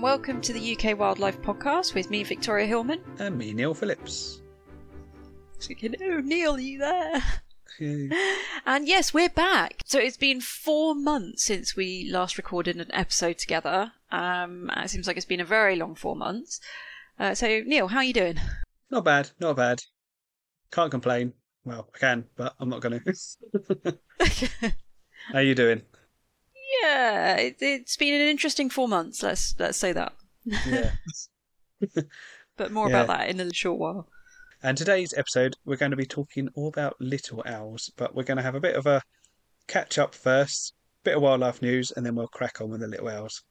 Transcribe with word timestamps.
And 0.00 0.04
welcome 0.06 0.40
to 0.40 0.54
the 0.54 0.74
UK 0.74 0.98
Wildlife 0.98 1.42
Podcast 1.42 1.92
with 1.92 2.08
me, 2.08 2.24
Victoria 2.24 2.66
Hillman. 2.66 3.02
And 3.18 3.36
me, 3.36 3.52
Neil 3.52 3.74
Phillips. 3.74 4.40
Hello, 5.60 6.20
Neil, 6.20 6.54
are 6.54 6.58
you 6.58 6.78
there? 6.78 7.22
And 8.66 8.88
yes, 8.88 9.12
we're 9.12 9.28
back. 9.28 9.82
So 9.84 9.98
it's 9.98 10.16
been 10.16 10.40
four 10.40 10.94
months 10.94 11.44
since 11.44 11.76
we 11.76 12.08
last 12.10 12.38
recorded 12.38 12.76
an 12.76 12.86
episode 12.94 13.36
together. 13.36 13.92
Um, 14.10 14.70
it 14.74 14.88
seems 14.88 15.06
like 15.06 15.18
it's 15.18 15.26
been 15.26 15.38
a 15.38 15.44
very 15.44 15.76
long 15.76 15.94
four 15.94 16.16
months. 16.16 16.62
Uh, 17.18 17.34
so, 17.34 17.60
Neil, 17.66 17.88
how 17.88 17.98
are 17.98 18.04
you 18.04 18.14
doing? 18.14 18.40
Not 18.90 19.04
bad, 19.04 19.28
not 19.38 19.56
bad. 19.56 19.82
Can't 20.72 20.90
complain. 20.90 21.34
Well, 21.66 21.90
I 21.94 21.98
can, 21.98 22.24
but 22.38 22.54
I'm 22.58 22.70
not 22.70 22.80
going 22.80 23.00
to. 23.04 23.98
How 25.28 25.38
are 25.38 25.42
you 25.42 25.54
doing? 25.54 25.82
Yeah, 26.82 27.36
it, 27.36 27.56
it's 27.60 27.96
been 27.96 28.14
an 28.20 28.28
interesting 28.28 28.70
four 28.70 28.88
months. 28.88 29.22
Let's 29.22 29.54
let's 29.58 29.78
say 29.78 29.92
that. 29.92 30.12
Yeah. 30.66 30.90
But 32.56 32.72
more 32.72 32.90
Yeah. 32.90 33.02
about 33.02 33.18
that 33.18 33.28
in 33.30 33.40
a 33.40 33.52
short 33.54 33.78
while. 33.78 34.08
and 34.62 34.76
today's 34.76 35.14
episode, 35.16 35.54
we're 35.64 35.76
going 35.76 35.92
to 35.92 35.96
be 35.96 36.04
talking 36.04 36.48
all 36.54 36.68
about 36.68 36.94
little 37.00 37.42
owls, 37.46 37.90
but 37.96 38.14
we're 38.14 38.22
going 38.24 38.36
to 38.36 38.42
have 38.42 38.54
a 38.54 38.60
bit 38.60 38.76
of 38.76 38.86
a 38.86 39.02
catch 39.66 39.96
up 39.98 40.14
first, 40.14 40.74
bit 41.02 41.16
of 41.16 41.22
wildlife 41.22 41.62
news, 41.62 41.90
and 41.92 42.04
then 42.04 42.14
we'll 42.14 42.26
crack 42.28 42.60
on 42.60 42.68
with 42.68 42.80
the 42.80 42.86
little 42.86 43.08
owls. 43.08 43.42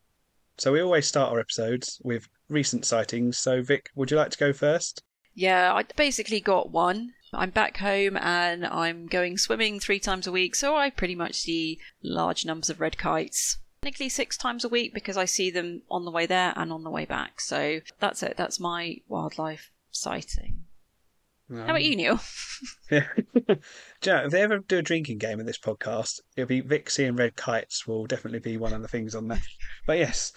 So 0.59 0.71
we 0.71 0.81
always 0.81 1.07
start 1.07 1.31
our 1.31 1.39
episodes 1.39 1.99
with 2.03 2.27
recent 2.49 2.85
sightings. 2.85 3.39
So 3.39 3.63
Vic, 3.63 3.89
would 3.95 4.11
you 4.11 4.17
like 4.17 4.29
to 4.29 4.37
go 4.37 4.53
first? 4.53 5.01
Yeah, 5.33 5.73
I 5.73 5.83
basically 5.95 6.41
got 6.41 6.69
one. 6.71 7.13
I'm 7.33 7.51
back 7.51 7.77
home 7.77 8.17
and 8.17 8.65
I'm 8.65 9.07
going 9.07 9.37
swimming 9.37 9.79
three 9.79 9.99
times 9.99 10.27
a 10.27 10.31
week, 10.31 10.55
so 10.55 10.75
I 10.75 10.89
pretty 10.89 11.15
much 11.15 11.35
see 11.35 11.79
large 12.01 12.45
numbers 12.45 12.69
of 12.69 12.79
red 12.79 12.97
kites. 12.97 13.57
Technically 13.81 14.09
six 14.09 14.37
times 14.37 14.65
a 14.65 14.69
week 14.69 14.93
because 14.93 15.15
I 15.15 15.25
see 15.25 15.51
them 15.51 15.83
on 15.89 16.05
the 16.05 16.11
way 16.11 16.25
there 16.25 16.53
and 16.55 16.71
on 16.73 16.83
the 16.83 16.89
way 16.89 17.05
back. 17.05 17.39
So 17.39 17.79
that's 17.99 18.23
it. 18.23 18.35
That's 18.35 18.59
my 18.59 18.97
wildlife 19.07 19.71
sighting. 19.91 20.65
How 21.51 21.63
about 21.63 21.83
you, 21.83 21.93
um, 21.93 21.97
Neil? 21.97 22.19
Yeah. 22.91 23.07
Do 23.47 23.55
you 24.05 24.11
know, 24.11 24.25
if 24.25 24.31
they 24.31 24.41
ever 24.41 24.59
do 24.59 24.79
a 24.79 24.83
drinking 24.83 25.17
game 25.17 25.39
in 25.39 25.45
this 25.45 25.57
podcast, 25.57 26.19
it'll 26.35 26.47
be 26.47 26.61
Vic 26.61 26.91
and 26.99 27.17
red 27.17 27.35
kites 27.35 27.87
will 27.87 28.05
definitely 28.05 28.39
be 28.39 28.57
one 28.57 28.73
of 28.73 28.81
the 28.81 28.87
things 28.87 29.15
on 29.15 29.27
there. 29.27 29.41
But 29.87 29.97
yes, 29.97 30.33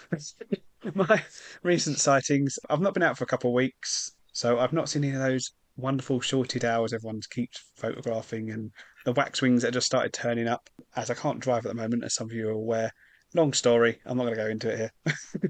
my 0.95 1.23
recent 1.63 1.99
sightings, 1.99 2.59
I've 2.71 2.81
not 2.81 2.95
been 2.95 3.03
out 3.03 3.19
for 3.19 3.25
a 3.25 3.27
couple 3.27 3.51
of 3.51 3.55
weeks, 3.55 4.13
so 4.33 4.59
I've 4.59 4.73
not 4.73 4.89
seen 4.89 5.05
any 5.05 5.15
of 5.15 5.21
those 5.21 5.53
wonderful 5.77 6.21
short-eared 6.21 6.65
owls 6.65 6.93
everyone 6.93 7.21
keeps 7.31 7.71
photographing 7.77 8.51
and 8.51 8.71
the 9.05 9.13
waxwings 9.13 9.63
that 9.63 9.73
just 9.73 9.87
started 9.87 10.13
turning 10.13 10.49
up. 10.49 10.69
As 10.97 11.11
I 11.11 11.15
can't 11.15 11.41
drive 11.41 11.65
at 11.65 11.69
the 11.71 11.81
moment, 11.81 12.05
as 12.05 12.15
some 12.15 12.29
of 12.29 12.33
you 12.33 12.49
are 12.49 12.53
aware. 12.53 12.93
Long 13.35 13.53
story, 13.53 13.99
I'm 14.05 14.17
not 14.19 14.25
going 14.25 14.37
to 14.37 14.43
go 14.43 14.49
into 14.49 14.71
it 14.71 14.93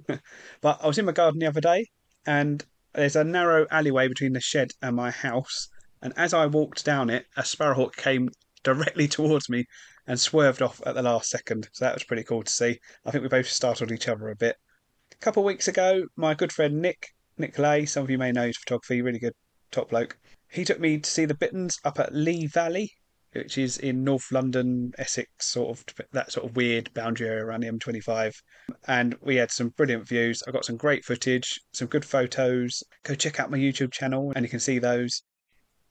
here. 0.09 0.21
but 0.61 0.79
I 0.83 0.87
was 0.87 0.99
in 0.99 1.05
my 1.05 1.13
garden 1.13 1.41
the 1.41 1.49
other 1.49 1.61
day 1.61 1.87
and 2.27 2.65
there's 2.95 3.17
a 3.17 3.25
narrow 3.25 3.67
alleyway 3.71 4.09
between 4.09 4.33
the 4.33 4.41
shed 4.41 4.71
and 4.81 4.95
my 4.95 5.11
house. 5.11 5.69
And 6.01 6.13
as 6.17 6.33
I 6.33 6.47
walked 6.47 6.85
down 6.85 7.11
it, 7.11 7.27
a 7.37 7.45
sparrowhawk 7.45 7.97
came 7.97 8.29
directly 8.63 9.09
towards 9.09 9.49
me 9.49 9.65
and 10.07 10.21
swerved 10.21 10.63
off 10.63 10.81
at 10.87 10.95
the 10.95 11.03
last 11.03 11.31
second. 11.31 11.69
So 11.73 11.85
that 11.85 11.95
was 11.95 12.05
pretty 12.05 12.25
cool 12.25 12.43
to 12.43 12.53
see. 12.53 12.79
I 13.05 13.11
think 13.11 13.23
we 13.23 13.29
both 13.29 13.49
startled 13.49 13.93
each 13.93 14.09
other 14.09 14.29
a 14.29 14.37
bit. 14.37 14.57
A 15.13 15.17
couple 15.17 15.43
of 15.43 15.47
weeks 15.47 15.69
ago, 15.69 16.07
my 16.17 16.35
good 16.35 16.53
friend 16.53 16.81
Nick, 16.81 17.09
Nick 17.39 17.59
Lay, 17.59 17.87
some 17.87 18.05
of 18.05 18.11
you 18.11 18.19
may 18.19 18.33
know 18.33 18.47
his 18.47 18.59
photography, 18.59 19.03
really 19.03 19.19
good 19.19 19.35
top 19.73 19.91
bloke. 19.91 20.17
He 20.51 20.65
took 20.65 20.79
me 20.79 20.99
to 20.99 21.11
see 21.11 21.25
the 21.25 21.35
bitterns 21.35 21.79
up 21.85 21.99
at 21.99 22.15
Lee 22.15 22.47
Valley, 22.47 22.93
which 23.33 23.59
is 23.59 23.79
in 23.79 24.05
North 24.05 24.31
London, 24.31 24.93
Essex, 24.99 25.31
sort 25.41 25.79
of 25.79 26.07
that 26.13 26.31
sort 26.31 26.47
of 26.47 26.57
weird 26.57 26.93
boundary 26.95 27.29
area 27.29 27.45
around 27.45 27.63
the 27.63 27.71
M25 27.73 28.35
and 28.87 29.17
we 29.21 29.37
had 29.37 29.51
some 29.51 29.71
brilliant 29.71 30.07
views. 30.07 30.43
I 30.47 30.51
got 30.51 30.65
some 30.65 30.77
great 30.77 31.05
footage, 31.05 31.61
some 31.73 31.89
good 31.89 32.05
photos. 32.05 32.83
Go 33.03 33.15
check 33.15 33.41
out 33.41 33.51
my 33.51 33.59
YouTube 33.59 33.93
channel, 33.93 34.33
and 34.35 34.45
you 34.45 34.49
can 34.49 34.61
see 34.61 34.79
those. 34.79 35.23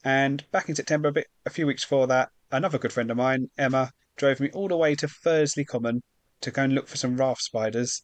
And 0.03 0.44
back 0.52 0.69
in 0.69 0.75
September, 0.75 1.09
a 1.09 1.12
bit, 1.12 1.28
a 1.46 1.50
few 1.50 1.68
weeks 1.68 1.84
before 1.84 2.08
that, 2.08 2.30
another 2.52 2.78
good 2.78 2.94
friend 2.94 3.12
of 3.12 3.18
mine, 3.18 3.50
Emma, 3.58 3.92
drove 4.18 4.40
me 4.40 4.50
all 4.52 4.68
the 4.68 4.78
way 4.78 4.96
to 4.96 5.08
Thursley 5.08 5.66
Common 5.66 6.02
to 6.42 6.52
go 6.52 6.63
and 6.63 6.74
look 6.74 6.88
for 6.88 6.98
some 6.98 7.18
raft 7.18 7.42
spiders. 7.42 8.03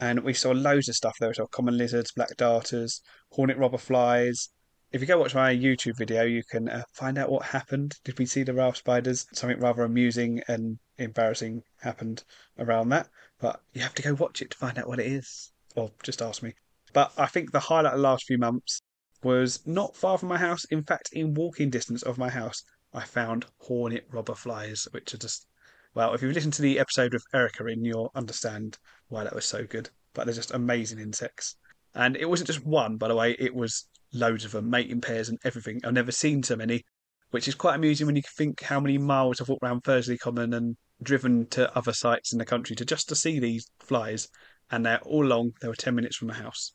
And 0.00 0.20
we 0.20 0.32
saw 0.32 0.52
loads 0.52 0.88
of 0.88 0.94
stuff 0.94 1.16
there. 1.18 1.28
We 1.28 1.34
saw 1.34 1.46
common 1.46 1.76
lizards, 1.76 2.12
black 2.12 2.36
darters, 2.36 3.02
hornet 3.32 3.58
robber 3.58 3.78
flies. 3.78 4.48
If 4.90 5.00
you 5.00 5.06
go 5.06 5.18
watch 5.18 5.34
my 5.34 5.54
YouTube 5.54 5.98
video, 5.98 6.22
you 6.24 6.42
can 6.42 6.68
uh, 6.68 6.82
find 6.92 7.18
out 7.18 7.30
what 7.30 7.44
happened. 7.44 7.96
Did 8.04 8.18
we 8.18 8.26
see 8.26 8.42
the 8.42 8.54
raft 8.54 8.78
spiders? 8.78 9.26
Something 9.32 9.60
rather 9.60 9.82
amusing 9.82 10.42
and 10.48 10.78
embarrassing 10.96 11.62
happened 11.80 12.24
around 12.58 12.88
that 12.88 13.08
but 13.40 13.62
you 13.72 13.80
have 13.82 13.94
to 13.94 14.02
go 14.02 14.14
watch 14.14 14.42
it 14.42 14.50
to 14.50 14.58
find 14.58 14.78
out 14.78 14.88
what 14.88 14.98
it 14.98 15.06
is. 15.06 15.52
Or 15.76 15.92
just 16.02 16.20
ask 16.20 16.42
me. 16.42 16.54
But 16.92 17.12
I 17.16 17.26
think 17.26 17.52
the 17.52 17.60
highlight 17.60 17.92
of 17.92 17.98
the 17.98 18.02
last 18.02 18.24
few 18.24 18.38
months 18.38 18.82
was 19.22 19.64
not 19.66 19.96
far 19.96 20.18
from 20.18 20.28
my 20.28 20.38
house. 20.38 20.64
In 20.66 20.82
fact, 20.82 21.10
in 21.12 21.34
walking 21.34 21.70
distance 21.70 22.02
of 22.02 22.18
my 22.18 22.30
house, 22.30 22.62
I 22.92 23.04
found 23.04 23.46
hornet 23.58 24.06
robber 24.10 24.34
flies, 24.34 24.88
which 24.90 25.14
are 25.14 25.18
just, 25.18 25.46
well, 25.94 26.14
if 26.14 26.22
you've 26.22 26.34
listened 26.34 26.54
to 26.54 26.62
the 26.62 26.78
episode 26.78 27.12
with 27.12 27.24
Erica 27.32 27.66
in, 27.66 27.84
you'll 27.84 28.10
understand 28.14 28.78
why 29.08 29.24
that 29.24 29.34
was 29.34 29.44
so 29.44 29.64
good. 29.64 29.90
But 30.14 30.24
they're 30.24 30.34
just 30.34 30.54
amazing 30.54 30.98
insects. 30.98 31.56
And 31.94 32.16
it 32.16 32.28
wasn't 32.28 32.48
just 32.48 32.66
one, 32.66 32.96
by 32.96 33.08
the 33.08 33.16
way, 33.16 33.36
it 33.38 33.54
was 33.54 33.86
loads 34.12 34.44
of 34.44 34.52
them, 34.52 34.70
mating 34.70 35.00
pairs 35.00 35.28
and 35.28 35.38
everything. 35.44 35.80
I've 35.84 35.92
never 35.92 36.12
seen 36.12 36.42
so 36.42 36.56
many, 36.56 36.84
which 37.30 37.48
is 37.48 37.54
quite 37.54 37.74
amusing 37.74 38.06
when 38.06 38.16
you 38.16 38.22
think 38.36 38.62
how 38.62 38.80
many 38.80 38.98
miles 38.98 39.40
I've 39.40 39.48
walked 39.48 39.62
around 39.62 39.84
Thursley 39.84 40.18
Common 40.18 40.54
and 40.54 40.76
driven 41.02 41.46
to 41.46 41.76
other 41.76 41.92
sites 41.92 42.32
in 42.32 42.38
the 42.38 42.44
country 42.44 42.74
to 42.76 42.84
just 42.84 43.08
to 43.08 43.14
see 43.14 43.38
these 43.38 43.70
flies, 43.80 44.28
and 44.70 44.84
they're 44.84 45.00
all 45.00 45.24
along. 45.24 45.52
They 45.60 45.68
were 45.68 45.74
ten 45.74 45.94
minutes 45.94 46.16
from 46.16 46.28
my 46.28 46.34
house, 46.34 46.72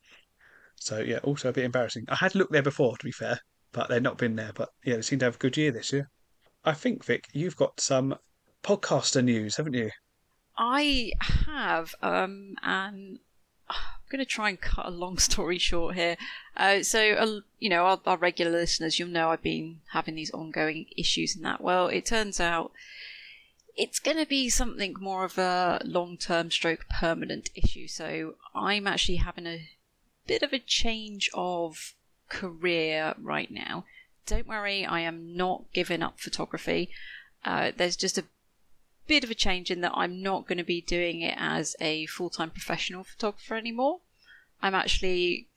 so 0.75 0.99
yeah, 0.99 1.17
also 1.23 1.49
a 1.49 1.53
bit 1.53 1.65
embarrassing. 1.65 2.05
I 2.07 2.15
had 2.15 2.35
looked 2.35 2.51
there 2.51 2.61
before, 2.61 2.97
to 2.97 3.05
be 3.05 3.11
fair, 3.11 3.39
but 3.71 3.89
they'd 3.89 4.03
not 4.03 4.17
been 4.17 4.35
there. 4.35 4.51
But 4.53 4.69
yeah, 4.83 4.95
they 4.95 5.01
seem 5.01 5.19
to 5.19 5.25
have 5.25 5.35
a 5.35 5.39
good 5.39 5.57
year 5.57 5.71
this 5.71 5.91
year. 5.91 6.09
I 6.63 6.73
think 6.73 7.03
Vic, 7.03 7.27
you've 7.33 7.57
got 7.57 7.81
some 7.81 8.15
podcaster 8.63 9.23
news, 9.23 9.57
haven't 9.57 9.73
you? 9.73 9.91
I 10.57 11.11
have, 11.19 11.93
um, 12.01 12.53
and 12.61 13.19
I'm 13.69 13.77
going 14.09 14.19
to 14.19 14.25
try 14.25 14.49
and 14.49 14.59
cut 14.59 14.85
a 14.85 14.91
long 14.91 15.17
story 15.29 15.57
short 15.57 15.95
here. 15.95 16.17
Uh, 16.55 16.83
so, 16.83 17.13
uh, 17.13 17.39
you 17.59 17.69
know, 17.69 17.85
our, 17.85 17.99
our 18.05 18.17
regular 18.17 18.51
listeners, 18.51 18.99
you'll 18.99 19.09
know 19.09 19.29
I've 19.29 19.41
been 19.41 19.81
having 19.91 20.15
these 20.15 20.31
ongoing 20.31 20.85
issues 20.97 21.35
in 21.35 21.41
that. 21.43 21.61
Well, 21.61 21.87
it 21.87 22.05
turns 22.05 22.39
out 22.39 22.71
it's 23.75 23.99
going 23.99 24.17
to 24.17 24.25
be 24.25 24.49
something 24.49 24.95
more 24.99 25.25
of 25.25 25.37
a 25.37 25.81
long 25.83 26.17
term 26.17 26.51
stroke 26.51 26.85
permanent 26.89 27.49
issue. 27.55 27.87
So, 27.87 28.35
I'm 28.53 28.87
actually 28.87 29.17
having 29.17 29.47
a 29.47 29.67
bit 30.27 30.43
of 30.43 30.53
a 30.53 30.59
change 30.59 31.29
of 31.33 31.93
career 32.29 33.15
right 33.19 33.51
now. 33.51 33.85
Don't 34.25 34.47
worry, 34.47 34.85
I 34.85 35.01
am 35.01 35.35
not 35.35 35.65
giving 35.73 36.01
up 36.01 36.19
photography. 36.19 36.89
Uh, 37.43 37.71
there's 37.75 37.97
just 37.97 38.17
a 38.17 38.23
bit 39.07 39.23
of 39.23 39.31
a 39.31 39.35
change 39.35 39.69
in 39.69 39.81
that 39.81 39.93
I'm 39.95 40.21
not 40.21 40.47
going 40.47 40.57
to 40.57 40.63
be 40.63 40.81
doing 40.81 41.21
it 41.21 41.35
as 41.37 41.75
a 41.79 42.05
full 42.07 42.29
time 42.29 42.49
professional 42.49 43.03
photographer 43.03 43.55
anymore. 43.55 43.99
I'm 44.61 44.75
actually 44.75 45.47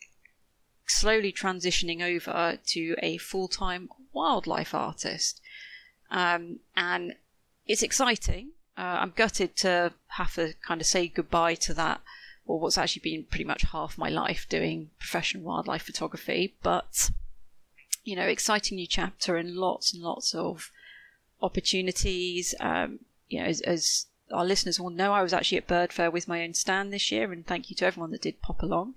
slowly 0.87 1.32
transitioning 1.32 2.02
over 2.02 2.58
to 2.66 2.96
a 3.02 3.16
full 3.19 3.48
time 3.48 3.88
wildlife 4.12 4.75
artist. 4.75 5.40
Um, 6.10 6.60
and 6.76 7.14
it's 7.66 7.82
exciting. 7.82 8.50
Uh, 8.78 8.98
I'm 9.00 9.12
gutted 9.16 9.56
to 9.56 9.92
have 10.08 10.34
to 10.34 10.54
kind 10.66 10.81
of 10.81 10.87
say 10.87 11.08
goodbye 11.08 11.54
to 11.54 11.75
that, 11.75 12.00
or 12.46 12.60
what's 12.60 12.78
actually 12.78 13.00
been 13.00 13.25
pretty 13.25 13.44
much 13.44 13.62
half 13.62 13.99
my 13.99 14.08
life 14.08 14.46
doing 14.49 14.90
professional 14.99 15.42
wildlife 15.42 15.82
photography, 15.82 16.54
but 16.62 17.10
you 18.04 18.14
know, 18.14 18.22
exciting 18.26 18.76
new 18.76 18.87
chapter 18.87 19.37
and 19.37 19.56
lots 19.56 19.92
and 19.92 20.02
lots 20.02 20.34
of 20.34 20.70
opportunities. 21.42 22.54
Um, 22.60 23.00
you 23.28 23.40
know, 23.40 23.46
as, 23.46 23.61
as 23.62 24.06
our 24.32 24.44
listeners 24.44 24.81
will 24.81 24.90
know, 24.90 25.12
I 25.12 25.23
was 25.23 25.32
actually 25.32 25.58
at 25.58 25.67
Bird 25.67 25.93
Fair 25.93 26.11
with 26.11 26.28
my 26.28 26.43
own 26.43 26.55
stand 26.55 26.93
this 26.93 27.11
year, 27.11 27.32
and 27.32 27.46
thank 27.46 27.70
you 27.70 27.76
to 27.76 27.87
everyone 27.87 28.11
that 28.12 28.23
did 28.23 28.43
pop 28.43 28.62
along. 28.62 28.94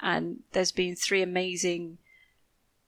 And 0.00 0.42
there's 0.52 0.72
been 0.72 0.96
three 0.96 1.22
amazing 1.22 1.98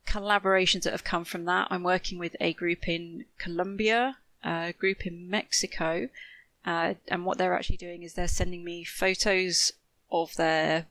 collaborations 0.05 0.83
that 0.83 0.91
have 0.91 1.03
come 1.03 1.25
from 1.25 1.45
that. 1.45 1.67
I'm 1.69 1.83
working 1.83 2.19
with 2.19 2.35
a 2.39 2.53
group 2.53 2.87
in 2.87 3.25
Colombia, 3.37 4.17
a 4.43 4.73
group 4.73 5.05
in 5.05 5.29
Mexico, 5.29 6.09
uh, 6.65 6.95
and 7.07 7.25
what 7.25 7.37
they're 7.37 7.53
actually 7.53 7.77
doing 7.77 8.03
is 8.03 8.13
they're 8.13 8.27
sending 8.27 8.63
me 8.63 8.83
photos 8.83 9.71
of 10.11 10.35
their 10.35 10.87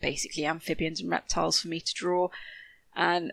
basically 0.00 0.44
amphibians 0.44 1.00
and 1.00 1.10
reptiles 1.10 1.60
for 1.60 1.68
me 1.68 1.80
to 1.80 1.94
draw, 1.94 2.28
and 2.94 3.32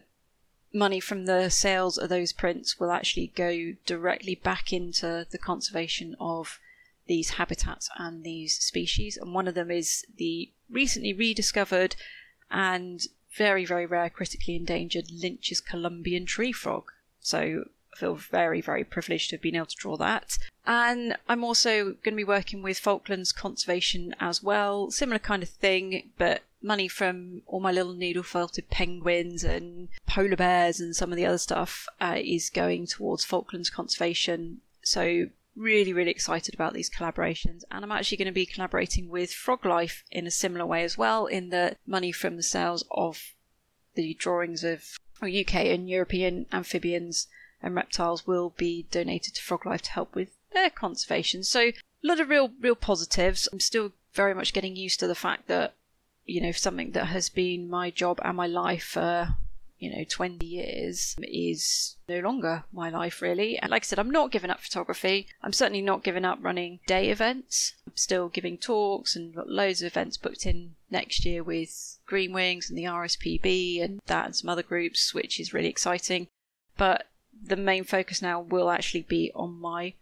money 0.74 1.00
from 1.00 1.26
the 1.26 1.50
sales 1.50 1.98
of 1.98 2.10
those 2.10 2.34
prints 2.34 2.80
will 2.80 2.92
actually 2.92 3.28
go 3.36 3.74
directly 3.86 4.36
back 4.36 4.72
into 4.72 5.26
the 5.30 5.38
conservation 5.38 6.16
of 6.20 6.60
these 7.08 7.32
habitats 7.32 7.90
and 7.98 8.24
these 8.24 8.56
species. 8.56 9.18
And 9.18 9.34
one 9.34 9.48
of 9.48 9.56
them 9.56 9.72
is 9.72 10.06
the 10.18 10.52
recently 10.70 11.14
rediscovered 11.14 11.96
and 12.52 13.06
very, 13.36 13.66
very 13.66 13.86
rare 13.86 14.10
critically 14.10 14.56
endangered 14.56 15.12
Lynch's 15.12 15.62
Colombian 15.62 16.26
tree 16.26 16.52
frog. 16.52 16.92
So, 17.20 17.66
I 17.92 17.96
feel 17.98 18.16
very, 18.16 18.62
very 18.62 18.84
privileged 18.84 19.30
to 19.30 19.36
have 19.36 19.42
been 19.42 19.56
able 19.56 19.66
to 19.66 19.76
draw 19.76 19.98
that. 19.98 20.38
And 20.66 21.18
I'm 21.28 21.44
also 21.44 21.86
going 22.04 22.14
to 22.14 22.16
be 22.16 22.24
working 22.24 22.62
with 22.62 22.78
Falklands 22.78 23.32
Conservation 23.32 24.16
as 24.20 24.44
well. 24.44 24.92
Similar 24.92 25.20
kind 25.20 25.42
of 25.42 25.50
thing, 25.50 26.12
but 26.18 26.44
money 26.62 26.88
from 26.88 27.42
all 27.46 27.60
my 27.60 27.72
little 27.72 27.94
needle 27.94 28.24
felted 28.24 28.70
penguins 28.70 29.44
and 29.44 29.90
polar 30.06 30.36
bears 30.36 30.80
and 30.80 30.96
some 30.96 31.12
of 31.12 31.16
the 31.16 31.26
other 31.26 31.38
stuff 31.38 31.88
uh, 32.02 32.18
is 32.18 32.50
going 32.50 32.86
towards 32.86 33.26
Falklands 33.26 33.70
Conservation. 33.70 34.62
So 34.82 35.28
really, 35.56 35.94
really 35.94 36.12
excited 36.12 36.54
about 36.54 36.74
these 36.74 36.90
collaborations. 36.90 37.64
And 37.72 37.84
I'm 37.84 37.92
actually 37.92 38.18
going 38.18 38.28
to 38.28 38.32
be 38.32 38.46
collaborating 38.46 39.10
with 39.10 39.32
Froglife 39.32 40.04
in 40.12 40.28
a 40.28 40.32
similar 40.32 40.66
way 40.66 40.84
as 40.84 40.98
well, 40.98 41.26
in 41.26 41.50
the 41.50 41.76
money 41.86 42.12
from 42.12 42.36
the 42.36 42.44
sales 42.44 42.84
of 42.92 43.34
the 43.96 44.14
drawings 44.14 44.64
of 44.64 44.98
UK 45.22 45.56
and 45.56 45.90
European 45.90 46.46
amphibians 46.52 47.28
and 47.62 47.76
reptiles 47.76 48.26
will 48.26 48.54
be 48.58 48.88
donated 48.90 49.36
to 49.36 49.42
Froglife 49.42 49.82
to 49.82 49.92
help 49.92 50.16
with 50.16 50.30
their 50.54 50.70
conservation. 50.70 51.44
So 51.44 51.60
a 51.62 51.74
lot 52.04 52.20
of 52.20 52.30
real, 52.30 52.52
real 52.60 52.76
positives. 52.76 53.50
I'm 53.52 53.60
still 53.60 53.92
very 54.14 54.34
much 54.34 54.54
getting 54.54 54.76
used 54.76 55.00
to 55.02 55.08
the 55.08 55.16
fact 55.16 55.48
that, 55.48 55.74
you 56.30 56.42
know, 56.42 56.52
something 56.52 56.92
that 56.92 57.08
has 57.08 57.30
been 57.30 57.70
my 57.70 57.90
job 57.90 58.20
and 58.24 58.38
my 58.38 58.48
life 58.48 58.84
for 58.84 59.36
you 59.80 59.90
know 59.90 60.04
20 60.04 60.46
years 60.46 61.16
is 61.20 61.96
no 62.08 62.20
longer 62.20 62.66
my 62.72 62.90
life 62.90 63.22
really. 63.22 63.58
And 63.58 63.72
like 63.72 63.84
i 63.84 63.86
said 63.86 63.98
i'm 63.98 64.12
not 64.12 64.32
giving 64.32 64.50
up 64.50 64.60
photography. 64.60 65.28
I'm 65.42 65.54
certainly 65.54 65.82
not 65.82 66.04
giving 66.04 66.26
up 66.26 66.40
running 66.42 66.80
day 66.86 67.10
events. 67.10 67.74
I'm 67.88 67.96
still 67.96 68.28
giving 68.28 68.58
talks 68.58 69.16
and 69.16 69.34
got 69.34 69.50
loads 69.50 69.82
of 69.82 69.88
events 69.88 70.18
booked 70.18 70.46
in 70.46 70.76
next 70.92 71.26
year 71.26 71.44
with 71.44 71.98
Greenwings 72.08 72.70
and 72.70 72.78
the 72.78 72.84
rspb 72.84 73.84
and 73.84 74.02
that 74.08 74.26
and 74.26 74.36
some 74.36 74.50
other 74.50 74.64
groups 74.64 75.14
which 75.14 75.40
is 75.40 75.54
really 75.54 75.70
exciting. 75.70 76.28
But 76.78 77.08
the 77.42 77.56
main 77.56 77.86
focus 77.86 78.22
now 78.22 78.42
will 78.42 78.70
actually 78.70 79.04
be 79.04 79.32
on 79.34 79.60
my 79.60 79.94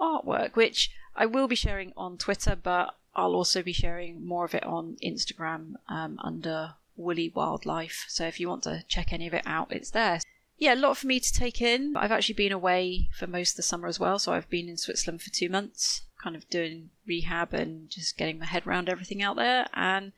artwork 0.00 0.56
which 0.56 0.90
i 1.14 1.24
will 1.24 1.46
be 1.46 1.54
sharing 1.54 1.92
on 1.96 2.18
twitter 2.18 2.56
but 2.60 2.96
i'll 3.14 3.34
also 3.34 3.62
be 3.62 3.72
sharing 3.72 4.24
more 4.24 4.44
of 4.44 4.54
it 4.54 4.64
on 4.64 4.96
instagram 5.02 5.74
um, 5.88 6.18
under 6.22 6.74
woolly 6.96 7.32
wildlife. 7.34 8.04
So 8.08 8.26
if 8.26 8.40
you 8.40 8.48
want 8.48 8.62
to 8.64 8.84
check 8.88 9.12
any 9.12 9.26
of 9.26 9.34
it 9.34 9.42
out, 9.46 9.72
it's 9.72 9.90
there. 9.90 10.20
Yeah, 10.58 10.74
a 10.74 10.76
lot 10.76 10.96
for 10.96 11.06
me 11.06 11.18
to 11.18 11.32
take 11.32 11.60
in. 11.60 11.96
I've 11.96 12.12
actually 12.12 12.34
been 12.34 12.52
away 12.52 13.08
for 13.18 13.26
most 13.26 13.52
of 13.52 13.56
the 13.56 13.62
summer 13.62 13.88
as 13.88 13.98
well. 13.98 14.18
So 14.18 14.32
I've 14.32 14.50
been 14.50 14.68
in 14.68 14.76
Switzerland 14.76 15.22
for 15.22 15.30
two 15.30 15.48
months, 15.48 16.02
kind 16.22 16.36
of 16.36 16.48
doing 16.48 16.90
rehab 17.06 17.52
and 17.52 17.90
just 17.90 18.16
getting 18.16 18.38
my 18.38 18.46
head 18.46 18.66
around 18.66 18.88
everything 18.88 19.22
out 19.22 19.36
there 19.36 19.66
and 19.74 20.12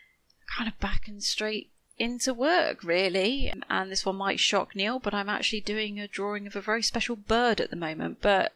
kind 0.46 0.68
of 0.68 0.78
back 0.80 1.08
and 1.08 1.22
straight 1.22 1.70
into 1.96 2.34
work, 2.34 2.84
really. 2.84 3.52
And 3.70 3.90
this 3.90 4.04
one 4.04 4.16
might 4.16 4.40
shock 4.40 4.76
Neil, 4.76 4.98
but 4.98 5.14
I'm 5.14 5.30
actually 5.30 5.60
doing 5.60 5.98
a 5.98 6.08
drawing 6.08 6.46
of 6.46 6.56
a 6.56 6.60
very 6.60 6.82
special 6.82 7.16
bird 7.16 7.60
at 7.60 7.70
the 7.70 7.76
moment. 7.76 8.18
But 8.20 8.52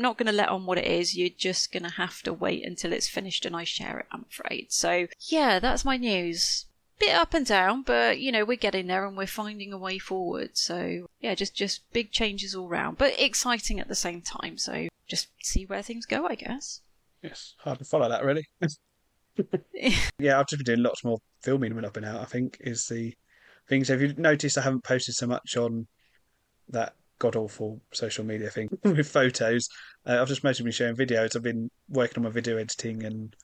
not 0.00 0.18
going 0.18 0.26
to 0.26 0.32
let 0.32 0.48
on 0.48 0.66
what 0.66 0.78
it 0.78 0.86
is. 0.86 1.16
You're 1.16 1.28
just 1.28 1.72
going 1.72 1.82
to 1.84 1.90
have 1.90 2.22
to 2.22 2.32
wait 2.32 2.64
until 2.64 2.92
it's 2.92 3.08
finished 3.08 3.46
and 3.46 3.54
I 3.54 3.64
share 3.64 3.98
it, 3.98 4.06
I'm 4.10 4.24
afraid. 4.28 4.72
So, 4.72 5.06
yeah, 5.28 5.58
that's 5.58 5.84
my 5.84 5.96
news 5.96 6.66
bit 7.00 7.14
up 7.14 7.34
and 7.34 7.46
down, 7.46 7.82
but 7.82 8.20
you 8.20 8.30
know 8.30 8.44
we're 8.44 8.56
getting 8.56 8.86
there 8.86 9.06
and 9.06 9.16
we're 9.16 9.26
finding 9.26 9.72
a 9.72 9.78
way 9.78 9.98
forward. 9.98 10.50
So 10.56 11.06
yeah, 11.20 11.34
just 11.34 11.56
just 11.56 11.90
big 11.92 12.12
changes 12.12 12.54
all 12.54 12.68
round, 12.68 12.98
but 12.98 13.18
exciting 13.18 13.80
at 13.80 13.88
the 13.88 13.94
same 13.94 14.20
time. 14.20 14.58
So 14.58 14.86
just 15.08 15.28
see 15.42 15.64
where 15.64 15.82
things 15.82 16.06
go, 16.06 16.26
I 16.26 16.36
guess. 16.36 16.82
Yes, 17.22 17.54
hard 17.58 17.78
to 17.78 17.84
follow 17.84 18.08
that 18.08 18.24
really. 18.24 18.46
yeah, 20.18 20.38
I've 20.38 20.46
just 20.46 20.62
been 20.62 20.76
doing 20.76 20.82
lots 20.82 21.02
more 21.02 21.18
filming 21.42 21.74
when 21.74 21.84
I've 21.84 21.92
been 21.92 22.04
out. 22.04 22.20
I 22.20 22.26
think 22.26 22.58
is 22.60 22.86
the 22.86 23.14
thing. 23.68 23.82
So 23.84 23.94
if 23.94 24.02
you 24.02 24.14
noticed, 24.16 24.58
I 24.58 24.62
haven't 24.62 24.84
posted 24.84 25.14
so 25.14 25.26
much 25.26 25.56
on 25.56 25.88
that 26.68 26.94
god 27.20 27.36
awful 27.36 27.80
social 27.92 28.24
media 28.24 28.50
thing 28.50 28.68
with 28.84 29.08
photos. 29.08 29.68
Uh, 30.04 30.20
I've 30.20 30.28
just 30.28 30.42
mostly 30.42 30.64
been 30.64 30.72
sharing 30.72 30.96
videos. 30.96 31.36
I've 31.36 31.44
been 31.44 31.70
working 31.88 32.18
on 32.18 32.24
my 32.24 32.30
video 32.30 32.56
editing 32.56 33.04
and 33.04 33.36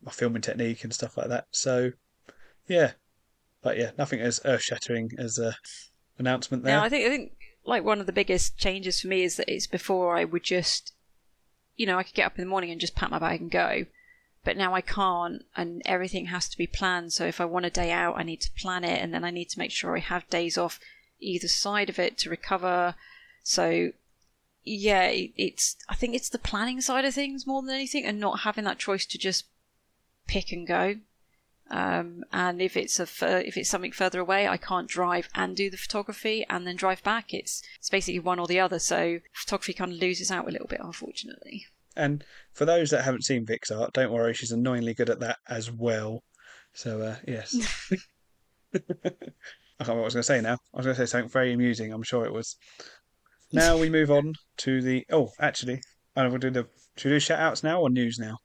my 0.00 0.12
filming 0.12 0.42
technique 0.42 0.84
and 0.84 0.94
stuff 0.94 1.16
like 1.16 1.28
that. 1.28 1.46
So 1.50 1.90
yeah, 2.68 2.92
but 3.62 3.76
yeah, 3.76 3.90
nothing 3.98 4.20
as 4.20 4.40
earth 4.44 4.62
shattering 4.62 5.10
as 5.18 5.38
a 5.38 5.56
announcement 6.18 6.62
there. 6.62 6.76
Yeah, 6.76 6.82
I 6.82 6.88
think 6.88 7.06
I 7.06 7.08
think 7.08 7.32
like 7.64 7.82
one 7.82 7.98
of 7.98 8.06
the 8.06 8.12
biggest 8.12 8.56
changes 8.56 9.00
for 9.00 9.08
me 9.08 9.24
is 9.24 9.36
that 9.36 9.52
it's 9.52 9.66
before 9.66 10.16
I 10.16 10.24
would 10.24 10.44
just, 10.44 10.92
you 11.76 11.86
know, 11.86 11.98
I 11.98 12.02
could 12.02 12.14
get 12.14 12.26
up 12.26 12.38
in 12.38 12.44
the 12.44 12.50
morning 12.50 12.70
and 12.70 12.80
just 12.80 12.94
pack 12.94 13.10
my 13.10 13.18
bag 13.18 13.40
and 13.40 13.50
go, 13.50 13.86
but 14.44 14.56
now 14.56 14.74
I 14.74 14.80
can't, 14.80 15.42
and 15.56 15.82
everything 15.84 16.26
has 16.26 16.48
to 16.50 16.58
be 16.58 16.66
planned. 16.66 17.12
So 17.12 17.24
if 17.24 17.40
I 17.40 17.44
want 17.46 17.66
a 17.66 17.70
day 17.70 17.90
out, 17.90 18.18
I 18.18 18.22
need 18.22 18.40
to 18.42 18.52
plan 18.52 18.84
it, 18.84 19.02
and 19.02 19.12
then 19.12 19.24
I 19.24 19.30
need 19.30 19.48
to 19.50 19.58
make 19.58 19.70
sure 19.70 19.96
I 19.96 20.00
have 20.00 20.28
days 20.28 20.58
off 20.58 20.78
either 21.20 21.48
side 21.48 21.88
of 21.88 21.98
it 21.98 22.18
to 22.18 22.30
recover. 22.30 22.94
So 23.42 23.92
yeah, 24.64 25.06
it, 25.06 25.32
it's 25.36 25.76
I 25.88 25.94
think 25.94 26.14
it's 26.14 26.28
the 26.28 26.38
planning 26.38 26.80
side 26.80 27.04
of 27.04 27.14
things 27.14 27.46
more 27.46 27.62
than 27.62 27.74
anything, 27.74 28.04
and 28.04 28.20
not 28.20 28.40
having 28.40 28.64
that 28.64 28.78
choice 28.78 29.06
to 29.06 29.18
just 29.18 29.46
pick 30.26 30.52
and 30.52 30.66
go. 30.66 30.96
Um, 31.70 32.24
and 32.32 32.62
if 32.62 32.76
it's 32.76 32.98
a 32.98 33.46
if 33.46 33.56
it's 33.56 33.68
something 33.68 33.92
further 33.92 34.20
away, 34.20 34.48
I 34.48 34.56
can't 34.56 34.88
drive 34.88 35.28
and 35.34 35.56
do 35.56 35.70
the 35.70 35.76
photography 35.76 36.44
and 36.48 36.66
then 36.66 36.76
drive 36.76 37.02
back. 37.02 37.34
It's 37.34 37.62
it's 37.78 37.90
basically 37.90 38.20
one 38.20 38.38
or 38.38 38.46
the 38.46 38.60
other. 38.60 38.78
So 38.78 39.20
photography 39.32 39.74
kind 39.74 39.92
of 39.92 39.98
loses 39.98 40.30
out 40.30 40.48
a 40.48 40.52
little 40.52 40.66
bit, 40.66 40.80
unfortunately. 40.82 41.66
And 41.96 42.24
for 42.52 42.64
those 42.64 42.90
that 42.90 43.04
haven't 43.04 43.24
seen 43.24 43.44
Vic's 43.44 43.70
art, 43.70 43.92
don't 43.92 44.12
worry, 44.12 44.32
she's 44.32 44.52
annoyingly 44.52 44.94
good 44.94 45.10
at 45.10 45.20
that 45.20 45.38
as 45.48 45.70
well. 45.70 46.22
So 46.72 47.00
uh, 47.02 47.16
yes. 47.26 47.56
I 49.80 49.84
can't 49.84 49.90
remember 49.90 50.00
what 50.00 50.04
I 50.04 50.06
was 50.06 50.14
going 50.14 50.22
to 50.22 50.26
say 50.26 50.40
now. 50.40 50.58
I 50.74 50.76
was 50.76 50.86
going 50.86 50.96
to 50.96 51.06
say 51.06 51.10
something 51.10 51.30
very 51.30 51.52
amusing. 51.52 51.92
I'm 51.92 52.02
sure 52.02 52.24
it 52.24 52.32
was. 52.32 52.56
Now 53.52 53.78
we 53.78 53.88
move 53.88 54.10
on 54.10 54.34
to 54.58 54.82
the. 54.82 55.04
Oh, 55.10 55.30
actually, 55.40 55.80
I 56.16 56.26
will 56.26 56.38
do 56.38 56.50
the. 56.50 56.66
Should 56.96 57.10
we 57.10 57.16
do 57.16 57.20
shout 57.20 57.38
outs 57.38 57.62
now 57.62 57.80
or 57.80 57.88
news 57.88 58.18
now? 58.18 58.38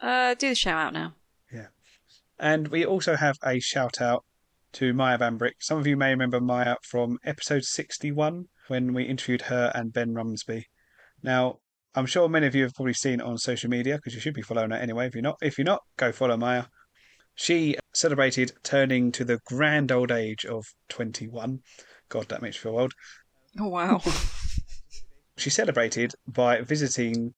Uh, 0.00 0.34
do 0.34 0.50
the 0.50 0.54
shout 0.54 0.86
out 0.86 0.92
now. 0.92 1.14
Yeah. 1.52 1.68
And 2.38 2.68
we 2.68 2.84
also 2.84 3.16
have 3.16 3.36
a 3.44 3.60
shout 3.60 4.00
out 4.00 4.24
to 4.72 4.92
Maya 4.92 5.18
Bambrick. 5.18 5.54
Some 5.60 5.78
of 5.78 5.86
you 5.86 5.96
may 5.96 6.10
remember 6.10 6.40
Maya 6.40 6.76
from 6.82 7.18
episode 7.24 7.64
61 7.64 8.46
when 8.68 8.92
we 8.92 9.04
interviewed 9.04 9.42
her 9.42 9.72
and 9.74 9.92
Ben 9.92 10.14
Rumsby. 10.14 10.64
Now, 11.22 11.58
I'm 11.94 12.06
sure 12.06 12.28
many 12.28 12.46
of 12.46 12.54
you 12.54 12.62
have 12.62 12.74
probably 12.74 12.94
seen 12.94 13.20
it 13.20 13.26
on 13.26 13.36
social 13.38 13.68
media 13.68 13.96
because 13.96 14.14
you 14.14 14.20
should 14.20 14.34
be 14.34 14.42
following 14.42 14.70
her 14.70 14.76
anyway. 14.76 15.08
If 15.08 15.14
you're 15.14 15.22
not, 15.22 15.38
if 15.42 15.58
you're 15.58 15.64
not, 15.64 15.82
go 15.96 16.12
follow 16.12 16.36
Maya. 16.36 16.64
She 17.42 17.76
celebrated 17.94 18.52
turning 18.62 19.12
to 19.12 19.24
the 19.24 19.38
grand 19.46 19.90
old 19.90 20.12
age 20.12 20.44
of 20.44 20.74
21. 20.90 21.62
God, 22.10 22.28
that 22.28 22.42
makes 22.42 22.56
you 22.56 22.60
feel 22.60 22.78
old. 22.78 22.92
Oh 23.58 23.68
wow! 23.68 24.02
she 25.38 25.48
celebrated 25.48 26.12
by 26.26 26.60
visiting 26.60 27.32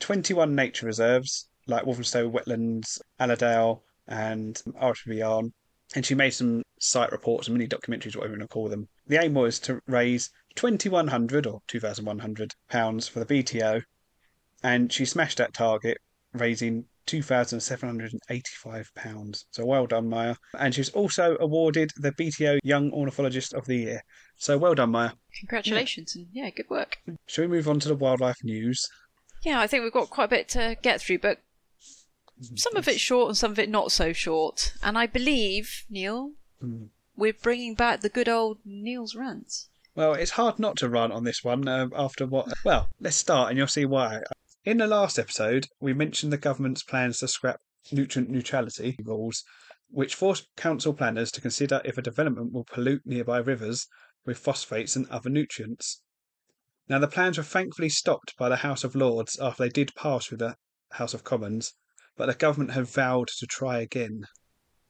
21 0.00 0.56
nature 0.56 0.86
reserves 0.86 1.48
like 1.68 1.86
Walthamstow 1.86 2.28
Wetlands, 2.28 3.00
Allerdale, 3.20 3.84
and 4.08 4.60
RSPB 4.82 5.52
and 5.94 6.04
she 6.04 6.16
made 6.16 6.30
some 6.30 6.64
site 6.80 7.12
reports 7.12 7.46
and 7.46 7.56
mini 7.56 7.68
documentaries, 7.68 8.16
whatever 8.16 8.34
you 8.34 8.40
want 8.40 8.50
to 8.50 8.52
call 8.52 8.68
them. 8.68 8.88
The 9.06 9.22
aim 9.22 9.34
was 9.34 9.60
to 9.60 9.80
raise 9.86 10.30
2100 10.56 11.46
or 11.46 11.62
2100 11.68 12.56
pounds 12.68 13.06
for 13.06 13.22
the 13.22 13.42
BTO, 13.42 13.84
and 14.64 14.92
she 14.92 15.04
smashed 15.04 15.38
that 15.38 15.54
target, 15.54 15.98
raising 16.32 16.86
2,785 17.06 18.90
pounds. 18.94 19.46
So 19.50 19.64
well 19.64 19.86
done, 19.86 20.08
Maya. 20.08 20.36
And 20.58 20.74
she 20.74 20.80
was 20.80 20.90
also 20.90 21.36
awarded 21.40 21.90
the 21.96 22.12
BTO 22.12 22.58
Young 22.62 22.90
Ornithologist 22.92 23.54
of 23.54 23.66
the 23.66 23.76
Year. 23.76 24.02
So 24.36 24.58
well 24.58 24.74
done, 24.74 24.90
Maya. 24.90 25.10
Congratulations, 25.40 26.14
yeah. 26.14 26.22
and 26.22 26.28
yeah, 26.32 26.50
good 26.50 26.70
work. 26.70 26.98
Shall 27.26 27.44
we 27.44 27.48
move 27.48 27.68
on 27.68 27.80
to 27.80 27.88
the 27.88 27.94
wildlife 27.94 28.42
news? 28.42 28.88
Yeah, 29.42 29.60
I 29.60 29.66
think 29.66 29.82
we've 29.82 29.92
got 29.92 30.10
quite 30.10 30.24
a 30.24 30.28
bit 30.28 30.48
to 30.50 30.76
get 30.82 31.00
through, 31.00 31.18
but 31.18 31.40
some 32.54 32.76
of 32.76 32.88
it 32.88 32.98
short 32.98 33.28
and 33.28 33.36
some 33.36 33.52
of 33.52 33.58
it 33.58 33.68
not 33.68 33.92
so 33.92 34.12
short. 34.12 34.74
And 34.82 34.98
I 34.98 35.06
believe, 35.06 35.84
Neil, 35.90 36.32
mm. 36.62 36.88
we're 37.16 37.32
bringing 37.34 37.74
back 37.74 38.00
the 38.00 38.08
good 38.08 38.28
old 38.28 38.58
Neil's 38.64 39.14
rants. 39.14 39.68
Well, 39.94 40.14
it's 40.14 40.32
hard 40.32 40.58
not 40.58 40.76
to 40.78 40.88
run 40.88 41.12
on 41.12 41.22
this 41.22 41.44
one 41.44 41.68
uh, 41.68 41.88
after 41.94 42.26
what. 42.26 42.52
Well, 42.64 42.88
let's 43.00 43.16
start 43.16 43.50
and 43.50 43.58
you'll 43.58 43.68
see 43.68 43.84
why. 43.84 44.22
In 44.64 44.78
the 44.78 44.86
last 44.86 45.18
episode, 45.18 45.66
we 45.78 45.92
mentioned 45.92 46.32
the 46.32 46.38
government's 46.38 46.82
plans 46.82 47.18
to 47.18 47.28
scrap 47.28 47.60
nutrient 47.92 48.30
neutrality 48.30 48.96
rules, 49.04 49.44
which 49.90 50.14
force 50.14 50.46
council 50.56 50.94
planners 50.94 51.30
to 51.32 51.42
consider 51.42 51.82
if 51.84 51.98
a 51.98 52.02
development 52.02 52.50
will 52.50 52.64
pollute 52.64 53.02
nearby 53.04 53.36
rivers 53.36 53.86
with 54.24 54.38
phosphates 54.38 54.96
and 54.96 55.06
other 55.08 55.28
nutrients. 55.28 56.00
Now, 56.88 56.98
the 56.98 57.08
plans 57.08 57.36
were 57.36 57.44
thankfully 57.44 57.90
stopped 57.90 58.38
by 58.38 58.48
the 58.48 58.56
House 58.56 58.84
of 58.84 58.94
Lords 58.94 59.38
after 59.38 59.64
they 59.64 59.68
did 59.68 59.94
pass 59.94 60.24
through 60.24 60.38
the 60.38 60.56
House 60.92 61.12
of 61.12 61.24
Commons, 61.24 61.74
but 62.16 62.24
the 62.24 62.34
government 62.34 62.70
have 62.70 62.90
vowed 62.90 63.28
to 63.36 63.46
try 63.46 63.80
again. 63.80 64.22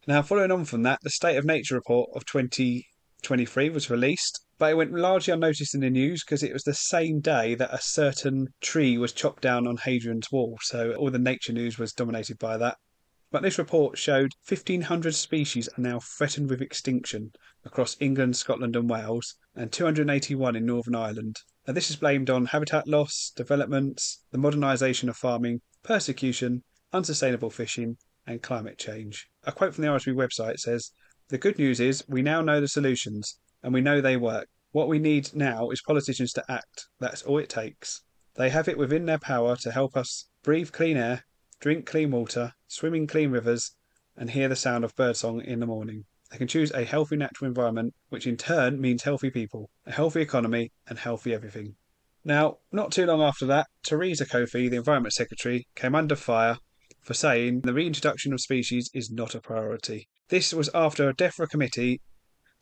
Now, 0.06 0.22
following 0.22 0.52
on 0.52 0.66
from 0.66 0.84
that, 0.84 1.00
the 1.02 1.10
State 1.10 1.36
of 1.36 1.44
Nature 1.44 1.74
report 1.74 2.10
of 2.14 2.24
2023 2.26 3.70
was 3.70 3.90
released, 3.90 4.43
but 4.56 4.70
it 4.70 4.76
went 4.76 4.92
largely 4.92 5.32
unnoticed 5.32 5.74
in 5.74 5.80
the 5.80 5.90
news 5.90 6.22
because 6.24 6.42
it 6.42 6.52
was 6.52 6.62
the 6.62 6.74
same 6.74 7.20
day 7.20 7.54
that 7.54 7.74
a 7.74 7.80
certain 7.80 8.46
tree 8.60 8.96
was 8.96 9.12
chopped 9.12 9.42
down 9.42 9.66
on 9.66 9.76
Hadrian's 9.76 10.30
Wall, 10.30 10.58
so 10.62 10.92
all 10.94 11.10
the 11.10 11.18
nature 11.18 11.52
news 11.52 11.78
was 11.78 11.92
dominated 11.92 12.38
by 12.38 12.56
that. 12.58 12.76
But 13.32 13.42
this 13.42 13.58
report 13.58 13.98
showed 13.98 14.30
1,500 14.48 15.12
species 15.12 15.68
are 15.68 15.80
now 15.80 15.98
threatened 15.98 16.48
with 16.48 16.62
extinction 16.62 17.32
across 17.64 17.96
England, 17.98 18.36
Scotland, 18.36 18.76
and 18.76 18.88
Wales, 18.88 19.34
and 19.56 19.72
281 19.72 20.54
in 20.54 20.66
Northern 20.66 20.94
Ireland. 20.94 21.38
Now, 21.66 21.72
this 21.72 21.90
is 21.90 21.96
blamed 21.96 22.30
on 22.30 22.46
habitat 22.46 22.86
loss, 22.86 23.32
developments, 23.34 24.22
the 24.30 24.38
modernisation 24.38 25.08
of 25.08 25.16
farming, 25.16 25.62
persecution, 25.82 26.62
unsustainable 26.92 27.50
fishing, 27.50 27.96
and 28.24 28.40
climate 28.40 28.78
change. 28.78 29.26
A 29.42 29.50
quote 29.50 29.74
from 29.74 29.82
the 29.82 29.90
RSB 29.90 30.14
website 30.14 30.58
says 30.58 30.92
The 31.28 31.38
good 31.38 31.58
news 31.58 31.80
is 31.80 32.04
we 32.06 32.22
now 32.22 32.40
know 32.40 32.60
the 32.60 32.68
solutions 32.68 33.38
and 33.64 33.72
we 33.72 33.80
know 33.80 34.00
they 34.00 34.16
work. 34.16 34.46
What 34.70 34.88
we 34.88 34.98
need 34.98 35.34
now 35.34 35.70
is 35.70 35.80
politicians 35.80 36.32
to 36.34 36.44
act. 36.48 36.86
That's 37.00 37.22
all 37.22 37.38
it 37.38 37.48
takes. 37.48 38.02
They 38.36 38.50
have 38.50 38.68
it 38.68 38.76
within 38.76 39.06
their 39.06 39.18
power 39.18 39.56
to 39.56 39.72
help 39.72 39.96
us 39.96 40.28
breathe 40.42 40.70
clean 40.70 40.96
air, 40.96 41.24
drink 41.60 41.86
clean 41.86 42.10
water, 42.10 42.52
swim 42.68 42.94
in 42.94 43.06
clean 43.06 43.30
rivers, 43.30 43.74
and 44.16 44.30
hear 44.30 44.48
the 44.48 44.56
sound 44.56 44.84
of 44.84 44.94
birdsong 44.94 45.40
in 45.40 45.60
the 45.60 45.66
morning. 45.66 46.04
They 46.30 46.36
can 46.36 46.48
choose 46.48 46.72
a 46.72 46.84
healthy 46.84 47.16
natural 47.16 47.48
environment, 47.48 47.94
which 48.10 48.26
in 48.26 48.36
turn 48.36 48.80
means 48.80 49.04
healthy 49.04 49.30
people, 49.30 49.70
a 49.86 49.92
healthy 49.92 50.20
economy, 50.20 50.72
and 50.86 50.98
healthy 50.98 51.32
everything. 51.32 51.76
Now, 52.24 52.58
not 52.70 52.92
too 52.92 53.06
long 53.06 53.22
after 53.22 53.46
that, 53.46 53.68
Theresa 53.82 54.26
Coffey, 54.26 54.68
the 54.68 54.76
Environment 54.76 55.12
Secretary, 55.12 55.66
came 55.74 55.94
under 55.94 56.16
fire 56.16 56.58
for 57.00 57.14
saying 57.14 57.60
the 57.60 57.72
reintroduction 57.72 58.32
of 58.32 58.40
species 58.40 58.90
is 58.92 59.10
not 59.10 59.34
a 59.34 59.40
priority. 59.40 60.08
This 60.28 60.52
was 60.52 60.70
after 60.74 61.08
a 61.08 61.14
DEFRA 61.14 61.48
committee 61.48 62.00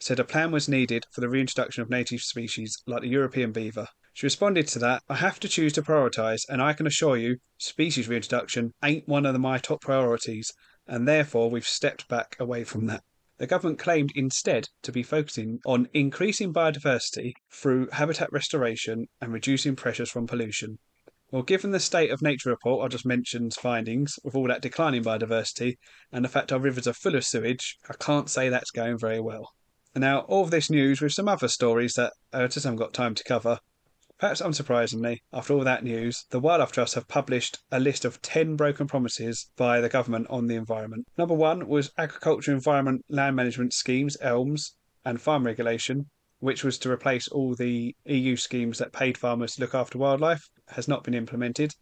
said 0.02 0.18
a 0.18 0.24
plan 0.24 0.50
was 0.50 0.68
needed 0.68 1.04
for 1.12 1.20
the 1.20 1.28
reintroduction 1.28 1.80
of 1.80 1.88
native 1.88 2.18
species 2.18 2.76
like 2.88 3.02
the 3.02 3.08
European 3.08 3.52
beaver. 3.52 3.86
She 4.12 4.26
responded 4.26 4.66
to 4.66 4.80
that, 4.80 5.00
I 5.08 5.14
have 5.14 5.38
to 5.38 5.48
choose 5.48 5.72
to 5.74 5.82
prioritise, 5.82 6.40
and 6.48 6.60
I 6.60 6.72
can 6.72 6.88
assure 6.88 7.16
you, 7.16 7.36
species 7.56 8.08
reintroduction 8.08 8.72
ain't 8.82 9.06
one 9.06 9.24
of 9.24 9.40
my 9.40 9.58
top 9.58 9.80
priorities, 9.80 10.50
and 10.88 11.06
therefore 11.06 11.50
we've 11.50 11.64
stepped 11.64 12.08
back 12.08 12.34
away 12.40 12.64
from 12.64 12.86
that. 12.86 13.04
The 13.38 13.46
government 13.46 13.78
claimed 13.78 14.10
instead 14.16 14.68
to 14.82 14.90
be 14.90 15.04
focusing 15.04 15.60
on 15.64 15.88
increasing 15.94 16.52
biodiversity 16.52 17.34
through 17.52 17.88
habitat 17.92 18.32
restoration 18.32 19.06
and 19.20 19.32
reducing 19.32 19.76
pressures 19.76 20.10
from 20.10 20.26
pollution. 20.26 20.80
Well, 21.30 21.44
given 21.44 21.70
the 21.70 21.78
state 21.78 22.10
of 22.10 22.22
nature 22.22 22.50
report 22.50 22.84
I 22.84 22.88
just 22.88 23.06
mentioned's 23.06 23.56
findings, 23.56 24.18
with 24.24 24.34
all 24.34 24.48
that 24.48 24.62
declining 24.62 25.04
biodiversity, 25.04 25.76
and 26.10 26.24
the 26.24 26.28
fact 26.28 26.50
our 26.50 26.58
rivers 26.58 26.88
are 26.88 26.92
full 26.92 27.14
of 27.14 27.24
sewage, 27.24 27.78
I 27.88 27.94
can't 27.94 28.28
say 28.28 28.48
that's 28.48 28.72
going 28.72 28.98
very 28.98 29.20
well. 29.20 29.48
Now, 29.94 30.20
all 30.20 30.44
of 30.44 30.50
this 30.50 30.70
news 30.70 31.02
with 31.02 31.12
some 31.12 31.28
other 31.28 31.48
stories 31.48 31.92
that 31.94 32.14
I 32.32 32.46
just 32.46 32.64
haven't 32.64 32.78
got 32.78 32.94
time 32.94 33.14
to 33.14 33.24
cover. 33.24 33.58
Perhaps 34.18 34.40
unsurprisingly, 34.40 35.18
after 35.32 35.52
all 35.52 35.64
that 35.64 35.84
news, 35.84 36.24
the 36.30 36.40
Wildlife 36.40 36.72
Trust 36.72 36.94
have 36.94 37.08
published 37.08 37.58
a 37.70 37.78
list 37.78 38.04
of 38.04 38.22
10 38.22 38.56
broken 38.56 38.86
promises 38.86 39.50
by 39.56 39.80
the 39.80 39.90
government 39.90 40.28
on 40.30 40.46
the 40.46 40.54
environment. 40.54 41.06
Number 41.18 41.34
one 41.34 41.68
was 41.68 41.90
agriculture, 41.98 42.52
environment, 42.52 43.04
land 43.10 43.36
management 43.36 43.74
schemes, 43.74 44.16
ELMS, 44.20 44.76
and 45.04 45.20
farm 45.20 45.44
regulation, 45.44 46.08
which 46.38 46.64
was 46.64 46.78
to 46.78 46.90
replace 46.90 47.28
all 47.28 47.54
the 47.54 47.94
EU 48.06 48.36
schemes 48.36 48.78
that 48.78 48.92
paid 48.92 49.18
farmers 49.18 49.56
to 49.56 49.60
look 49.60 49.74
after 49.74 49.98
wildlife, 49.98 50.48
has 50.68 50.88
not 50.88 51.04
been 51.04 51.14
implemented. 51.14 51.74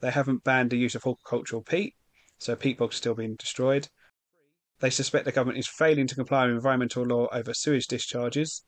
They 0.00 0.10
haven't 0.10 0.44
banned 0.44 0.70
the 0.70 0.78
use 0.78 0.94
of 0.94 1.02
horticultural 1.02 1.62
peat, 1.62 1.94
so 2.38 2.54
peat 2.54 2.78
bogs 2.78 2.96
are 2.96 2.98
still 2.98 3.14
being 3.14 3.34
destroyed. 3.36 3.88
They 4.82 4.90
suspect 4.90 5.24
the 5.24 5.32
government 5.32 5.58
is 5.58 5.66
failing 5.66 6.06
to 6.08 6.14
comply 6.14 6.44
with 6.44 6.56
environmental 6.56 7.04
law 7.04 7.28
over 7.32 7.54
sewage 7.54 7.86
discharges. 7.86 8.62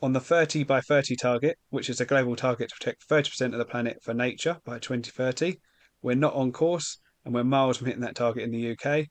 On 0.00 0.12
the 0.12 0.20
30 0.20 0.64
by 0.64 0.80
30 0.80 1.14
target, 1.14 1.56
which 1.70 1.88
is 1.88 2.00
a 2.00 2.04
global 2.04 2.34
target 2.34 2.70
to 2.70 2.74
protect 2.74 3.08
30% 3.08 3.52
of 3.52 3.58
the 3.58 3.64
planet 3.64 4.02
for 4.02 4.12
nature 4.12 4.60
by 4.64 4.80
2030, 4.80 5.60
we're 6.02 6.16
not 6.16 6.34
on 6.34 6.50
course 6.50 6.98
and 7.24 7.32
we're 7.32 7.44
miles 7.44 7.76
from 7.76 7.86
hitting 7.86 8.02
that 8.02 8.16
target 8.16 8.42
in 8.42 8.50
the 8.50 8.72
UK 8.72 9.06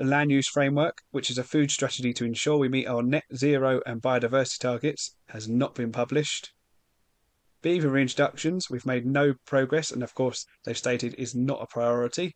the 0.00 0.06
land 0.06 0.30
use 0.30 0.48
framework, 0.48 1.02
which 1.10 1.28
is 1.28 1.36
a 1.36 1.44
food 1.44 1.70
strategy 1.70 2.14
to 2.14 2.24
ensure 2.24 2.56
we 2.56 2.70
meet 2.70 2.86
our 2.86 3.02
net 3.02 3.24
zero 3.36 3.82
and 3.84 4.00
biodiversity 4.00 4.58
targets, 4.58 5.14
has 5.28 5.46
not 5.46 5.74
been 5.74 5.92
published. 5.92 6.54
Beaver 7.60 7.90
reintroductions, 7.90 8.70
we've 8.70 8.86
made 8.86 9.04
no 9.04 9.34
progress, 9.44 9.90
and 9.90 10.02
of 10.02 10.14
course, 10.14 10.46
they've 10.64 10.78
stated 10.78 11.14
is 11.18 11.34
not 11.34 11.60
a 11.60 11.66
priority. 11.66 12.34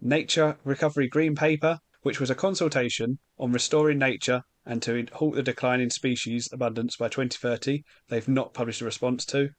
Nature 0.00 0.58
Recovery 0.64 1.08
Green 1.08 1.34
Paper, 1.34 1.78
which 2.02 2.20
was 2.20 2.30
a 2.30 2.34
consultation 2.34 3.18
on 3.38 3.52
restoring 3.52 3.98
nature 3.98 4.42
and 4.66 4.82
to 4.82 5.06
halt 5.12 5.34
the 5.34 5.42
decline 5.42 5.80
in 5.80 5.90
species 5.90 6.48
abundance 6.52 6.96
by 6.96 7.08
2030, 7.08 7.84
they've 8.08 8.28
not 8.28 8.54
published 8.54 8.80
a 8.80 8.84
response 8.84 9.24
to. 9.26 9.50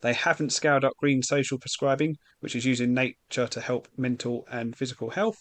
They 0.00 0.14
haven't 0.14 0.52
scaled 0.52 0.84
up 0.84 0.92
green 0.98 1.22
social 1.22 1.58
prescribing, 1.58 2.16
which 2.40 2.54
is 2.54 2.66
using 2.66 2.94
nature 2.94 3.46
to 3.46 3.60
help 3.60 3.88
mental 3.96 4.46
and 4.50 4.76
physical 4.76 5.10
health 5.10 5.38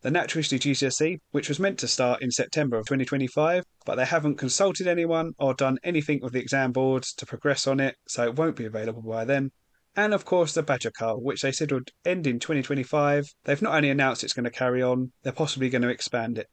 the 0.00 0.10
Natural 0.12 0.40
History 0.40 0.58
GCSE, 0.60 1.18
which 1.32 1.48
was 1.48 1.58
meant 1.58 1.78
to 1.80 1.88
start 1.88 2.22
in 2.22 2.30
September 2.30 2.76
of 2.76 2.86
2025, 2.86 3.64
but 3.84 3.96
they 3.96 4.04
haven't 4.04 4.36
consulted 4.36 4.86
anyone 4.86 5.32
or 5.38 5.54
done 5.54 5.78
anything 5.82 6.20
with 6.22 6.32
the 6.32 6.40
exam 6.40 6.70
boards 6.70 7.12
to 7.14 7.26
progress 7.26 7.66
on 7.66 7.80
it, 7.80 7.96
so 8.06 8.22
it 8.22 8.36
won't 8.36 8.54
be 8.54 8.64
available 8.64 9.02
by 9.02 9.24
then. 9.24 9.50
And 9.96 10.14
of 10.14 10.24
course, 10.24 10.54
the 10.54 10.62
Badger 10.62 10.90
Cull, 10.90 11.20
which 11.20 11.42
they 11.42 11.52
said 11.52 11.72
would 11.72 11.90
end 12.04 12.26
in 12.26 12.38
2025. 12.38 13.26
They've 13.44 13.62
not 13.62 13.74
only 13.74 13.90
announced 13.90 14.22
it's 14.22 14.32
going 14.32 14.44
to 14.44 14.50
carry 14.50 14.82
on, 14.82 15.12
they're 15.22 15.32
possibly 15.32 15.70
going 15.70 15.82
to 15.82 15.88
expand 15.88 16.38
it. 16.38 16.46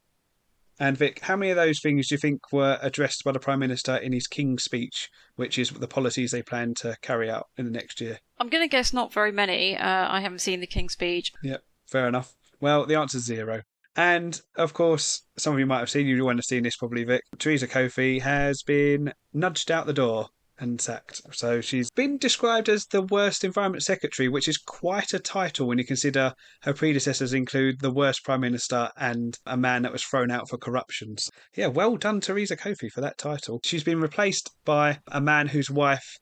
And 0.80 0.98
Vic, 0.98 1.20
how 1.22 1.38
many 1.38 1.52
of 1.52 1.56
those 1.56 1.80
things 1.80 2.10
do 2.10 2.16
you 2.16 2.20
think 2.20 2.52
were 2.52 2.78
addressed 2.82 3.24
by 3.24 3.32
the 3.32 3.40
Prime 3.40 3.60
Minister 3.60 3.96
in 3.96 4.12
his 4.12 4.28
King's 4.28 4.64
speech, 4.64 5.10
which 5.36 5.58
is 5.58 5.70
the 5.70 5.88
policies 5.88 6.32
they 6.32 6.42
plan 6.42 6.74
to 6.76 6.98
carry 7.02 7.30
out 7.30 7.48
in 7.58 7.66
the 7.66 7.72
next 7.72 8.02
year? 8.02 8.20
I'm 8.40 8.50
going 8.50 8.64
to 8.64 8.72
guess 8.72 8.92
not 8.92 9.14
very 9.14 9.32
many. 9.32 9.78
Uh, 9.78 10.12
I 10.12 10.20
haven't 10.20 10.40
seen 10.40 10.60
the 10.60 10.68
King's 10.68 10.94
speech. 10.94 11.32
Yep, 11.44 11.64
fair 11.86 12.08
enough. 12.08 12.36
Well, 12.60 12.86
the 12.86 12.96
answer 12.96 13.18
is 13.18 13.26
zero. 13.26 13.62
And 13.96 14.42
of 14.58 14.74
course, 14.74 15.24
some 15.38 15.54
of 15.54 15.60
you 15.60 15.66
might 15.66 15.80
have 15.80 15.90
seen, 15.90 16.08
you 16.08 16.26
won't 16.26 16.40
have 16.40 16.46
seen 16.46 16.64
this 16.64 16.76
probably, 16.76 17.06
Vic. 17.06 17.22
Theresa 17.40 17.68
Coffey 17.68 18.20
has 18.20 18.62
been 18.62 19.14
nudged 19.34 19.72
out 19.72 19.86
the 19.86 19.94
door 19.94 20.28
and 20.60 20.80
sacked. 20.80 21.22
So 21.32 21.62
she's 21.62 21.92
been 21.92 22.18
described 22.18 22.70
as 22.70 22.86
the 22.86 23.02
worst 23.02 23.44
Environment 23.44 23.84
Secretary, 23.84 24.28
which 24.28 24.48
is 24.48 24.58
quite 24.58 25.14
a 25.14 25.20
title 25.20 25.68
when 25.68 25.78
you 25.78 25.86
consider 25.86 26.34
her 26.62 26.74
predecessors 26.74 27.34
include 27.34 27.80
the 27.80 27.92
worst 27.92 28.24
Prime 28.24 28.42
Minister 28.42 28.90
and 28.98 29.38
a 29.46 29.58
man 29.58 29.82
that 29.84 29.92
was 29.92 30.04
thrown 30.04 30.32
out 30.32 30.50
for 30.50 30.58
corruptions. 30.58 31.30
Yeah, 31.56 31.68
well 31.68 31.98
done, 31.98 32.22
Theresa 32.22 32.56
Coffey, 32.56 32.90
for 32.90 33.02
that 33.02 33.18
title. 33.18 33.60
She's 33.64 33.84
been 33.84 34.02
replaced 34.02 34.50
by 34.66 35.00
a 35.08 35.22
man 35.22 35.48
whose 35.48 35.70
wife 35.70 36.18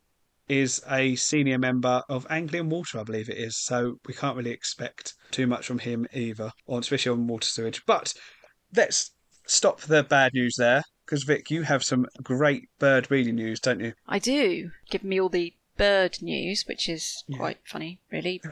is 0.49 0.81
a 0.89 1.15
senior 1.15 1.57
member 1.57 2.01
of 2.09 2.27
Anglian 2.29 2.69
Water, 2.69 2.99
I 2.99 3.03
believe 3.03 3.29
it 3.29 3.37
is. 3.37 3.57
So 3.57 3.95
we 4.05 4.13
can't 4.13 4.35
really 4.35 4.51
expect 4.51 5.13
too 5.31 5.47
much 5.47 5.65
from 5.65 5.79
him 5.79 6.05
either, 6.13 6.51
on 6.67 6.79
especially 6.79 7.11
on 7.11 7.27
water 7.27 7.47
sewage. 7.47 7.81
But 7.85 8.13
let's 8.75 9.11
stop 9.45 9.81
the 9.81 10.03
bad 10.03 10.33
news 10.33 10.55
there, 10.57 10.83
because 11.05 11.23
Vic, 11.23 11.51
you 11.51 11.63
have 11.63 11.83
some 11.83 12.07
great 12.21 12.69
bird 12.79 13.07
breeding 13.07 13.35
news, 13.35 13.59
don't 13.59 13.79
you? 13.79 13.93
I 14.07 14.19
do. 14.19 14.71
Give 14.89 15.03
me 15.03 15.19
all 15.19 15.29
the 15.29 15.53
bird 15.77 16.21
news, 16.21 16.65
which 16.67 16.87
is 16.87 17.23
yeah. 17.27 17.37
quite 17.37 17.57
funny, 17.65 17.99
really. 18.11 18.41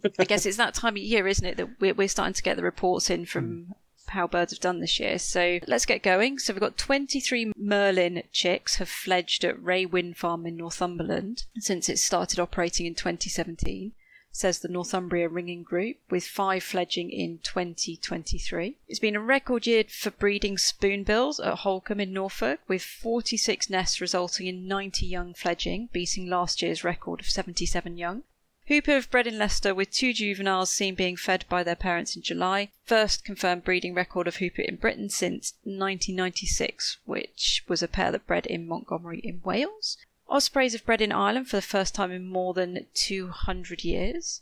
But 0.00 0.14
I 0.18 0.24
guess 0.24 0.46
it's 0.46 0.56
that 0.56 0.74
time 0.74 0.94
of 0.94 1.02
year, 1.02 1.28
isn't 1.28 1.44
it, 1.44 1.56
that 1.58 1.78
we're, 1.78 1.92
we're 1.92 2.08
starting 2.08 2.32
to 2.32 2.42
get 2.42 2.56
the 2.56 2.62
reports 2.62 3.10
in 3.10 3.26
from 3.26 3.44
mm 3.44 3.74
how 4.12 4.26
birds 4.26 4.52
have 4.52 4.60
done 4.60 4.80
this 4.80 5.00
year. 5.00 5.18
So 5.18 5.58
let's 5.66 5.86
get 5.86 6.02
going. 6.02 6.38
So 6.38 6.52
we've 6.52 6.60
got 6.60 6.76
23 6.76 7.52
Merlin 7.56 8.22
chicks 8.30 8.76
have 8.76 8.88
fledged 8.88 9.44
at 9.44 9.62
Ray 9.62 9.86
Wind 9.86 10.16
Farm 10.16 10.46
in 10.46 10.56
Northumberland 10.56 11.44
since 11.58 11.88
it 11.88 11.98
started 11.98 12.38
operating 12.38 12.86
in 12.86 12.94
2017 12.94 13.92
says 14.32 14.58
the 14.58 14.68
Northumbria 14.68 15.28
Ringing 15.28 15.62
Group, 15.62 15.98
with 16.08 16.26
five 16.26 16.62
fledging 16.62 17.10
in 17.10 17.38
2023. 17.42 18.76
It's 18.88 18.98
been 18.98 19.14
a 19.14 19.20
record 19.20 19.66
year 19.66 19.84
for 19.84 20.10
breeding 20.10 20.56
spoonbills 20.56 21.38
at 21.38 21.58
Holkham 21.58 22.00
in 22.00 22.12
Norfolk, 22.12 22.60
with 22.66 22.82
46 22.82 23.68
nests 23.68 24.00
resulting 24.00 24.46
in 24.46 24.66
90 24.66 25.06
young 25.06 25.34
fledging, 25.34 25.90
beating 25.92 26.26
last 26.26 26.62
year's 26.62 26.82
record 26.82 27.20
of 27.20 27.28
77 27.28 27.98
young. 27.98 28.22
Hoopoe 28.68 28.94
have 28.94 29.10
bred 29.10 29.26
in 29.26 29.38
Leicester 29.38 29.74
with 29.74 29.90
two 29.90 30.12
juveniles 30.12 30.70
seen 30.70 30.94
being 30.94 31.16
fed 31.16 31.44
by 31.48 31.62
their 31.62 31.76
parents 31.76 32.16
in 32.16 32.22
July. 32.22 32.70
First 32.84 33.24
confirmed 33.24 33.64
breeding 33.64 33.92
record 33.92 34.28
of 34.28 34.36
Hoopoe 34.36 34.62
in 34.62 34.76
Britain 34.76 35.10
since 35.10 35.54
1996, 35.64 36.98
which 37.04 37.64
was 37.68 37.82
a 37.82 37.88
pair 37.88 38.12
that 38.12 38.26
bred 38.26 38.46
in 38.46 38.66
Montgomery 38.66 39.18
in 39.18 39.42
Wales. 39.44 39.98
Ospreys 40.32 40.72
have 40.72 40.86
bred 40.86 41.02
in 41.02 41.12
Ireland 41.12 41.48
for 41.48 41.56
the 41.56 41.62
first 41.62 41.94
time 41.94 42.10
in 42.10 42.26
more 42.26 42.54
than 42.54 42.86
200 42.94 43.84
years. 43.84 44.40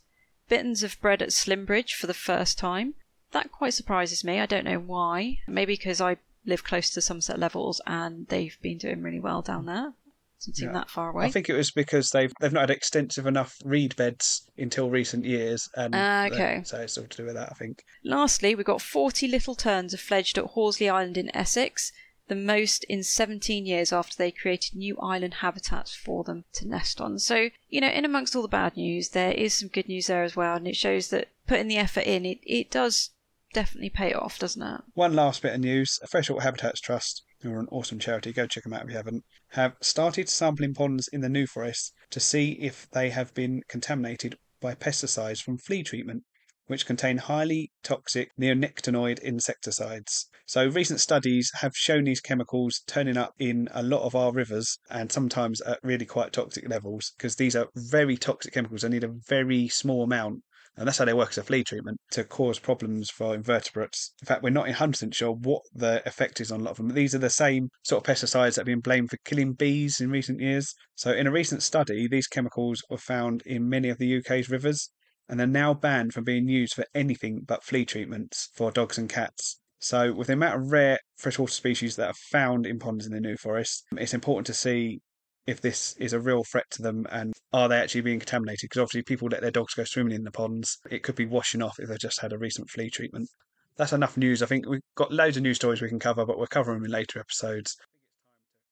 Bitterns 0.49 0.83
have 0.83 1.01
bred 1.01 1.21
at 1.21 1.31
Slimbridge 1.31 1.93
for 1.93 2.07
the 2.07 2.15
first 2.15 2.57
time. 2.57 2.95
That 3.33 3.51
quite 3.51 3.75
surprises 3.75 4.25
me. 4.25 4.39
I 4.39 4.47
don't 4.47 4.65
know 4.65 4.79
why. 4.79 5.41
Maybe 5.49 5.75
because 5.75 6.01
I 6.01 6.19
live 6.47 6.65
close 6.65 6.91
to 6.91 7.01
Somerset 7.01 7.39
Levels 7.39 7.81
and 7.87 8.27
they've 8.29 8.57
been 8.63 8.79
doing 8.79 9.03
really 9.03 9.21
well 9.21 9.43
down 9.43 9.67
there 9.67 9.95
doesn't 10.41 10.55
seem 10.55 10.69
yeah. 10.69 10.75
that 10.75 10.91
far 10.91 11.11
away. 11.11 11.27
I 11.27 11.31
think 11.31 11.49
it 11.49 11.55
was 11.55 11.71
because 11.71 12.11
they've 12.11 12.33
they've 12.41 12.53
not 12.53 12.63
had 12.63 12.71
extensive 12.71 13.27
enough 13.27 13.59
reed 13.65 13.95
beds 13.97 14.49
until 14.57 14.89
recent 14.89 15.25
years, 15.25 15.69
and 15.77 15.95
uh, 15.95 16.29
okay, 16.33 16.63
so 16.65 16.79
it's 16.79 16.97
all 16.97 17.05
to 17.05 17.17
do 17.17 17.27
with 17.27 17.35
that, 17.35 17.51
I 17.51 17.55
think. 17.55 17.85
Lastly, 18.05 18.55
we've 18.55 18.65
got 18.65 18.81
forty 18.81 19.29
little 19.29 19.55
terns 19.55 19.93
have 19.93 20.01
fledged 20.01 20.39
at 20.39 20.47
Horsey 20.47 20.89
Island 20.89 21.19
in 21.19 21.35
Essex, 21.37 21.93
the 22.31 22.37
most 22.37 22.85
in 22.85 23.03
17 23.03 23.67
years 23.67 23.93
after 23.93 24.17
they 24.17 24.31
created 24.31 24.77
new 24.77 24.97
island 24.99 25.35
habitats 25.35 25.95
for 25.95 26.23
them 26.23 26.45
to 26.53 26.67
nest 26.67 27.01
on. 27.01 27.19
So, 27.19 27.51
you 27.69 27.81
know, 27.81 27.89
in 27.89 28.05
amongst 28.05 28.37
all 28.37 28.43
the 28.43 28.49
bad 28.49 28.77
news, 28.77 29.09
there 29.09 29.33
is 29.33 29.53
some 29.53 29.69
good 29.69 29.89
news 29.89 30.07
there 30.07 30.23
as 30.23 30.37
well, 30.37 30.55
and 30.55 30.69
it 30.69 30.77
shows 30.77 31.09
that 31.09 31.29
putting 31.49 31.67
the 31.67 31.77
effort 31.77 32.05
in, 32.05 32.25
it, 32.25 32.39
it 32.45 32.71
does 32.71 33.11
definitely 33.53 33.91
pay 33.91 34.13
off, 34.13 34.39
doesn't 34.39 34.63
it? 34.63 34.81
One 34.95 35.13
last 35.13 35.43
bit 35.43 35.55
of 35.55 35.61
news 35.61 35.99
Freshwater 36.09 36.43
Habitats 36.43 36.81
Trust 36.81 37.25
who 37.43 37.53
are 37.53 37.59
an 37.59 37.69
awesome 37.71 37.99
charity, 37.99 38.33
go 38.33 38.47
check 38.47 38.65
them 38.65 38.75
out 38.75 38.85
if 38.85 38.91
you 38.91 38.97
haven't, 38.97 39.25
have 39.49 39.75
started 39.81 40.29
sampling 40.29 40.75
ponds 40.75 41.09
in 41.09 41.23
the 41.23 41.29
New 41.29 41.47
Forest 41.47 41.93
to 42.11 42.21
see 42.21 42.53
if 42.61 42.89
they 42.91 43.11
have 43.11 43.33
been 43.35 43.63
contaminated 43.67 44.37
by 44.61 44.75
pesticides 44.75 45.43
from 45.43 45.57
flea 45.57 45.83
treatment 45.83 46.23
which 46.71 46.87
contain 46.87 47.19
highly 47.19 47.73
toxic 47.83 48.31
neonicotinoid 48.41 49.19
insecticides. 49.21 50.29
So, 50.47 50.69
recent 50.69 51.01
studies 51.01 51.51
have 51.57 51.77
shown 51.77 52.05
these 52.05 52.21
chemicals 52.21 52.83
turning 52.87 53.17
up 53.17 53.35
in 53.39 53.69
a 53.73 53.83
lot 53.83 54.03
of 54.03 54.15
our 54.15 54.33
rivers 54.33 54.79
and 54.89 55.11
sometimes 55.11 55.61
at 55.63 55.81
really 55.83 56.07
quite 56.07 56.33
toxic 56.33 56.69
levels 56.69 57.13
because 57.17 57.37
these 57.37 57.57
are 57.57 57.69
very 57.75 58.17
toxic 58.17 58.55
chemicals. 58.55 58.83
They 58.83 58.89
need 58.89 59.05
a 59.05 59.15
very 59.29 59.69
small 59.69 60.05
amount 60.05 60.43
and 60.77 60.87
that's 60.87 60.99
how 60.99 61.05
they 61.05 61.13
work 61.13 61.31
as 61.31 61.39
a 61.39 61.43
flea 61.43 61.65
treatment 61.65 62.01
to 62.13 62.25
cause 62.25 62.59
problems 62.59 63.11
for 63.11 63.35
invertebrates. 63.35 64.15
In 64.23 64.27
fact, 64.27 64.43
we're 64.43 64.51
not 64.51 64.67
100% 64.67 65.13
sure 65.13 65.33
what 65.33 65.63
the 65.75 66.03
effect 66.07 66.41
is 66.41 66.53
on 66.53 66.61
a 66.61 66.63
lot 66.63 66.71
of 66.71 66.77
them. 66.79 66.89
These 66.91 67.15
are 67.15 67.19
the 67.19 67.29
same 67.29 67.69
sort 67.83 68.07
of 68.07 68.15
pesticides 68.15 68.55
that 68.55 68.61
have 68.61 68.67
been 68.67 68.81
blamed 68.81 69.11
for 69.11 69.19
killing 69.25 69.53
bees 69.53 70.01
in 70.01 70.11
recent 70.11 70.41
years. 70.41 70.75
So, 70.95 71.13
in 71.13 71.27
a 71.27 71.33
recent 71.33 71.63
study, 71.63 72.07
these 72.09 72.29
chemicals 72.29 72.83
were 72.89 72.99
found 72.99 73.43
in 73.45 73.69
many 73.69 73.89
of 73.89 73.99
the 73.99 74.19
UK's 74.19 74.49
rivers, 74.49 74.91
and 75.31 75.41
are 75.41 75.47
now 75.47 75.73
banned 75.73 76.13
from 76.13 76.25
being 76.25 76.49
used 76.49 76.75
for 76.75 76.85
anything 76.93 77.43
but 77.47 77.63
flea 77.63 77.85
treatments 77.85 78.49
for 78.53 78.73
dogs 78.73 78.99
and 78.99 79.09
cats. 79.09 79.61
So, 79.79 80.13
with 80.13 80.27
the 80.27 80.35
amount 80.35 80.57
of 80.57 80.73
rare 80.73 80.99
freshwater 81.17 81.53
species 81.53 81.97
that 81.97 82.11
are 82.11 82.21
found 82.31 82.67
in 82.67 82.81
ponds 82.81 83.07
in 83.07 83.13
the 83.13 83.21
New 83.21 83.37
Forest, 83.37 83.85
it's 83.97 84.13
important 84.13 84.47
to 84.49 84.55
see 84.55 85.01
if 85.47 85.61
this 85.61 85.95
is 85.99 86.13
a 86.13 86.21
real 86.21 86.45
threat 86.45 86.67
to 86.73 86.83
them 86.83 87.07
and 87.11 87.33
are 87.53 87.69
they 87.69 87.79
actually 87.79 88.03
being 88.03 88.19
contaminated? 88.19 88.69
Because 88.69 88.83
obviously, 88.83 89.03
people 89.03 89.29
let 89.31 89.41
their 89.41 89.51
dogs 89.51 89.75
go 89.75 89.85
swimming 89.85 90.15
in 90.15 90.25
the 90.25 90.31
ponds. 90.33 90.79
It 90.91 91.03
could 91.03 91.15
be 91.15 91.27
washing 91.27 91.63
off 91.63 91.79
if 91.79 91.89
they've 91.89 91.99
just 91.99 92.21
had 92.21 92.33
a 92.33 92.39
recent 92.39 92.69
flea 92.69 92.91
treatment. 92.91 93.31
That's 93.77 93.93
enough 93.93 94.17
news. 94.17 94.43
I 94.43 94.47
think 94.47 94.69
we've 94.69 94.81
got 94.97 95.13
loads 95.13 95.37
of 95.37 95.45
news 95.45 95.57
stories 95.57 95.81
we 95.81 95.89
can 95.89 95.99
cover, 96.01 96.27
but 96.27 96.39
we'll 96.39 96.49
cover 96.49 96.75
them 96.75 96.85
in 96.85 96.91
later 96.91 97.21
episodes. 97.21 97.77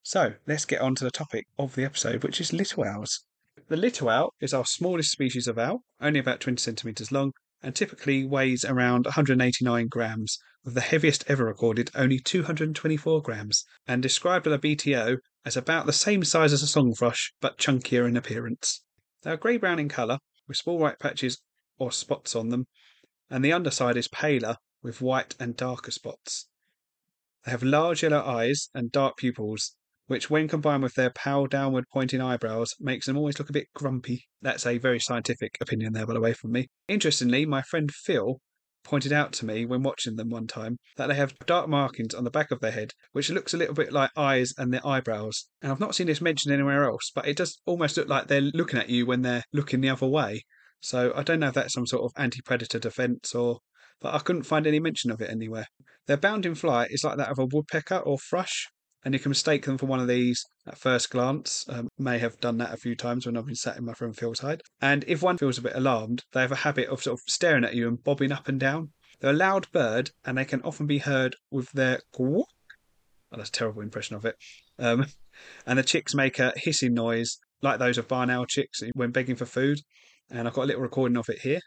So, 0.03 0.35
let's 0.47 0.65
get 0.65 0.81
on 0.81 0.97
to 0.97 1.05
the 1.05 1.11
topic 1.11 1.47
of 1.59 1.77
the 1.77 1.85
episode, 1.85 2.25
which 2.25 2.41
is 2.41 2.53
little 2.53 2.85
owls. 2.85 3.25
The 3.69 3.77
little 3.77 4.09
owl 4.09 4.33
is 4.41 4.55
our 4.55 4.65
smallest 4.65 5.11
species 5.11 5.47
of 5.47 5.59
owl, 5.59 5.85
only 6.01 6.19
about 6.19 6.41
20 6.41 6.59
centimetres 6.59 7.13
long, 7.13 7.35
and 7.63 7.77
typically 7.77 8.25
weighs 8.25 8.65
around 8.65 9.05
189 9.05 9.89
grams, 9.89 10.39
with 10.65 10.73
the 10.73 10.81
heaviest 10.81 11.23
ever 11.29 11.45
recorded 11.45 11.91
only 11.95 12.19
224 12.19 13.21
grams, 13.21 13.67
and 13.87 14.03
described 14.03 14.47
by 14.47 14.57
the 14.57 14.59
BTO 14.59 15.19
as 15.45 15.55
about 15.55 15.85
the 15.85 15.93
same 15.93 16.25
size 16.25 16.55
as 16.55 16.63
a 16.63 16.67
song 16.67 16.95
thrush, 16.95 17.35
but 17.43 17.59
chunkier 17.59 18.09
in 18.09 18.17
appearance. 18.17 18.85
They 19.21 19.33
are 19.33 19.37
grey 19.37 19.59
brown 19.59 19.79
in 19.79 19.91
colour, 19.91 20.21
with 20.47 20.57
small 20.57 20.79
white 20.79 20.99
patches 20.99 21.43
or 21.77 21.93
spots 21.93 22.35
on 22.35 22.49
them, 22.49 22.69
and 23.29 23.45
the 23.45 23.53
underside 23.53 23.99
is 23.99 24.09
paler, 24.09 24.57
with 24.83 25.03
white 25.03 25.35
and 25.39 25.55
darker 25.55 25.91
spots. 25.91 26.49
They 27.45 27.51
have 27.51 27.63
large 27.63 28.03
yellow 28.03 28.25
eyes 28.25 28.71
and 28.73 28.91
dark 28.91 29.19
pupils, 29.19 29.77
which, 30.09 30.29
when 30.29 30.49
combined 30.49 30.83
with 30.83 30.95
their 30.95 31.11
pale 31.11 31.47
downward 31.47 31.85
pointing 31.93 32.21
eyebrows, 32.21 32.75
makes 32.81 33.07
them 33.07 33.17
always 33.17 33.39
look 33.39 33.49
a 33.49 33.53
bit 33.53 33.69
grumpy. 33.75 34.27
That's 34.43 34.67
a 34.67 34.79
very 34.79 34.99
scientific 34.99 35.57
opinion 35.61 35.93
there, 35.93 36.07
by 36.07 36.15
the 36.15 36.21
way, 36.21 36.33
from 36.33 36.53
me. 36.53 36.67
Interestingly, 36.89 37.47
my 37.47 37.63
friend 37.63 37.91
Phil 37.93 38.41
pointed 38.85 39.13
out 39.13 39.33
to 39.35 39.45
me 39.45 39.67
when 39.67 39.83
watching 39.83 40.17
them 40.17 40.31
one 40.31 40.47
time 40.47 40.79
that 40.97 41.09
they 41.09 41.15
have 41.15 41.39
dark 41.47 41.69
markings 41.69 42.15
on 42.15 42.25
the 42.25 42.31
back 42.31 42.51
of 42.51 42.61
their 42.61 42.71
head, 42.71 42.93
which 43.13 43.31
looks 43.31 43.53
a 43.53 43.57
little 43.57 43.75
bit 43.75 43.93
like 43.93 44.11
eyes 44.17 44.53
and 44.57 44.73
their 44.73 44.87
eyebrows. 44.87 45.49
And 45.63 45.71
I've 45.71 45.81
not 45.81 45.95
seen 45.95 46.07
this 46.07 46.21
mentioned 46.21 46.55
anywhere 46.55 46.85
else, 46.85 47.13
but 47.15 47.29
it 47.29 47.37
does 47.37 47.61
almost 47.67 47.97
look 47.97 48.09
like 48.09 48.27
they're 48.27 48.41
looking 48.41 48.81
at 48.81 48.89
you 48.89 49.05
when 49.05 49.23
they're 49.23 49.45
looking 49.53 49.83
the 49.83 49.91
other 49.91 50.09
way. 50.09 50.45
So 50.81 51.13
I 51.15 51.23
don't 51.23 51.41
know 51.41 51.49
if 51.49 51.55
that's 51.55 51.75
some 51.75 51.87
sort 51.87 52.05
of 52.05 52.13
anti 52.21 52.41
predator 52.41 52.79
defense 52.79 53.35
or. 53.35 53.61
But 54.01 54.15
I 54.15 54.21
couldn't 54.21 54.45
find 54.45 54.65
any 54.65 54.79
mention 54.79 55.11
of 55.11 55.21
it 55.21 55.29
anywhere. 55.29 55.67
Their 56.07 56.17
bounding 56.17 56.55
flight 56.55 56.93
is 56.93 57.03
like 57.03 57.17
that 57.17 57.31
of 57.31 57.39
a 57.41 57.49
woodpecker 57.51 57.97
or 57.97 58.17
thrush, 58.31 58.69
and 59.05 59.15
you 59.15 59.21
can 59.21 59.31
mistake 59.31 59.65
them 59.65 59.79
for 59.79 59.87
one 59.87 60.01
of 60.01 60.09
these 60.09 60.45
at 60.67 60.79
first 60.79 61.11
glance. 61.11 61.65
Um, 61.69 61.89
may 61.99 62.19
have 62.19 62.41
done 62.41 62.59
that 62.59 62.75
a 62.75 62.79
few 62.79 62.95
times 62.95 63.27
when 63.27 63.37
I've 63.37 63.47
been 63.47 63.55
sat 63.55 63.77
in 63.77 63.85
my 63.85 63.95
friend 63.95 64.17
Phil's 64.17 64.41
hide. 64.41 64.63
And 64.81 65.05
if 65.07 65.23
one 65.23 65.39
feels 65.39 65.59
a 65.59 65.63
bit 65.63 65.77
alarmed, 65.77 66.25
they 66.33 66.41
have 66.41 66.53
a 66.53 66.57
habit 66.57 66.89
of 66.89 67.03
sort 67.03 67.15
of 67.15 67.21
staring 67.27 67.65
at 67.65 67.75
you 67.75 67.89
and 67.89 68.03
bobbing 68.03 68.33
up 68.33 68.49
and 68.49 68.59
down. 68.59 68.91
They're 69.21 69.31
a 69.31 69.35
loud 69.35 69.71
bird, 69.73 70.11
and 70.25 70.39
they 70.39 70.45
can 70.45 70.63
often 70.63 70.87
be 70.87 70.99
heard 70.99 71.37
with 71.51 71.71
their 71.73 72.01
oh, 72.19 72.47
that's 73.33 73.49
a 73.49 73.53
terrible 73.53 73.83
impression 73.83 74.17
of 74.17 74.25
it. 74.25 74.37
Um, 74.79 75.07
and 75.67 75.79
the 75.79 75.83
chicks 75.83 76.15
make 76.15 76.39
a 76.39 76.53
hissing 76.57 76.95
noise 76.95 77.39
like 77.63 77.79
those 77.79 77.99
of 77.99 78.09
barn 78.09 78.31
owl 78.31 78.47
chicks 78.47 78.81
when 78.95 79.11
begging 79.11 79.37
for 79.37 79.47
food. 79.47 79.81
And 80.31 80.47
I've 80.47 80.55
got 80.55 80.65
a 80.65 80.67
little 80.67 80.83
recording 80.83 81.17
of 81.17 81.29
it 81.29 81.41
here. 81.41 81.61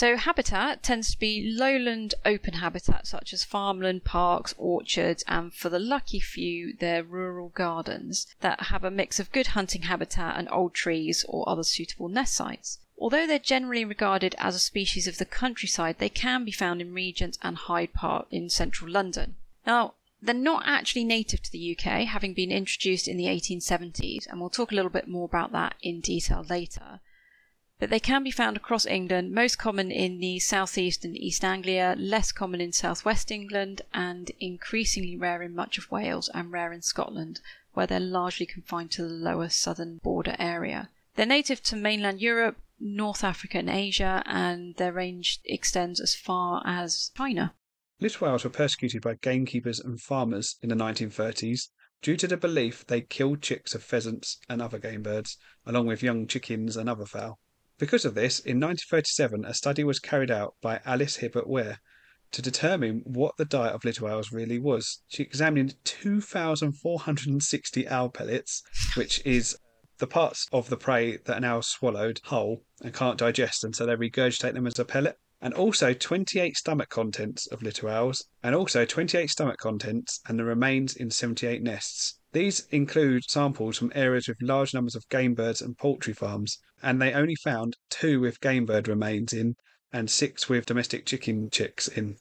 So, 0.00 0.16
habitat 0.16 0.82
tends 0.82 1.10
to 1.10 1.18
be 1.18 1.52
lowland 1.54 2.14
open 2.24 2.54
habitat 2.54 3.06
such 3.06 3.34
as 3.34 3.44
farmland, 3.44 4.02
parks, 4.02 4.54
orchards, 4.56 5.22
and 5.28 5.52
for 5.52 5.68
the 5.68 5.78
lucky 5.78 6.20
few, 6.20 6.72
their 6.72 7.02
rural 7.04 7.50
gardens 7.50 8.26
that 8.40 8.68
have 8.72 8.82
a 8.82 8.90
mix 8.90 9.20
of 9.20 9.30
good 9.30 9.48
hunting 9.48 9.82
habitat 9.82 10.38
and 10.38 10.48
old 10.50 10.72
trees 10.72 11.26
or 11.28 11.46
other 11.46 11.62
suitable 11.62 12.08
nest 12.08 12.32
sites. 12.32 12.78
Although 12.98 13.26
they're 13.26 13.38
generally 13.38 13.84
regarded 13.84 14.34
as 14.38 14.54
a 14.54 14.58
species 14.58 15.06
of 15.06 15.18
the 15.18 15.26
countryside, 15.26 15.98
they 15.98 16.08
can 16.08 16.46
be 16.46 16.50
found 16.50 16.80
in 16.80 16.94
Regent 16.94 17.36
and 17.42 17.58
Hyde 17.58 17.92
Park 17.92 18.26
in 18.30 18.48
central 18.48 18.90
London. 18.90 19.36
Now, 19.66 19.92
they're 20.22 20.34
not 20.34 20.62
actually 20.64 21.04
native 21.04 21.42
to 21.42 21.52
the 21.52 21.76
UK, 21.76 22.06
having 22.06 22.32
been 22.32 22.50
introduced 22.50 23.06
in 23.06 23.18
the 23.18 23.26
1870s, 23.26 24.26
and 24.26 24.40
we'll 24.40 24.48
talk 24.48 24.72
a 24.72 24.74
little 24.74 24.90
bit 24.90 25.08
more 25.08 25.26
about 25.26 25.52
that 25.52 25.74
in 25.82 26.00
detail 26.00 26.46
later 26.48 27.00
but 27.80 27.88
they 27.88 27.98
can 27.98 28.22
be 28.22 28.30
found 28.30 28.58
across 28.58 28.84
England, 28.84 29.32
most 29.32 29.56
common 29.56 29.90
in 29.90 30.20
the 30.20 30.38
southeast 30.38 31.02
and 31.02 31.16
East 31.16 31.42
Anglia, 31.42 31.96
less 31.98 32.30
common 32.30 32.60
in 32.60 32.72
southwest 32.72 33.30
England, 33.30 33.80
and 33.94 34.30
increasingly 34.38 35.16
rare 35.16 35.42
in 35.42 35.54
much 35.54 35.78
of 35.78 35.90
Wales 35.90 36.28
and 36.34 36.52
rare 36.52 36.74
in 36.74 36.82
Scotland, 36.82 37.40
where 37.72 37.86
they're 37.86 37.98
largely 37.98 38.44
confined 38.44 38.90
to 38.90 39.02
the 39.02 39.08
lower 39.08 39.48
southern 39.48 39.96
border 39.96 40.36
area. 40.38 40.90
They're 41.16 41.24
native 41.24 41.62
to 41.64 41.76
mainland 41.76 42.20
Europe, 42.20 42.58
North 42.78 43.24
Africa, 43.24 43.56
and 43.56 43.70
Asia, 43.70 44.22
and 44.26 44.76
their 44.76 44.92
range 44.92 45.40
extends 45.46 46.00
as 46.00 46.14
far 46.14 46.62
as 46.66 47.10
China. 47.16 47.54
Little 47.98 48.28
owls 48.28 48.44
were 48.44 48.50
persecuted 48.50 49.00
by 49.00 49.14
gamekeepers 49.14 49.80
and 49.80 49.98
farmers 49.98 50.56
in 50.62 50.68
the 50.68 50.74
1930s 50.74 51.68
due 52.02 52.16
to 52.16 52.28
the 52.28 52.36
belief 52.36 52.86
they 52.86 53.00
killed 53.00 53.40
chicks 53.40 53.74
of 53.74 53.82
pheasants 53.82 54.38
and 54.50 54.60
other 54.60 54.78
game 54.78 55.02
birds, 55.02 55.38
along 55.64 55.86
with 55.86 56.02
young 56.02 56.26
chickens 56.26 56.76
and 56.76 56.86
other 56.86 57.06
fowl. 57.06 57.38
Because 57.80 58.04
of 58.04 58.14
this, 58.14 58.38
in 58.40 58.60
1937 58.60 59.46
a 59.46 59.54
study 59.54 59.84
was 59.84 59.98
carried 59.98 60.30
out 60.30 60.54
by 60.60 60.82
Alice 60.84 61.16
Hibbert 61.16 61.48
Ware 61.48 61.80
to 62.30 62.42
determine 62.42 63.00
what 63.04 63.38
the 63.38 63.46
diet 63.46 63.74
of 63.74 63.86
little 63.86 64.06
owls 64.06 64.30
really 64.30 64.58
was. 64.58 65.00
She 65.08 65.22
examined 65.22 65.76
2,460 65.84 67.88
owl 67.88 68.10
pellets, 68.10 68.62
which 68.96 69.22
is 69.24 69.56
the 69.96 70.06
parts 70.06 70.46
of 70.52 70.68
the 70.68 70.76
prey 70.76 71.16
that 71.24 71.38
an 71.38 71.44
owl 71.44 71.62
swallowed 71.62 72.20
whole 72.24 72.66
and 72.82 72.92
can't 72.92 73.16
digest, 73.16 73.64
and 73.64 73.74
so 73.74 73.86
they 73.86 73.96
regurgitate 73.96 74.52
them 74.52 74.66
as 74.66 74.78
a 74.78 74.84
pellet. 74.84 75.18
And 75.40 75.54
also 75.54 75.94
28 75.94 76.58
stomach 76.58 76.90
contents 76.90 77.46
of 77.46 77.62
little 77.62 77.88
owls, 77.88 78.26
and 78.42 78.54
also 78.54 78.84
28 78.84 79.30
stomach 79.30 79.56
contents 79.56 80.20
and 80.28 80.38
the 80.38 80.44
remains 80.44 80.94
in 80.94 81.10
78 81.10 81.62
nests. 81.62 82.19
These 82.32 82.66
include 82.70 83.28
samples 83.28 83.76
from 83.76 83.90
areas 83.92 84.28
with 84.28 84.40
large 84.40 84.72
numbers 84.72 84.94
of 84.94 85.08
game 85.08 85.34
birds 85.34 85.60
and 85.60 85.76
poultry 85.76 86.12
farms, 86.12 86.58
and 86.80 87.02
they 87.02 87.12
only 87.12 87.34
found 87.34 87.76
two 87.88 88.20
with 88.20 88.40
game 88.40 88.66
bird 88.66 88.86
remains 88.86 89.32
in 89.32 89.56
and 89.92 90.08
six 90.08 90.48
with 90.48 90.64
domestic 90.64 91.06
chicken 91.06 91.50
chicks 91.50 91.88
in. 91.88 92.18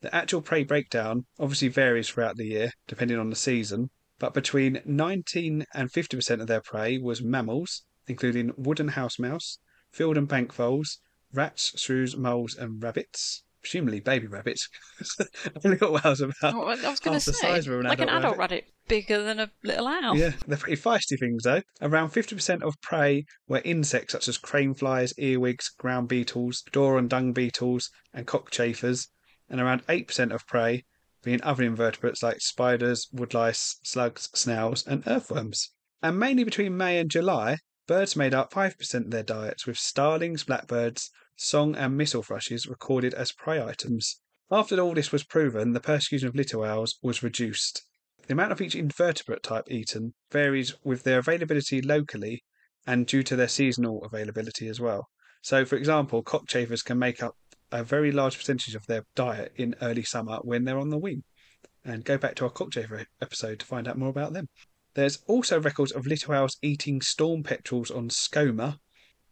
The 0.00 0.12
actual 0.12 0.42
prey 0.42 0.64
breakdown 0.64 1.26
obviously 1.38 1.68
varies 1.68 2.08
throughout 2.08 2.36
the 2.36 2.46
year, 2.46 2.72
depending 2.88 3.18
on 3.18 3.30
the 3.30 3.36
season, 3.36 3.90
but 4.18 4.34
between 4.34 4.82
19 4.84 5.64
and 5.72 5.92
50% 5.92 6.40
of 6.40 6.48
their 6.48 6.60
prey 6.60 6.98
was 6.98 7.22
mammals, 7.22 7.84
including 8.08 8.52
wooden 8.56 8.88
house 8.88 9.16
mouse, 9.16 9.60
field 9.92 10.18
and 10.18 10.26
bank 10.26 10.52
voles, 10.52 10.98
rats, 11.32 11.80
shrews, 11.80 12.16
moles, 12.16 12.56
and 12.56 12.82
rabbits 12.82 13.44
presumably 13.66 13.98
baby 13.98 14.28
rabbits. 14.28 14.68
little 15.64 15.98
owls 16.04 16.20
about 16.20 16.54
oh, 16.54 16.62
I 16.62 16.88
was 16.88 17.00
going 17.00 17.18
to 17.18 17.20
say, 17.20 17.58
an 17.58 17.82
like 17.82 17.98
adult 17.98 18.08
an 18.08 18.16
adult 18.16 18.38
rabbit. 18.38 18.38
rabbit, 18.38 18.64
bigger 18.86 19.22
than 19.22 19.40
a 19.40 19.50
little 19.64 19.88
owl. 19.88 20.16
Yeah, 20.16 20.32
they're 20.46 20.56
pretty 20.56 20.80
feisty 20.80 21.18
things 21.18 21.42
though. 21.42 21.62
Around 21.82 22.10
50% 22.10 22.62
of 22.62 22.80
prey 22.80 23.24
were 23.48 23.60
insects 23.64 24.12
such 24.12 24.28
as 24.28 24.38
crane 24.38 24.74
flies, 24.74 25.12
earwigs, 25.18 25.68
ground 25.70 26.08
beetles, 26.08 26.62
dor 26.70 26.96
and 26.96 27.10
dung 27.10 27.32
beetles, 27.32 27.90
and 28.14 28.26
cockchafers, 28.26 29.08
and 29.50 29.60
around 29.60 29.84
8% 29.88 30.32
of 30.32 30.46
prey 30.46 30.84
being 31.24 31.42
other 31.42 31.64
invertebrates 31.64 32.22
like 32.22 32.40
spiders, 32.40 33.08
woodlice, 33.12 33.80
slugs, 33.82 34.28
snails, 34.32 34.86
and 34.86 35.02
earthworms. 35.08 35.72
And 36.00 36.20
mainly 36.20 36.44
between 36.44 36.76
May 36.76 37.00
and 37.00 37.10
July, 37.10 37.58
birds 37.88 38.14
made 38.14 38.32
up 38.32 38.52
5% 38.52 38.94
of 38.94 39.10
their 39.10 39.24
diets, 39.24 39.66
with 39.66 39.76
starlings, 39.76 40.44
blackbirds, 40.44 41.10
song 41.36 41.76
and 41.76 41.96
missel 41.96 42.22
thrushes 42.22 42.66
recorded 42.66 43.14
as 43.14 43.32
prey 43.32 43.62
items. 43.62 44.20
After 44.50 44.80
all 44.80 44.94
this 44.94 45.12
was 45.12 45.24
proven, 45.24 45.72
the 45.72 45.80
persecution 45.80 46.28
of 46.28 46.34
little 46.34 46.64
owls 46.64 46.98
was 47.02 47.22
reduced. 47.22 47.84
The 48.26 48.32
amount 48.32 48.52
of 48.52 48.60
each 48.60 48.74
invertebrate 48.74 49.42
type 49.42 49.70
eaten 49.70 50.14
varies 50.32 50.74
with 50.82 51.02
their 51.04 51.18
availability 51.18 51.80
locally 51.80 52.42
and 52.86 53.06
due 53.06 53.22
to 53.22 53.36
their 53.36 53.48
seasonal 53.48 54.04
availability 54.04 54.68
as 54.68 54.80
well. 54.80 55.08
So, 55.42 55.64
for 55.64 55.76
example, 55.76 56.22
cockchafers 56.22 56.82
can 56.82 56.98
make 56.98 57.22
up 57.22 57.36
a 57.70 57.84
very 57.84 58.12
large 58.12 58.36
percentage 58.36 58.74
of 58.74 58.86
their 58.86 59.04
diet 59.14 59.52
in 59.56 59.74
early 59.82 60.02
summer 60.02 60.38
when 60.42 60.64
they're 60.64 60.78
on 60.78 60.90
the 60.90 60.98
wing. 60.98 61.22
And 61.84 62.04
go 62.04 62.18
back 62.18 62.34
to 62.36 62.44
our 62.44 62.50
cockchafer 62.50 63.04
episode 63.20 63.60
to 63.60 63.66
find 63.66 63.86
out 63.86 63.98
more 63.98 64.08
about 64.08 64.32
them. 64.32 64.48
There's 64.94 65.18
also 65.26 65.60
records 65.60 65.92
of 65.92 66.06
little 66.06 66.34
owls 66.34 66.56
eating 66.62 67.00
storm 67.00 67.42
petrels 67.42 67.90
on 67.90 68.08
Skomer, 68.08 68.78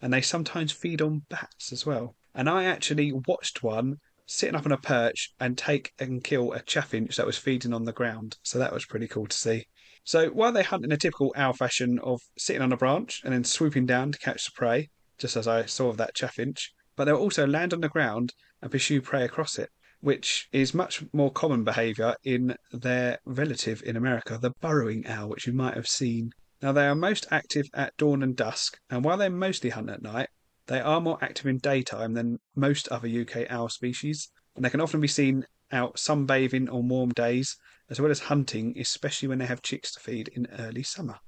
and 0.04 0.12
they 0.12 0.20
sometimes 0.20 0.70
feed 0.70 1.00
on 1.00 1.22
bats 1.30 1.72
as 1.72 1.86
well. 1.86 2.14
And 2.34 2.46
I 2.46 2.64
actually 2.64 3.10
watched 3.26 3.62
one 3.62 3.96
sitting 4.26 4.54
up 4.54 4.66
on 4.66 4.72
a 4.72 4.76
perch 4.76 5.30
and 5.40 5.56
take 5.56 5.92
and 5.98 6.22
kill 6.22 6.52
a 6.52 6.60
chaffinch 6.60 7.16
that 7.16 7.24
was 7.24 7.38
feeding 7.38 7.72
on 7.72 7.84
the 7.84 7.92
ground. 7.92 8.36
So 8.42 8.58
that 8.58 8.74
was 8.74 8.84
pretty 8.84 9.08
cool 9.08 9.26
to 9.26 9.36
see. 9.36 9.64
So 10.04 10.28
while 10.28 10.52
they 10.52 10.62
hunt 10.62 10.84
in 10.84 10.92
a 10.92 10.98
typical 10.98 11.32
owl 11.36 11.54
fashion 11.54 11.98
of 12.00 12.20
sitting 12.36 12.60
on 12.60 12.70
a 12.70 12.76
branch 12.76 13.22
and 13.24 13.32
then 13.32 13.44
swooping 13.44 13.86
down 13.86 14.12
to 14.12 14.18
catch 14.18 14.44
the 14.44 14.50
prey, 14.54 14.90
just 15.16 15.38
as 15.38 15.48
I 15.48 15.64
saw 15.64 15.88
of 15.88 15.96
that 15.96 16.14
chaffinch, 16.14 16.74
but 16.96 17.06
they'll 17.06 17.16
also 17.16 17.46
land 17.46 17.72
on 17.72 17.80
the 17.80 17.88
ground 17.88 18.34
and 18.60 18.70
pursue 18.70 19.00
prey 19.00 19.24
across 19.24 19.58
it, 19.58 19.70
which 20.02 20.48
is 20.52 20.74
much 20.74 21.02
more 21.14 21.32
common 21.32 21.64
behaviour 21.64 22.14
in 22.24 22.54
their 22.72 23.20
relative 23.24 23.82
in 23.86 23.96
America, 23.96 24.36
the 24.36 24.52
burrowing 24.60 25.06
owl, 25.06 25.30
which 25.30 25.46
you 25.46 25.54
might 25.54 25.76
have 25.76 25.88
seen. 25.88 26.32
Now 26.62 26.72
they 26.72 26.86
are 26.86 26.94
most 26.94 27.26
active 27.30 27.66
at 27.74 27.96
dawn 27.96 28.22
and 28.22 28.36
dusk, 28.36 28.78
and 28.88 29.04
while 29.04 29.16
they 29.16 29.28
mostly 29.28 29.70
hunt 29.70 29.90
at 29.90 30.02
night, 30.02 30.28
they 30.66 30.80
are 30.80 31.00
more 31.00 31.18
active 31.22 31.46
in 31.46 31.58
daytime 31.58 32.14
than 32.14 32.40
most 32.54 32.88
other 32.88 33.08
UK 33.08 33.50
owl 33.50 33.68
species, 33.68 34.30
and 34.56 34.64
they 34.64 34.70
can 34.70 34.80
often 34.80 35.00
be 35.00 35.08
seen 35.08 35.46
out 35.72 35.96
sunbathing 35.96 36.72
on 36.72 36.88
warm 36.88 37.10
days 37.10 37.56
as 37.90 38.00
well 38.00 38.10
as 38.10 38.20
hunting, 38.20 38.78
especially 38.78 39.28
when 39.28 39.38
they 39.38 39.46
have 39.46 39.62
chicks 39.62 39.92
to 39.92 40.00
feed 40.00 40.28
in 40.28 40.46
early 40.58 40.82
summer. 40.82 41.18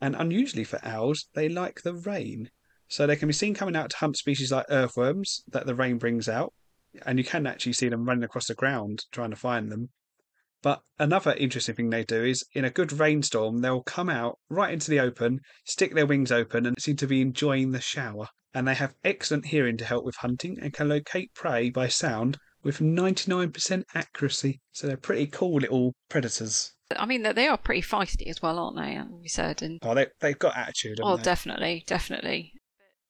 And 0.00 0.16
unusually 0.16 0.64
for 0.64 0.84
owls, 0.84 1.28
they 1.34 1.48
like 1.48 1.82
the 1.82 1.94
rain. 1.94 2.50
So 2.88 3.06
they 3.06 3.16
can 3.16 3.28
be 3.28 3.34
seen 3.34 3.54
coming 3.54 3.76
out 3.76 3.90
to 3.90 3.96
hunt 3.98 4.16
species 4.16 4.50
like 4.50 4.66
earthworms 4.70 5.44
that 5.48 5.66
the 5.66 5.74
rain 5.74 5.98
brings 5.98 6.28
out, 6.28 6.52
and 7.04 7.18
you 7.18 7.24
can 7.24 7.46
actually 7.46 7.74
see 7.74 7.88
them 7.88 8.06
running 8.06 8.24
across 8.24 8.46
the 8.48 8.54
ground 8.54 9.04
trying 9.12 9.30
to 9.30 9.36
find 9.36 9.70
them. 9.70 9.90
But 10.62 10.80
another 10.98 11.34
interesting 11.34 11.74
thing 11.74 11.90
they 11.90 12.04
do 12.04 12.24
is 12.24 12.44
in 12.52 12.64
a 12.64 12.70
good 12.70 12.92
rainstorm, 12.92 13.60
they'll 13.60 13.82
come 13.82 14.10
out 14.10 14.38
right 14.48 14.72
into 14.72 14.90
the 14.90 15.00
open, 15.00 15.40
stick 15.64 15.94
their 15.94 16.06
wings 16.06 16.32
open, 16.32 16.66
and 16.66 16.76
seem 16.80 16.96
to 16.96 17.06
be 17.06 17.20
enjoying 17.20 17.70
the 17.70 17.80
shower. 17.80 18.28
And 18.54 18.66
they 18.66 18.74
have 18.74 18.94
excellent 19.04 19.46
hearing 19.46 19.76
to 19.76 19.84
help 19.84 20.04
with 20.04 20.16
hunting 20.16 20.58
and 20.60 20.72
can 20.72 20.88
locate 20.88 21.34
prey 21.34 21.70
by 21.70 21.88
sound 21.88 22.38
with 22.62 22.80
99% 22.80 23.84
accuracy. 23.94 24.60
So 24.72 24.86
they're 24.86 24.96
pretty 24.96 25.26
cool 25.26 25.60
little 25.60 25.94
predators. 26.08 26.72
I 26.96 27.06
mean, 27.06 27.22
they 27.22 27.46
are 27.46 27.58
pretty 27.58 27.82
feisty 27.82 28.28
as 28.28 28.40
well, 28.40 28.58
aren't 28.58 28.76
they? 28.76 28.98
We 29.20 29.28
said, 29.28 29.62
and 29.62 29.78
oh, 29.82 29.94
they 29.94 30.06
they've 30.20 30.38
got 30.38 30.56
attitude. 30.56 30.98
Oh, 31.02 31.16
they? 31.16 31.22
definitely, 31.22 31.84
definitely. 31.86 32.52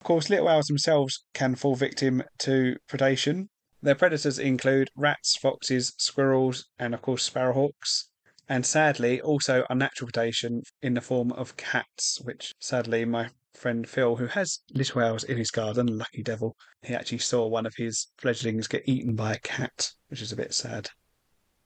Of 0.01 0.05
course, 0.05 0.29
little 0.29 0.49
owls 0.49 0.67
themselves 0.67 1.23
can 1.33 1.55
fall 1.55 1.75
victim 1.75 2.23
to 2.39 2.75
predation. 2.89 3.47
Their 3.81 3.95
predators 3.95 4.37
include 4.37 4.89
rats, 4.95 5.37
foxes, 5.37 5.93
squirrels, 5.97 6.67
and 6.77 6.93
of 6.93 7.01
course 7.01 7.29
sparrowhawks. 7.29 8.09
And 8.49 8.65
sadly, 8.65 9.21
also 9.21 9.65
unnatural 9.69 10.11
predation 10.11 10.63
in 10.81 10.95
the 10.95 11.01
form 11.01 11.31
of 11.31 11.55
cats, 11.55 12.19
which 12.21 12.53
sadly 12.59 13.05
my 13.05 13.29
friend 13.53 13.87
Phil, 13.87 14.17
who 14.17 14.27
has 14.27 14.59
little 14.73 15.01
owls 15.01 15.23
in 15.23 15.37
his 15.37 15.51
garden, 15.51 15.97
lucky 15.97 16.23
devil, 16.23 16.57
he 16.81 16.93
actually 16.93 17.19
saw 17.19 17.47
one 17.47 17.65
of 17.65 17.75
his 17.77 18.07
fledglings 18.17 18.67
get 18.67 18.87
eaten 18.87 19.15
by 19.15 19.33
a 19.33 19.39
cat, 19.39 19.93
which 20.07 20.21
is 20.21 20.31
a 20.31 20.35
bit 20.35 20.53
sad. 20.53 20.89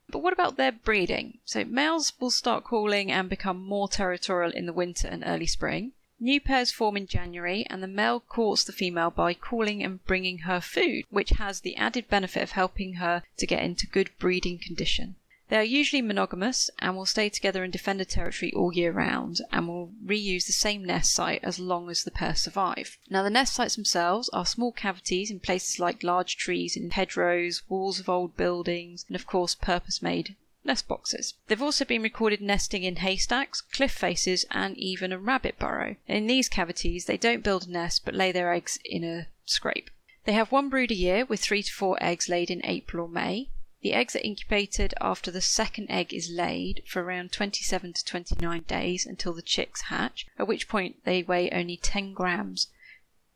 But 0.07 0.19
what 0.19 0.33
about 0.33 0.57
their 0.57 0.71
breeding? 0.71 1.39
So 1.45 1.65
males 1.65 2.13
will 2.19 2.29
start 2.29 2.63
calling 2.63 3.11
and 3.11 3.29
become 3.29 3.57
more 3.57 3.87
territorial 3.87 4.51
in 4.51 4.67
the 4.67 4.73
winter 4.73 5.07
and 5.07 5.23
early 5.25 5.47
spring. 5.47 5.93
New 6.25 6.39
pairs 6.39 6.71
form 6.71 6.95
in 6.95 7.05
January, 7.05 7.65
and 7.69 7.83
the 7.83 7.85
male 7.85 8.21
courts 8.21 8.63
the 8.63 8.71
female 8.71 9.09
by 9.09 9.33
calling 9.33 9.83
and 9.83 10.01
bringing 10.05 10.37
her 10.37 10.61
food, 10.61 11.03
which 11.09 11.31
has 11.31 11.59
the 11.59 11.75
added 11.75 12.07
benefit 12.07 12.41
of 12.41 12.51
helping 12.51 12.93
her 12.93 13.23
to 13.35 13.45
get 13.45 13.61
into 13.61 13.85
good 13.85 14.09
breeding 14.19 14.57
condition. 14.57 15.17
They 15.49 15.57
are 15.57 15.63
usually 15.63 16.01
monogamous 16.01 16.69
and 16.79 16.95
will 16.95 17.05
stay 17.05 17.27
together 17.27 17.61
and 17.61 17.73
defend 17.73 17.99
a 17.99 18.05
territory 18.05 18.53
all 18.53 18.73
year 18.73 18.93
round 18.93 19.41
and 19.51 19.67
will 19.67 19.91
reuse 20.01 20.45
the 20.45 20.53
same 20.53 20.85
nest 20.85 21.11
site 21.11 21.43
as 21.43 21.59
long 21.59 21.89
as 21.89 22.05
the 22.05 22.09
pair 22.11 22.35
survive. 22.35 22.97
Now, 23.09 23.21
the 23.21 23.29
nest 23.29 23.53
sites 23.53 23.75
themselves 23.75 24.29
are 24.29 24.45
small 24.45 24.71
cavities 24.71 25.29
in 25.29 25.41
places 25.41 25.77
like 25.77 26.03
large 26.03 26.37
trees 26.37 26.77
in 26.77 26.91
hedgerows, 26.91 27.63
walls 27.67 27.99
of 27.99 28.07
old 28.07 28.37
buildings, 28.37 29.03
and 29.09 29.17
of 29.17 29.27
course, 29.27 29.55
purpose 29.55 30.01
made 30.01 30.37
nest 30.65 30.87
boxes. 30.87 31.33
They've 31.47 31.61
also 31.61 31.85
been 31.85 32.01
recorded 32.01 32.41
nesting 32.41 32.83
in 32.83 32.97
haystacks, 32.97 33.61
cliff 33.61 33.91
faces, 33.91 34.45
and 34.51 34.77
even 34.77 35.11
a 35.11 35.19
rabbit 35.19 35.59
burrow. 35.59 35.95
In 36.07 36.27
these 36.27 36.49
cavities, 36.49 37.05
they 37.05 37.17
don't 37.17 37.43
build 37.43 37.67
a 37.67 37.71
nest 37.71 38.05
but 38.05 38.15
lay 38.15 38.31
their 38.31 38.53
eggs 38.53 38.79
in 38.85 39.03
a 39.03 39.27
scrape. 39.45 39.89
They 40.25 40.33
have 40.33 40.51
one 40.51 40.69
brood 40.69 40.91
a 40.91 40.95
year 40.95 41.25
with 41.25 41.41
three 41.41 41.63
to 41.63 41.73
four 41.73 41.97
eggs 42.01 42.29
laid 42.29 42.49
in 42.49 42.65
April 42.65 43.05
or 43.05 43.09
May. 43.09 43.49
The 43.81 43.93
eggs 43.93 44.15
are 44.15 44.19
incubated 44.19 44.93
after 45.01 45.29
the 45.29 45.41
second 45.41 45.91
egg 45.91 46.13
is 46.13 46.29
laid 46.29 46.83
for 46.87 47.03
around 47.03 47.33
27 47.33 47.91
to 47.91 48.05
29 48.05 48.61
days 48.61 49.05
until 49.05 49.33
the 49.33 49.41
chicks 49.41 49.81
hatch, 49.83 50.25
at 50.39 50.47
which 50.47 50.69
point 50.69 51.03
they 51.03 51.21
weigh 51.21 51.51
only 51.51 51.75
10 51.75 52.13
grams. 52.13 52.69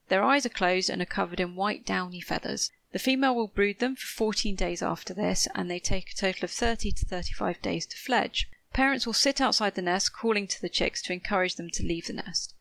Their 0.07 0.23
eyes 0.23 0.45
are 0.45 0.49
closed 0.49 0.89
and 0.89 1.01
are 1.01 1.05
covered 1.05 1.41
in 1.41 1.57
white 1.57 1.85
downy 1.85 2.21
feathers. 2.21 2.71
The 2.93 2.99
female 2.99 3.35
will 3.35 3.49
brood 3.49 3.79
them 3.79 3.97
for 3.97 4.07
14 4.07 4.55
days 4.55 4.81
after 4.81 5.13
this, 5.13 5.47
and 5.53 5.69
they 5.69 5.79
take 5.79 6.11
a 6.11 6.15
total 6.15 6.45
of 6.45 6.51
30 6.51 6.93
to 6.93 7.05
35 7.05 7.61
days 7.61 7.85
to 7.85 7.97
fledge. 7.97 8.49
Parents 8.71 9.05
will 9.05 9.13
sit 9.13 9.41
outside 9.41 9.75
the 9.75 9.81
nest 9.81 10.13
calling 10.13 10.47
to 10.47 10.61
the 10.61 10.69
chicks 10.69 11.01
to 11.01 11.13
encourage 11.13 11.55
them 11.55 11.69
to 11.71 11.83
leave 11.83 12.07
the 12.07 12.13
nest. 12.13 12.53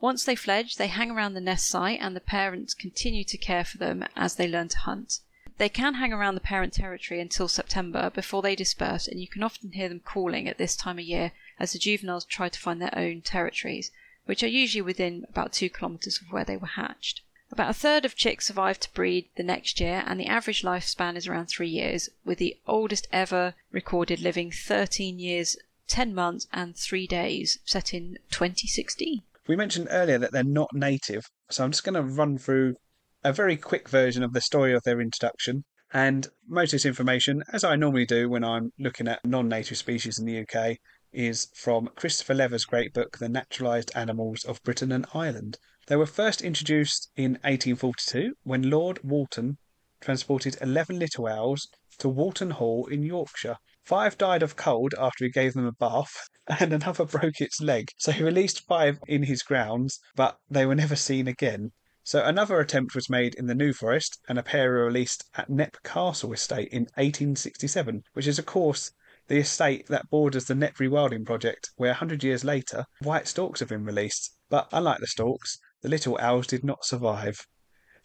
Once 0.00 0.22
they 0.22 0.36
fledge, 0.36 0.76
they 0.76 0.86
hang 0.86 1.10
around 1.10 1.34
the 1.34 1.40
nest 1.40 1.66
site 1.66 1.98
and 2.00 2.14
the 2.14 2.20
parents 2.20 2.72
continue 2.72 3.24
to 3.24 3.36
care 3.36 3.64
for 3.64 3.78
them 3.78 4.04
as 4.14 4.36
they 4.36 4.46
learn 4.46 4.68
to 4.68 4.78
hunt. 4.78 5.18
They 5.56 5.68
can 5.68 5.94
hang 5.94 6.12
around 6.12 6.34
the 6.34 6.40
parent 6.40 6.72
territory 6.72 7.20
until 7.20 7.48
September 7.48 8.10
before 8.10 8.42
they 8.42 8.54
disperse, 8.54 9.08
and 9.08 9.20
you 9.20 9.26
can 9.26 9.42
often 9.42 9.72
hear 9.72 9.88
them 9.88 10.00
calling 10.00 10.48
at 10.48 10.58
this 10.58 10.76
time 10.76 10.98
of 10.98 11.04
year 11.04 11.32
as 11.58 11.72
the 11.72 11.78
juveniles 11.78 12.24
try 12.24 12.48
to 12.48 12.60
find 12.60 12.80
their 12.80 12.96
own 12.96 13.22
territories, 13.22 13.90
which 14.24 14.42
are 14.42 14.48
usually 14.48 14.82
within 14.82 15.24
about 15.28 15.52
two 15.52 15.68
kilometres 15.68 16.20
of 16.20 16.30
where 16.30 16.44
they 16.44 16.56
were 16.56 16.66
hatched. 16.66 17.22
About 17.54 17.70
a 17.70 17.72
third 17.72 18.04
of 18.04 18.16
chicks 18.16 18.48
survive 18.48 18.80
to 18.80 18.92
breed 18.94 19.28
the 19.36 19.44
next 19.44 19.78
year, 19.78 20.02
and 20.08 20.18
the 20.18 20.26
average 20.26 20.62
lifespan 20.62 21.14
is 21.14 21.28
around 21.28 21.46
three 21.46 21.68
years, 21.68 22.08
with 22.24 22.38
the 22.38 22.56
oldest 22.66 23.06
ever 23.12 23.54
recorded 23.70 24.18
living 24.18 24.50
13 24.50 25.20
years, 25.20 25.56
10 25.86 26.12
months, 26.12 26.48
and 26.52 26.76
3 26.76 27.06
days, 27.06 27.60
set 27.64 27.94
in 27.94 28.18
2016. 28.32 29.22
We 29.46 29.54
mentioned 29.54 29.86
earlier 29.92 30.18
that 30.18 30.32
they're 30.32 30.42
not 30.42 30.70
native, 30.74 31.26
so 31.48 31.62
I'm 31.62 31.70
just 31.70 31.84
going 31.84 31.94
to 31.94 32.02
run 32.02 32.38
through 32.38 32.74
a 33.22 33.32
very 33.32 33.56
quick 33.56 33.88
version 33.88 34.24
of 34.24 34.32
the 34.32 34.40
story 34.40 34.74
of 34.74 34.82
their 34.82 35.00
introduction. 35.00 35.62
And 35.92 36.26
most 36.48 36.72
of 36.72 36.78
this 36.78 36.86
information, 36.86 37.44
as 37.52 37.62
I 37.62 37.76
normally 37.76 38.04
do 38.04 38.28
when 38.28 38.42
I'm 38.42 38.72
looking 38.80 39.06
at 39.06 39.24
non 39.24 39.48
native 39.48 39.78
species 39.78 40.18
in 40.18 40.26
the 40.26 40.40
UK, 40.40 40.78
is 41.12 41.52
from 41.54 41.88
Christopher 41.94 42.34
Lever's 42.34 42.64
great 42.64 42.92
book, 42.92 43.18
The 43.18 43.28
Naturalised 43.28 43.92
Animals 43.94 44.42
of 44.42 44.60
Britain 44.64 44.90
and 44.90 45.06
Ireland. 45.14 45.56
They 45.86 45.96
were 45.96 46.06
first 46.06 46.40
introduced 46.40 47.10
in 47.14 47.32
1842 47.42 48.36
when 48.42 48.70
Lord 48.70 49.04
Walton 49.04 49.58
transported 50.00 50.56
11 50.62 50.98
little 50.98 51.26
owls 51.26 51.68
to 51.98 52.08
Walton 52.08 52.52
Hall 52.52 52.86
in 52.86 53.02
Yorkshire. 53.02 53.58
Five 53.82 54.16
died 54.16 54.42
of 54.42 54.56
cold 54.56 54.94
after 54.98 55.26
he 55.26 55.30
gave 55.30 55.52
them 55.52 55.66
a 55.66 55.72
bath, 55.72 56.30
and 56.46 56.72
another 56.72 57.04
broke 57.04 57.38
its 57.38 57.60
leg. 57.60 57.90
So 57.98 58.12
he 58.12 58.22
released 58.22 58.66
five 58.66 58.98
in 59.06 59.24
his 59.24 59.42
grounds, 59.42 60.00
but 60.16 60.38
they 60.48 60.64
were 60.64 60.74
never 60.74 60.96
seen 60.96 61.28
again. 61.28 61.72
So 62.02 62.24
another 62.24 62.60
attempt 62.60 62.94
was 62.94 63.10
made 63.10 63.34
in 63.34 63.46
the 63.46 63.54
New 63.54 63.74
Forest, 63.74 64.18
and 64.26 64.38
a 64.38 64.42
pair 64.42 64.70
were 64.70 64.86
released 64.86 65.24
at 65.34 65.50
Knepp 65.50 65.82
Castle 65.82 66.32
Estate 66.32 66.68
in 66.72 66.84
1867, 66.94 68.04
which 68.14 68.26
is, 68.26 68.38
of 68.38 68.46
course, 68.46 68.90
the 69.28 69.36
estate 69.36 69.86
that 69.88 70.08
borders 70.08 70.46
the 70.46 70.54
Knepp 70.54 70.76
Rewilding 70.76 71.26
Project, 71.26 71.72
where 71.76 71.90
a 71.90 71.94
hundred 71.94 72.24
years 72.24 72.42
later, 72.42 72.86
white 73.02 73.28
storks 73.28 73.60
have 73.60 73.68
been 73.68 73.84
released. 73.84 74.34
But 74.48 74.68
unlike 74.72 75.00
the 75.00 75.06
storks, 75.06 75.58
the 75.84 75.90
little 75.90 76.16
owls 76.18 76.46
did 76.46 76.64
not 76.64 76.82
survive. 76.82 77.46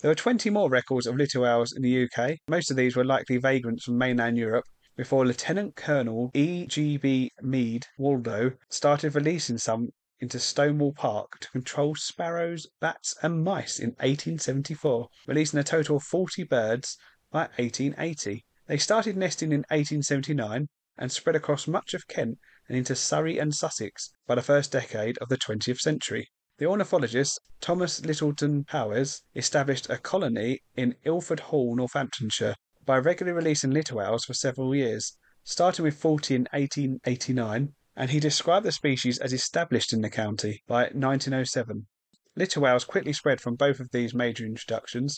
There 0.01 0.11
were 0.11 0.15
20 0.15 0.49
more 0.49 0.69
records 0.69 1.07
of 1.07 1.15
little 1.15 1.45
owls 1.45 1.71
in 1.71 1.81
the 1.81 2.03
UK. 2.03 2.35
Most 2.49 2.69
of 2.69 2.75
these 2.75 2.97
were 2.97 3.05
likely 3.05 3.37
vagrants 3.37 3.85
from 3.85 3.97
mainland 3.97 4.37
Europe, 4.37 4.65
before 4.97 5.25
Lieutenant 5.25 5.77
Colonel 5.77 6.29
E. 6.33 6.65
G. 6.65 6.97
B. 6.97 7.31
Meade 7.41 7.85
Waldo 7.97 8.51
started 8.69 9.15
releasing 9.15 9.57
some 9.57 9.91
into 10.19 10.39
Stonewall 10.39 10.91
Park 10.91 11.39
to 11.39 11.49
control 11.51 11.95
sparrows, 11.95 12.67
bats, 12.81 13.15
and 13.23 13.45
mice 13.45 13.79
in 13.79 13.91
1874, 13.91 15.07
releasing 15.25 15.57
a 15.57 15.63
total 15.63 15.95
of 15.95 16.03
40 16.03 16.43
birds 16.43 16.97
by 17.31 17.43
1880. 17.55 18.43
They 18.67 18.77
started 18.77 19.15
nesting 19.15 19.53
in 19.53 19.59
1879 19.69 20.67
and 20.97 21.11
spread 21.13 21.37
across 21.37 21.65
much 21.65 21.93
of 21.93 22.09
Kent 22.09 22.39
and 22.67 22.77
into 22.77 22.93
Surrey 22.93 23.37
and 23.37 23.55
Sussex 23.55 24.09
by 24.27 24.35
the 24.35 24.41
first 24.41 24.73
decade 24.73 25.17
of 25.19 25.29
the 25.29 25.37
20th 25.37 25.79
century. 25.79 26.27
The 26.59 26.65
ornithologist 26.65 27.39
Thomas 27.61 28.01
Littleton 28.05 28.65
Powys 28.65 29.23
established 29.33 29.89
a 29.89 29.97
colony 29.97 30.59
in 30.75 30.97
Lilford 31.05 31.39
Hall, 31.39 31.73
Northamptonshire, 31.73 32.55
by 32.85 32.97
regularly 32.97 33.33
releasing 33.33 33.71
little 33.71 34.01
owls 34.01 34.25
for 34.25 34.33
several 34.33 34.75
years, 34.75 35.17
starting 35.45 35.85
with 35.85 35.95
40 35.95 36.35
in 36.35 36.41
1889 36.51 37.75
and 37.95 38.09
he 38.11 38.19
described 38.19 38.65
the 38.65 38.73
species 38.73 39.17
as 39.19 39.31
established 39.31 39.93
in 39.93 40.01
the 40.01 40.09
county 40.09 40.61
by 40.67 40.81
1907. 40.91 41.87
Little 42.35 42.65
owls 42.65 42.83
quickly 42.83 43.13
spread 43.13 43.39
from 43.39 43.55
both 43.55 43.79
of 43.79 43.91
these 43.91 44.13
major 44.13 44.45
introductions, 44.45 45.17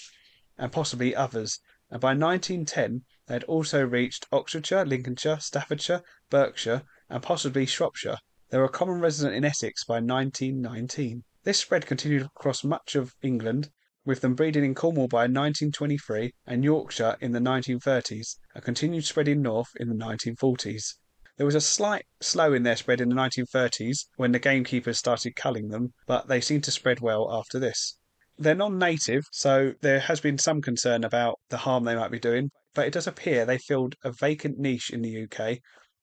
and 0.59 0.71
possibly 0.71 1.15
others. 1.15 1.59
And 1.89 1.99
by 1.99 2.09
1910, 2.09 3.05
they 3.25 3.33
had 3.33 3.45
also 3.45 3.83
reached 3.83 4.27
Oxfordshire, 4.31 4.85
Lincolnshire, 4.85 5.39
Staffordshire, 5.39 6.03
Berkshire, 6.29 6.83
and 7.09 7.23
possibly 7.23 7.65
Shropshire. 7.65 8.19
They 8.51 8.59
were 8.59 8.65
a 8.65 8.69
common 8.69 8.99
resident 8.99 9.35
in 9.35 9.43
Essex 9.43 9.83
by 9.85 9.95
1919. 9.95 11.23
This 11.43 11.57
spread 11.57 11.87
continued 11.87 12.21
across 12.21 12.63
much 12.63 12.93
of 12.93 13.15
England, 13.23 13.71
with 14.05 14.21
them 14.21 14.35
breeding 14.35 14.63
in 14.63 14.75
Cornwall 14.75 15.07
by 15.07 15.23
1923 15.23 16.35
and 16.45 16.63
Yorkshire 16.63 17.17
in 17.19 17.31
the 17.31 17.39
1930s, 17.39 18.37
and 18.53 18.63
continued 18.63 19.05
spreading 19.05 19.41
north 19.41 19.69
in 19.79 19.89
the 19.89 19.95
1940s. 19.95 20.97
There 21.37 21.45
was 21.47 21.55
a 21.55 21.59
slight 21.59 22.05
slow 22.19 22.53
in 22.53 22.61
their 22.61 22.75
spread 22.75 23.01
in 23.01 23.09
the 23.09 23.15
1930s 23.15 24.05
when 24.17 24.33
the 24.33 24.37
gamekeepers 24.37 24.99
started 24.99 25.35
culling 25.35 25.69
them, 25.69 25.95
but 26.05 26.27
they 26.27 26.41
seemed 26.41 26.63
to 26.65 26.71
spread 26.71 26.99
well 26.99 27.27
after 27.33 27.57
this. 27.57 27.97
They're 28.37 28.53
non 28.53 28.77
native, 28.77 29.23
so 29.31 29.73
there 29.81 30.01
has 30.01 30.19
been 30.19 30.37
some 30.37 30.61
concern 30.61 31.03
about 31.03 31.39
the 31.49 31.57
harm 31.57 31.85
they 31.85 31.95
might 31.95 32.11
be 32.11 32.19
doing, 32.19 32.51
but 32.75 32.85
it 32.85 32.93
does 32.93 33.07
appear 33.07 33.45
they 33.45 33.57
filled 33.57 33.95
a 34.03 34.11
vacant 34.11 34.59
niche 34.59 34.91
in 34.91 35.01
the 35.01 35.23
UK. 35.23 35.57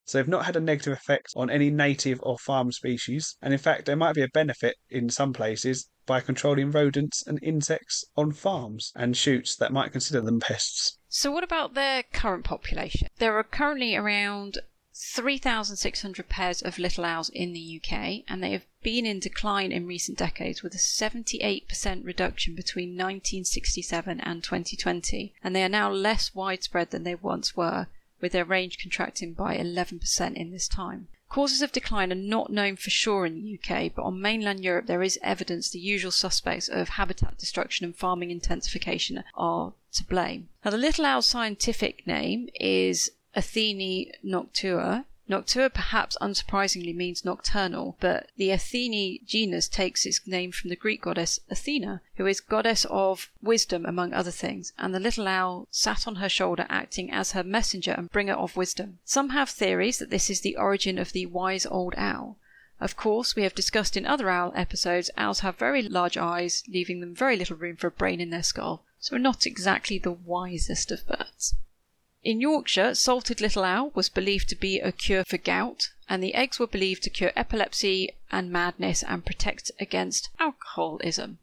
So 0.09 0.17
they've 0.17 0.27
not 0.27 0.47
had 0.47 0.57
a 0.57 0.61
negative 0.61 0.95
effect 0.95 1.35
on 1.37 1.51
any 1.51 1.69
native 1.69 2.19
or 2.23 2.39
farm 2.39 2.73
species, 2.73 3.37
and 3.43 3.53
in 3.53 3.59
fact, 3.59 3.85
there 3.85 3.95
might 3.95 4.15
be 4.15 4.23
a 4.23 4.29
benefit 4.29 4.77
in 4.89 5.11
some 5.11 5.35
places 5.35 5.91
by 6.07 6.23
controlling 6.23 6.71
rodents 6.71 7.23
and 7.27 7.39
insects 7.43 8.07
on 8.17 8.33
farms 8.33 8.91
and 8.97 9.15
shoots 9.15 9.55
that 9.57 9.71
might 9.71 9.93
consider 9.93 10.23
them 10.23 10.41
pests. 10.41 10.97
So, 11.11 11.31
what 11.31 11.45
about 11.45 11.75
their 11.75 12.05
current 12.05 12.45
population? 12.45 13.09
There 13.19 13.37
are 13.37 13.45
currently 13.45 13.95
around 13.97 14.57
3,600 14.95 16.31
pairs 16.31 16.63
of 16.63 16.79
little 16.79 17.05
owls 17.05 17.29
in 17.29 17.53
the 17.53 17.79
UK, 17.79 18.25
and 18.27 18.43
they 18.43 18.53
have 18.53 18.65
been 18.83 19.05
in 19.05 19.21
decline 19.21 19.73
in 19.73 19.87
recent 19.87 20.17
decades 20.17 20.63
with 20.63 20.75
a 20.75 20.79
78% 20.79 21.67
reduction 22.03 22.55
between 22.55 22.97
1967 22.97 24.21
and 24.21 24.43
2020, 24.43 25.35
and 25.45 25.55
they 25.55 25.63
are 25.63 25.69
now 25.69 25.93
less 25.93 26.35
widespread 26.35 26.93
than 26.93 27.05
they 27.05 27.15
once 27.15 27.55
were, 27.55 27.89
with 28.21 28.33
their 28.33 28.45
range 28.45 28.79
contracting 28.79 29.33
by 29.33 29.57
11% 29.57 30.35
in 30.35 30.51
this 30.51 30.69
time. 30.69 31.09
Causes 31.29 31.61
of 31.61 31.73
decline 31.73 32.11
are 32.11 32.15
not 32.15 32.51
known 32.51 32.77
for 32.77 32.89
sure 32.89 33.27
in 33.27 33.35
the 33.35 33.59
UK, 33.59 33.93
but 33.95 34.03
on 34.03 34.21
mainland 34.21 34.65
Europe 34.65 34.87
there 34.87 35.03
is 35.03 35.19
evidence 35.23 35.69
the 35.69 35.79
usual 35.79 36.11
suspects 36.11 36.69
of 36.69 36.91
habitat 36.91 37.37
destruction 37.37 37.85
and 37.85 37.95
farming 37.95 38.31
intensification 38.31 39.23
are 39.35 39.75
to 39.93 40.05
blame. 40.05 40.49
Now, 40.65 40.71
the 40.71 40.79
little 40.79 41.05
owl's 41.05 41.27
scientific 41.27 42.07
name 42.07 42.49
is 42.59 43.11
Athene 43.35 44.13
noctua. 44.25 45.05
Noctua 45.31 45.69
perhaps 45.69 46.17
unsurprisingly 46.23 46.95
means 46.95 47.23
nocturnal, 47.23 47.99
but 48.01 48.31
the 48.39 48.51
Athene 48.51 49.19
genus 49.27 49.69
takes 49.69 50.07
its 50.07 50.27
name 50.27 50.53
from 50.53 50.71
the 50.71 50.77
Greek 50.77 51.03
goddess 51.03 51.39
Athena, 51.51 52.01
who 52.17 52.25
is 52.25 52.41
goddess 52.41 52.87
of 52.89 53.31
wisdom 53.43 53.85
among 53.85 54.15
other 54.15 54.31
things, 54.31 54.73
and 54.79 54.95
the 54.95 54.99
little 54.99 55.29
owl 55.29 55.69
sat 55.71 56.09
on 56.09 56.15
her 56.17 56.31
shoulder 56.31 56.65
acting 56.71 57.11
as 57.11 57.33
her 57.33 57.45
messenger 57.45 57.93
and 57.93 58.11
bringer 58.11 58.33
of 58.33 58.57
wisdom. 58.57 59.01
Some 59.05 59.29
have 59.29 59.51
theories 59.51 59.99
that 59.99 60.09
this 60.09 60.31
is 60.31 60.41
the 60.41 60.57
origin 60.57 60.99
of 60.99 61.13
the 61.13 61.27
wise 61.27 61.67
old 61.67 61.95
owl. 61.99 62.39
Of 62.81 62.97
course, 62.97 63.37
we 63.37 63.43
have 63.43 63.55
discussed 63.55 63.99
in 63.99 64.07
other 64.07 64.31
owl 64.31 64.55
episodes, 64.57 65.11
owls 65.19 65.41
have 65.41 65.59
very 65.59 65.83
large 65.83 66.17
eyes, 66.17 66.65
leaving 66.67 67.01
them 67.01 67.15
very 67.15 67.37
little 67.37 67.57
room 67.57 67.77
for 67.77 67.89
a 67.89 67.91
brain 67.91 68.23
in 68.23 68.31
their 68.31 68.43
skull, 68.43 68.87
so 68.99 69.19
not 69.19 69.45
exactly 69.45 69.99
the 69.99 70.11
wisest 70.13 70.91
of 70.91 71.07
birds. 71.07 71.55
In 72.25 72.41
Yorkshire, 72.41 72.95
salted 72.95 73.41
little 73.41 73.65
owl 73.65 73.91
was 73.95 74.09
believed 74.09 74.49
to 74.49 74.57
be 74.57 74.81
a 74.81 74.93
cure 74.93 75.25
for 75.25 75.39
gout, 75.39 75.91
and 76.09 76.23
the 76.23 76.35
eggs 76.35 76.59
were 76.59 76.67
believed 76.67 77.03
to 77.05 77.11
cure 77.11 77.33
epilepsy 77.37 78.11
and 78.31 78.51
madness 78.51 79.03
and 79.03 79.25
protect 79.25 79.71
against 79.81 80.29
alcoholism. 80.41 81.39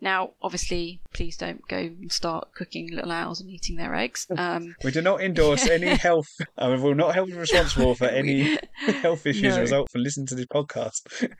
Now, 0.00 0.32
obviously, 0.42 1.00
please 1.14 1.36
don't 1.38 1.66
go 1.68 1.78
and 1.78 2.12
start 2.12 2.48
cooking 2.54 2.90
little 2.92 3.12
owls 3.12 3.40
and 3.40 3.48
eating 3.48 3.76
their 3.76 3.94
eggs. 3.94 4.26
Um, 4.36 4.74
We 4.84 4.90
do 4.90 5.00
not 5.00 5.22
endorse 5.22 5.66
any 5.70 5.88
health, 5.96 6.28
and 6.58 6.72
we 6.72 6.80
will 6.80 6.94
not 6.94 7.14
you 7.28 7.38
responsible 7.38 7.94
for 7.94 8.04
any 8.22 8.58
health 8.76 9.24
issues 9.26 9.54
No. 9.54 9.60
result 9.60 9.90
from 9.90 10.02
listening 10.02 10.26
to 10.26 10.34
this 10.34 10.46
podcast. 10.46 11.30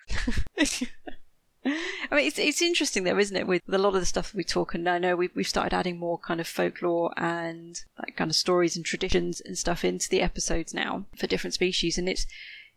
I 2.11 2.15
mean, 2.15 2.27
it's 2.27 2.39
it's 2.39 2.63
interesting 2.63 3.05
though, 3.05 3.19
isn't 3.19 3.37
it? 3.37 3.47
With 3.47 3.63
a 3.69 3.79
lot 3.79 3.95
of 3.95 4.01
the 4.01 4.07
stuff 4.07 4.35
we 4.35 4.45
talk, 4.45 4.75
and 4.75 4.89
I 4.89 4.99
know 4.99 5.17
we've 5.17 5.35
we've 5.35 5.49
started 5.49 5.75
adding 5.75 5.99
more 5.99 6.19
kind 6.19 6.41
of 6.41 6.47
folklore 6.47 7.13
and 7.17 7.81
like 7.99 8.17
kind 8.17 8.31
of 8.31 8.37
stories 8.37 8.77
and 8.77 8.85
traditions 8.85 9.41
and 9.41 9.59
stuff 9.59 9.85
into 9.85 10.09
the 10.09 10.23
episodes 10.23 10.73
now 10.73 11.07
for 11.17 11.27
different 11.27 11.55
species, 11.55 11.99
and 11.99 12.09
it's 12.09 12.27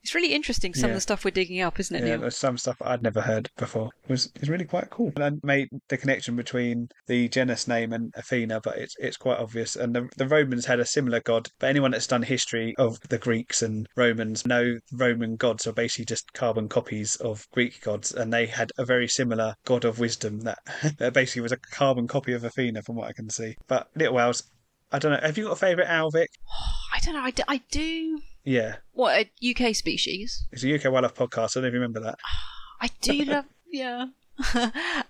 it's 0.02 0.16
really 0.16 0.34
interesting 0.34 0.74
some 0.74 0.92
of 0.92 0.96
the 0.96 1.02
stuff 1.02 1.26
we're 1.26 1.32
digging 1.32 1.62
up, 1.62 1.80
isn't 1.80 1.96
it? 1.96 2.02
Yeah, 2.02 2.12
Neil? 2.12 2.22
there's 2.22 2.38
some 2.38 2.58
stuff 2.58 2.78
I'd 2.82 3.04
never 3.04 3.22
heard 3.22 3.50
before. 3.58 3.90
It 4.04 4.10
was 4.10 4.32
it's 4.36 4.48
really 4.48 4.66
quite 4.66 4.90
cool. 4.90 5.12
And 5.16 5.24
I 5.24 5.32
made 5.44 5.70
the 5.90 5.98
connection 5.98 6.36
between 6.36 6.90
the 7.08 7.28
genus 7.28 7.68
name 7.68 7.92
and 7.94 8.14
Athena, 8.16 8.62
but 8.62 8.78
it's 8.78 8.96
it's 9.00 9.18
quite 9.18 9.40
obvious. 9.40 9.76
And 9.76 9.96
the 9.96 10.10
the 10.18 10.28
Romans 10.28 10.66
had 10.66 10.80
a 10.80 10.86
similar 10.86 11.20
god. 11.20 11.50
But 11.60 11.70
anyone 11.70 11.92
that's 11.92 12.08
done 12.08 12.24
history 12.24 12.74
of 12.78 13.00
the 13.10 13.18
Greeks 13.18 13.62
and 13.62 13.88
Romans 13.96 14.46
know 14.46 14.80
Roman 14.94 15.36
gods 15.36 15.68
are 15.68 15.74
basically 15.74 16.06
just 16.06 16.32
carbon 16.34 16.70
copies 16.70 17.16
of 17.18 17.48
Greek 17.52 17.82
gods, 17.82 18.12
and 18.14 18.32
they 18.32 18.46
had 18.46 18.72
a 18.78 18.86
very 18.86 19.08
similar 19.08 19.56
god 19.66 19.86
of 19.86 20.00
wisdom 20.00 20.40
that, 20.42 20.60
that 20.98 21.14
basically 21.14 21.42
was 21.42 21.52
a 21.52 21.58
carbon 21.58 22.08
copy 22.08 22.34
of 22.34 22.44
Athena, 22.44 22.84
from 22.84 22.96
what 22.96 23.08
I 23.08 23.14
can 23.14 23.30
see. 23.30 23.56
But 23.68 23.90
little 23.96 24.18
owls. 24.18 24.44
I 24.92 24.98
don't 24.98 25.12
know. 25.12 25.20
Have 25.22 25.38
you 25.38 25.44
got 25.44 25.52
a 25.52 25.56
favourite 25.56 25.90
owl, 25.90 26.10
Vic? 26.10 26.30
I 26.94 27.00
don't 27.00 27.14
know. 27.14 27.22
I 27.22 27.32
do, 27.32 27.44
I 27.48 27.62
do. 27.70 28.20
Yeah, 28.44 28.78
What 28.94 29.28
a 29.42 29.52
UK 29.70 29.76
species? 29.76 30.46
it's 30.52 30.64
a 30.64 30.74
UK 30.76 30.92
Wildlife 30.92 31.16
podcast. 31.16 31.58
I 31.58 31.62
don't 31.62 31.68
even 31.70 31.74
remember 31.82 32.00
that. 32.02 32.20
I 32.82 32.90
do 33.02 33.14
love. 33.26 33.46
Yeah. 33.72 34.08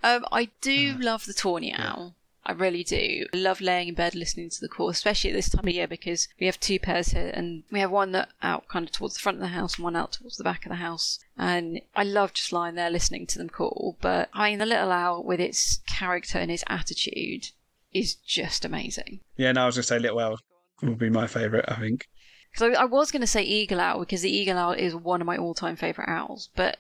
um, 0.03 0.25
I 0.31 0.49
do 0.61 0.95
Uh, 0.99 1.03
love 1.03 1.25
the 1.25 1.33
tawny 1.33 1.73
owl. 1.73 2.15
I 2.45 2.53
really 2.53 2.83
do. 2.83 3.27
I 3.31 3.37
love 3.37 3.61
laying 3.61 3.89
in 3.89 3.93
bed 3.93 4.15
listening 4.15 4.49
to 4.49 4.59
the 4.59 4.67
call, 4.67 4.89
especially 4.89 5.29
at 5.29 5.35
this 5.35 5.49
time 5.49 5.67
of 5.67 5.73
year 5.73 5.87
because 5.87 6.27
we 6.39 6.47
have 6.47 6.59
two 6.59 6.79
pairs 6.79 7.09
here 7.09 7.31
and 7.35 7.63
we 7.71 7.79
have 7.79 7.91
one 7.91 8.11
that 8.13 8.29
out 8.41 8.67
kind 8.67 8.85
of 8.87 8.91
towards 8.91 9.13
the 9.13 9.19
front 9.19 9.37
of 9.37 9.41
the 9.41 9.49
house 9.49 9.75
and 9.75 9.83
one 9.83 9.95
out 9.95 10.13
towards 10.13 10.37
the 10.37 10.43
back 10.43 10.65
of 10.65 10.69
the 10.69 10.77
house. 10.77 11.19
And 11.37 11.81
I 11.95 12.03
love 12.03 12.33
just 12.33 12.51
lying 12.51 12.73
there 12.73 12.89
listening 12.89 13.27
to 13.27 13.37
them 13.37 13.49
call. 13.49 13.97
But 14.01 14.29
I 14.33 14.49
mean, 14.49 14.59
the 14.59 14.65
little 14.65 14.91
owl 14.91 15.23
with 15.23 15.39
its 15.39 15.79
character 15.85 16.39
and 16.39 16.49
its 16.49 16.63
attitude 16.65 17.49
is 17.93 18.15
just 18.15 18.65
amazing. 18.65 19.19
Yeah, 19.37 19.51
no, 19.51 19.63
I 19.63 19.65
was 19.67 19.75
gonna 19.75 19.83
say 19.83 19.99
little 19.99 20.19
owl 20.19 20.39
would 20.81 20.97
be 20.97 21.09
my 21.11 21.27
favourite. 21.27 21.65
I 21.67 21.75
think. 21.75 22.07
Because 22.51 22.75
I, 22.75 22.81
I 22.81 22.85
was 22.85 23.12
going 23.12 23.21
to 23.21 23.27
say 23.27 23.43
eagle 23.43 23.79
owl 23.79 23.99
because 23.99 24.21
the 24.21 24.35
eagle 24.35 24.57
owl 24.57 24.71
is 24.71 24.95
one 24.95 25.21
of 25.21 25.27
my 25.27 25.38
all-time 25.38 25.75
favorite 25.75 26.09
owls. 26.09 26.49
But 26.55 26.77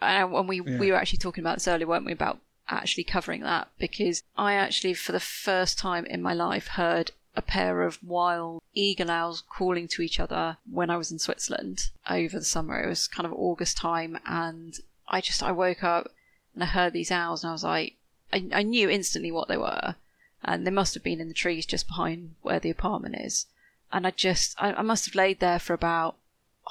when 0.00 0.46
we 0.46 0.60
Yeah. 0.60 0.78
we 0.78 0.90
were 0.90 0.96
actually 0.96 1.18
talking 1.18 1.42
about 1.42 1.56
this 1.56 1.68
earlier, 1.68 1.86
weren't 1.86 2.04
we, 2.04 2.12
about 2.12 2.40
actually 2.68 3.04
covering 3.04 3.42
that? 3.42 3.68
Because 3.78 4.22
I 4.36 4.54
actually, 4.54 4.94
for 4.94 5.12
the 5.12 5.20
first 5.20 5.78
time 5.78 6.04
in 6.06 6.22
my 6.22 6.34
life, 6.34 6.68
heard 6.68 7.12
a 7.36 7.42
pair 7.42 7.82
of 7.82 8.02
wild 8.02 8.62
eagle 8.74 9.10
owls 9.10 9.42
calling 9.48 9.88
to 9.88 10.02
each 10.02 10.20
other 10.20 10.56
when 10.70 10.88
I 10.90 10.96
was 10.96 11.10
in 11.10 11.18
Switzerland 11.18 11.90
over 12.08 12.38
the 12.38 12.44
summer. 12.44 12.80
It 12.80 12.88
was 12.88 13.08
kind 13.08 13.26
of 13.26 13.32
August 13.32 13.76
time, 13.76 14.18
and 14.26 14.74
I 15.08 15.20
just 15.20 15.42
I 15.42 15.52
woke 15.52 15.82
up 15.82 16.12
and 16.54 16.62
I 16.62 16.66
heard 16.66 16.92
these 16.92 17.10
owls, 17.10 17.42
and 17.42 17.50
I 17.50 17.52
was 17.52 17.64
like, 17.64 17.96
I, 18.32 18.46
I 18.52 18.62
knew 18.62 18.88
instantly 18.88 19.32
what 19.32 19.48
they 19.48 19.56
were, 19.56 19.96
and 20.44 20.66
they 20.66 20.70
must 20.70 20.94
have 20.94 21.02
been 21.02 21.20
in 21.20 21.28
the 21.28 21.34
trees 21.34 21.66
just 21.66 21.88
behind 21.88 22.34
where 22.42 22.60
the 22.60 22.70
apartment 22.70 23.16
is 23.18 23.46
and 23.94 24.06
I 24.06 24.10
just 24.10 24.54
I, 24.60 24.74
I 24.74 24.82
must 24.82 25.06
have 25.06 25.14
laid 25.14 25.40
there 25.40 25.58
for 25.58 25.72
about 25.72 26.16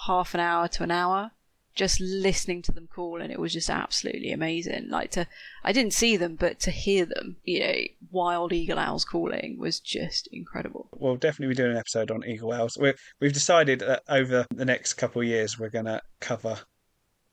half 0.06 0.34
an 0.36 0.40
hour 0.40 0.68
to 0.68 0.84
an 0.84 0.92
hour 0.92 1.32
just 1.76 2.00
listening 2.00 2.62
to 2.62 2.72
them 2.72 2.88
call 2.94 3.20
and 3.20 3.32
it 3.32 3.40
was 3.40 3.52
just 3.54 3.68
absolutely 3.70 4.32
amazing 4.32 4.90
like 4.90 5.10
to 5.12 5.26
I 5.64 5.72
didn't 5.72 5.94
see 5.94 6.18
them 6.18 6.36
but 6.36 6.60
to 6.62 6.72
hear 6.72 7.04
them 7.06 7.38
you 7.44 7.60
know 7.62 7.74
wild 8.12 8.54
eagle 8.54 8.78
owls 8.78 9.04
calling 9.06 9.58
was 9.58 9.80
just 9.80 10.28
incredible 10.32 10.88
We'll 10.96 11.16
definitely 11.16 11.56
be 11.56 11.58
doing 11.58 11.72
an 11.72 11.78
episode 11.78 12.12
on 12.12 12.24
eagle 12.26 12.52
owls. 12.54 12.78
We're, 12.80 12.94
we've 13.20 13.34
decided 13.34 13.80
that 13.80 14.04
over 14.08 14.46
the 14.54 14.66
next 14.66 14.94
couple 14.94 15.22
of 15.24 15.28
years 15.28 15.58
we're 15.58 15.70
going 15.72 15.86
to 15.86 16.00
cover 16.20 16.60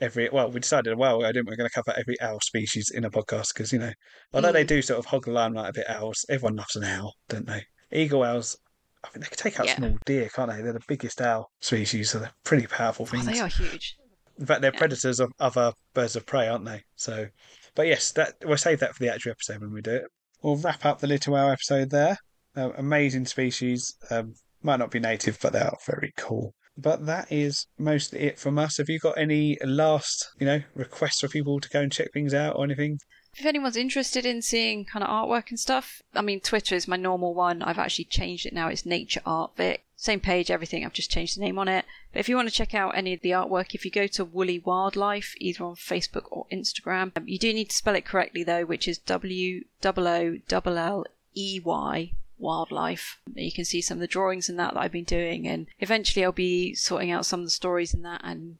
every. 0.01 0.31
Well, 0.31 0.51
we 0.51 0.61
decided 0.61 0.93
a 0.93 0.97
while 0.97 1.19
ago, 1.19 1.29
didn't 1.33 1.47
we? 1.47 1.53
We're 1.53 1.57
going 1.57 1.69
to 1.69 1.75
cover 1.75 1.95
every 1.99 2.19
owl 2.23 2.41
species 2.41 2.91
in 2.91 3.05
a 3.05 3.11
podcast 3.11 3.49
because 3.55 3.73
you 3.73 3.79
know, 3.79 3.93
although 4.33 4.53
they 4.53 4.65
Mm. 4.65 4.69
do 4.69 4.83
sort 4.83 4.99
of 4.99 5.05
hog 5.07 5.27
the 5.27 5.31
limelight 5.33 5.71
a 5.71 5.73
bit, 5.75 5.91
owls. 5.91 6.25
Everyone 6.31 6.57
loves 6.57 6.75
an 6.77 6.85
owl, 6.85 7.15
don't 7.29 7.47
they? 7.47 7.65
Eagle 7.93 8.23
owls. 8.23 8.57
I 9.05 9.09
think 9.09 9.25
they 9.25 9.29
can 9.29 9.39
take 9.39 9.61
out 9.61 9.67
Yeah. 9.67 9.77
small 9.77 9.99
deer, 10.05 10.29
can't 10.35 10.51
they? 10.51 10.61
They're 10.63 10.73
the 10.75 10.81
biggest 10.87 11.21
owl 11.21 11.51
species, 11.61 12.11
so 12.11 12.19
they're 12.19 12.33
pretty 12.45 12.67
powerful 12.67 13.05
oh, 13.09 13.11
things. 13.11 13.27
they 13.27 13.41
are 13.41 13.49
huge 13.49 13.97
In 14.39 14.47
fact, 14.47 14.63
they're 14.63 14.73
Yeah. 14.73 14.79
predators 14.79 15.21
of 15.21 15.31
other 15.39 15.73
birds 15.93 16.17
of 16.17 16.25
prey, 16.27 16.49
aren't 16.49 16.65
they? 16.65 16.83
So, 16.97 17.29
but 17.75 17.87
yes, 17.87 18.11
that 18.13 18.37
we'll 18.43 18.57
save 18.57 18.81
that 18.81 18.95
for 18.95 19.03
the 19.03 19.13
actual 19.13 19.33
episode 19.33 19.61
when 19.61 19.73
we 19.73 19.83
do 19.83 19.97
it. 19.97 20.05
We'll 20.43 20.57
wrap 20.57 20.85
up 20.87 21.01
the 21.01 21.07
little 21.07 21.35
owl 21.37 21.51
episode 21.51 21.91
there. 21.91 22.17
Uh, 22.57 22.71
amazing 22.77 23.27
species. 23.27 23.95
Um, 24.11 24.35
might 24.63 24.79
not 24.79 24.91
be 24.91 24.99
native, 25.01 25.39
but 25.43 25.53
they 25.53 25.61
are 25.61 25.77
very 25.87 26.13
cool. 26.17 26.55
But 26.77 27.05
that 27.07 27.31
is 27.31 27.67
mostly 27.79 28.21
it 28.21 28.39
from 28.39 28.59
us. 28.59 28.79
Have 28.79 28.89
you 28.89 28.99
got 28.99 29.19
any 29.19 29.59
last, 29.63 30.27
you 30.39 30.47
know, 30.47 30.63
requests 30.75 31.21
for 31.21 31.29
people 31.29 31.61
to 31.61 31.69
go 31.69 31.81
and 31.81 31.93
check 31.93 32.09
things 32.15 32.33
out 32.33 32.57
or 32.57 32.65
anything? 32.65 32.99
If 33.37 33.47
anyone's 33.47 33.77
interested 33.77 34.27
in 34.27 34.43
seeing 34.43 34.85
kind 34.85 35.05
of 35.05 35.11
artwork 35.11 35.51
and 35.51 35.61
stuff 35.61 36.03
I 36.15 36.23
mean 36.23 36.41
Twitter 36.41 36.75
is 36.75 36.89
my 36.89 36.97
normal 36.97 37.35
one. 37.35 37.63
I've 37.63 37.79
actually 37.79 38.07
changed 38.07 38.47
it 38.47 38.53
now. 38.53 38.69
It's 38.69 38.87
Nature 38.87 39.23
Art 39.25 39.53
Vic. 39.57 39.85
Same 39.97 40.21
page 40.21 40.51
everything. 40.51 40.85
I've 40.85 40.93
just 40.93 41.11
changed 41.11 41.37
the 41.37 41.43
name 41.43 41.59
on 41.59 41.69
it. 41.69 41.85
But 42.13 42.21
if 42.21 42.29
you 42.29 42.37
want 42.37 42.49
to 42.49 42.55
check 42.55 42.75
out 42.75 42.97
any 42.97 43.13
of 43.13 43.21
the 43.21 43.31
artwork 43.31 43.75
if 43.75 43.85
you 43.85 43.91
go 43.91 44.07
to 44.09 44.25
Woolly 44.25 44.59
Wildlife 44.59 45.35
either 45.39 45.65
on 45.65 45.75
Facebook 45.75 46.25
or 46.31 46.47
Instagram 46.53 47.13
um, 47.17 47.29
you 47.29 47.39
do 47.39 47.53
need 47.53 47.71
to 47.71 47.77
spell 47.77 47.95
it 47.95 48.05
correctly 48.05 48.43
though 48.43 48.65
which 48.65 48.89
is 48.89 48.99
W 48.99 49.65
O 49.85 49.93
O 49.97 50.39
L 50.51 50.79
L 50.79 51.07
EY 51.37 52.13
wildlife. 52.41 53.21
You 53.35 53.53
can 53.53 53.65
see 53.65 53.81
some 53.81 53.99
of 53.99 54.01
the 54.01 54.07
drawings 54.07 54.49
in 54.49 54.57
that 54.57 54.75
that 54.75 54.81
I've 54.81 54.93
been 54.93 55.05
doing, 55.05 55.47
and 55.47 55.67
eventually 55.79 56.25
I'll 56.25 56.33
be 56.33 56.75
sorting 56.75 57.11
out 57.11 57.27
some 57.27 57.41
of 57.41 57.47
the 57.47 57.51
stories 57.51 57.95
in 57.95 58.03
that 58.03 58.23
and 58.25 58.57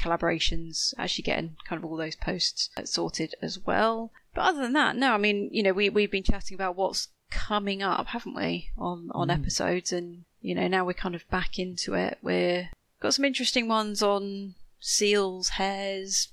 collaborations, 0.00 0.94
actually 0.98 1.22
getting 1.22 1.56
kind 1.68 1.82
of 1.82 1.90
all 1.90 1.96
those 1.96 2.16
posts 2.16 2.70
sorted 2.84 3.34
as 3.42 3.58
well. 3.58 4.10
But 4.34 4.42
other 4.42 4.62
than 4.62 4.72
that, 4.74 4.96
no, 4.96 5.12
I 5.12 5.18
mean, 5.18 5.48
you 5.52 5.62
know, 5.62 5.72
we 5.72 5.88
we've 5.90 6.10
been 6.10 6.22
chatting 6.22 6.54
about 6.54 6.76
what's 6.76 7.08
coming 7.30 7.82
up, 7.82 8.06
haven't 8.08 8.34
we, 8.34 8.70
on 8.78 9.10
on 9.12 9.28
Mm. 9.28 9.34
episodes, 9.40 9.92
and 9.92 10.24
you 10.40 10.54
know, 10.54 10.68
now 10.68 10.84
we're 10.84 10.92
kind 10.94 11.14
of 11.14 11.28
back 11.30 11.58
into 11.58 11.94
it. 11.94 12.18
We've 12.22 12.66
got 13.00 13.14
some 13.14 13.24
interesting 13.24 13.68
ones 13.68 14.02
on 14.02 14.54
seals, 14.80 15.50
hares, 15.50 16.28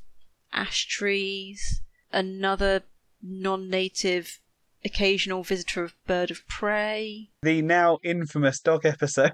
ash 0.53 0.88
trees, 0.88 1.82
another 2.12 2.84
non-native 3.21 4.39
occasional 4.86 5.43
visitor 5.43 5.84
of 5.84 5.93
bird 6.06 6.32
of 6.32 6.47
prey. 6.47 7.30
The 7.41 7.62
now 7.62 7.97
infamous 8.03 8.60
dog 8.60 8.86
episode. 8.86 9.34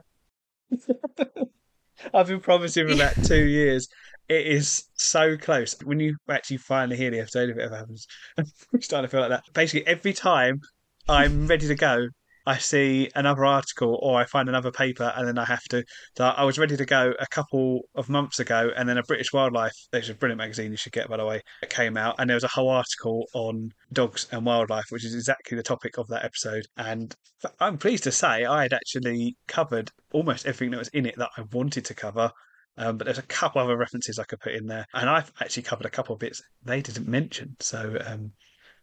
I've 2.13 2.27
been 2.27 2.39
promising 2.39 2.87
for 2.87 2.95
that 2.95 3.23
two 3.23 3.45
years. 3.45 3.87
It 4.29 4.47
is 4.47 4.85
so 4.95 5.37
close. 5.37 5.75
When 5.83 5.99
you 5.99 6.15
actually 6.29 6.57
finally 6.57 6.97
hear 6.97 7.11
the 7.11 7.19
episode, 7.19 7.49
if 7.49 7.57
it 7.57 7.61
ever 7.61 7.77
happens, 7.77 8.07
I'm 8.37 8.81
starting 8.81 9.07
to 9.07 9.11
feel 9.11 9.21
like 9.21 9.29
that. 9.29 9.43
Basically, 9.53 9.85
every 9.85 10.13
time 10.13 10.61
I'm 11.09 11.47
ready 11.47 11.67
to 11.67 11.75
go, 11.75 12.07
I 12.45 12.57
see 12.57 13.09
another 13.15 13.45
article 13.45 13.97
or 14.01 14.19
I 14.19 14.25
find 14.25 14.49
another 14.49 14.71
paper, 14.71 15.13
and 15.15 15.27
then 15.27 15.37
I 15.37 15.45
have 15.45 15.63
to. 15.69 15.83
So 16.17 16.25
I 16.25 16.43
was 16.43 16.57
ready 16.57 16.75
to 16.75 16.85
go 16.85 17.13
a 17.19 17.27
couple 17.27 17.81
of 17.95 18.09
months 18.09 18.39
ago, 18.39 18.69
and 18.75 18.87
then 18.87 18.97
a 18.97 19.03
British 19.03 19.31
Wildlife, 19.31 19.75
which 19.91 20.03
is 20.03 20.09
a 20.09 20.13
brilliant 20.13 20.39
magazine 20.39 20.71
you 20.71 20.77
should 20.77 20.91
get, 20.91 21.09
by 21.09 21.17
the 21.17 21.25
way, 21.25 21.41
came 21.69 21.95
out, 21.95 22.15
and 22.19 22.29
there 22.29 22.35
was 22.35 22.43
a 22.43 22.49
whole 22.49 22.69
article 22.69 23.25
on 23.33 23.71
dogs 23.93 24.27
and 24.31 24.45
wildlife, 24.45 24.85
which 24.89 25.05
is 25.05 25.15
exactly 25.15 25.55
the 25.55 25.63
topic 25.63 25.97
of 25.97 26.07
that 26.09 26.25
episode. 26.25 26.65
And 26.77 27.15
I'm 27.59 27.77
pleased 27.77 28.03
to 28.05 28.11
say 28.11 28.45
I 28.45 28.63
had 28.63 28.73
actually 28.73 29.37
covered 29.47 29.91
almost 30.11 30.45
everything 30.45 30.71
that 30.71 30.79
was 30.79 30.89
in 30.89 31.05
it 31.05 31.15
that 31.17 31.29
I 31.37 31.43
wanted 31.53 31.85
to 31.85 31.93
cover. 31.93 32.31
Um, 32.77 32.97
but 32.97 33.05
there's 33.05 33.19
a 33.19 33.23
couple 33.23 33.61
other 33.61 33.77
references 33.77 34.17
I 34.17 34.23
could 34.23 34.39
put 34.39 34.53
in 34.53 34.65
there, 34.65 34.85
and 34.93 35.09
I've 35.09 35.31
actually 35.41 35.63
covered 35.63 35.85
a 35.85 35.91
couple 35.91 36.13
of 36.13 36.19
bits 36.19 36.41
they 36.63 36.81
didn't 36.81 37.07
mention. 37.07 37.55
So 37.59 37.97
um, 38.05 38.31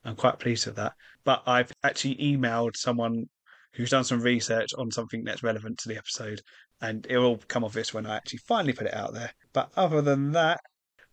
I'm 0.04 0.16
quite 0.16 0.38
pleased 0.38 0.66
with 0.66 0.76
that. 0.76 0.92
But 1.24 1.42
I've 1.46 1.72
actually 1.82 2.16
emailed 2.16 2.76
someone 2.76 3.26
who's 3.74 3.90
done 3.90 4.04
some 4.04 4.20
research 4.20 4.70
on 4.78 4.90
something 4.90 5.24
that's 5.24 5.42
relevant 5.42 5.78
to 5.78 5.88
the 5.88 5.96
episode, 5.96 6.40
and 6.80 7.06
it 7.08 7.18
will 7.18 7.38
come 7.48 7.64
obvious 7.64 7.92
when 7.92 8.06
I 8.06 8.16
actually 8.16 8.40
finally 8.46 8.72
put 8.72 8.86
it 8.86 8.94
out 8.94 9.12
there. 9.12 9.32
But 9.52 9.70
other 9.76 10.00
than 10.00 10.32
that, 10.32 10.60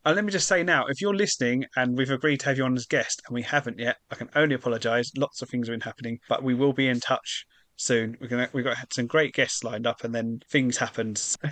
and 0.06 0.16
let 0.16 0.24
me 0.24 0.32
just 0.32 0.48
say 0.48 0.64
now, 0.64 0.86
if 0.88 1.02
you're 1.02 1.16
listening 1.16 1.66
and 1.76 1.98
we've 1.98 2.10
agreed 2.10 2.40
to 2.42 2.46
have 2.46 2.58
you 2.58 2.64
on 2.64 2.78
as 2.78 2.86
guest 2.86 3.22
and 3.28 3.34
we 3.36 3.42
haven't 3.42 3.78
yet, 3.78 3.98
I 4.10 4.16
can 4.16 4.30
only 4.36 4.56
apologise. 4.56 5.12
Lots 5.18 5.42
of 5.42 5.50
things 5.50 5.68
have 5.68 5.74
been 5.74 5.82
happening, 5.82 6.20
but 6.30 6.44
we 6.44 6.54
will 6.54 6.72
be 6.72 6.88
in 6.88 7.02
touch 7.02 7.46
soon. 7.78 8.18
We're 8.20 8.28
gonna 8.28 8.50
we've 8.54 8.66
got 8.66 8.78
some 8.92 9.08
great 9.08 9.34
guests 9.34 9.64
lined 9.64 9.88
up, 9.88 10.04
and 10.04 10.14
then 10.14 10.42
things 10.50 10.78
happened. 10.78 11.22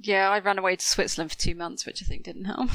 Yeah, 0.00 0.30
I 0.30 0.38
ran 0.38 0.58
away 0.58 0.76
to 0.76 0.84
Switzerland 0.84 1.32
for 1.32 1.38
two 1.38 1.54
months, 1.56 1.84
which 1.84 2.02
I 2.02 2.06
think 2.06 2.22
didn't 2.22 2.44
help. 2.44 2.70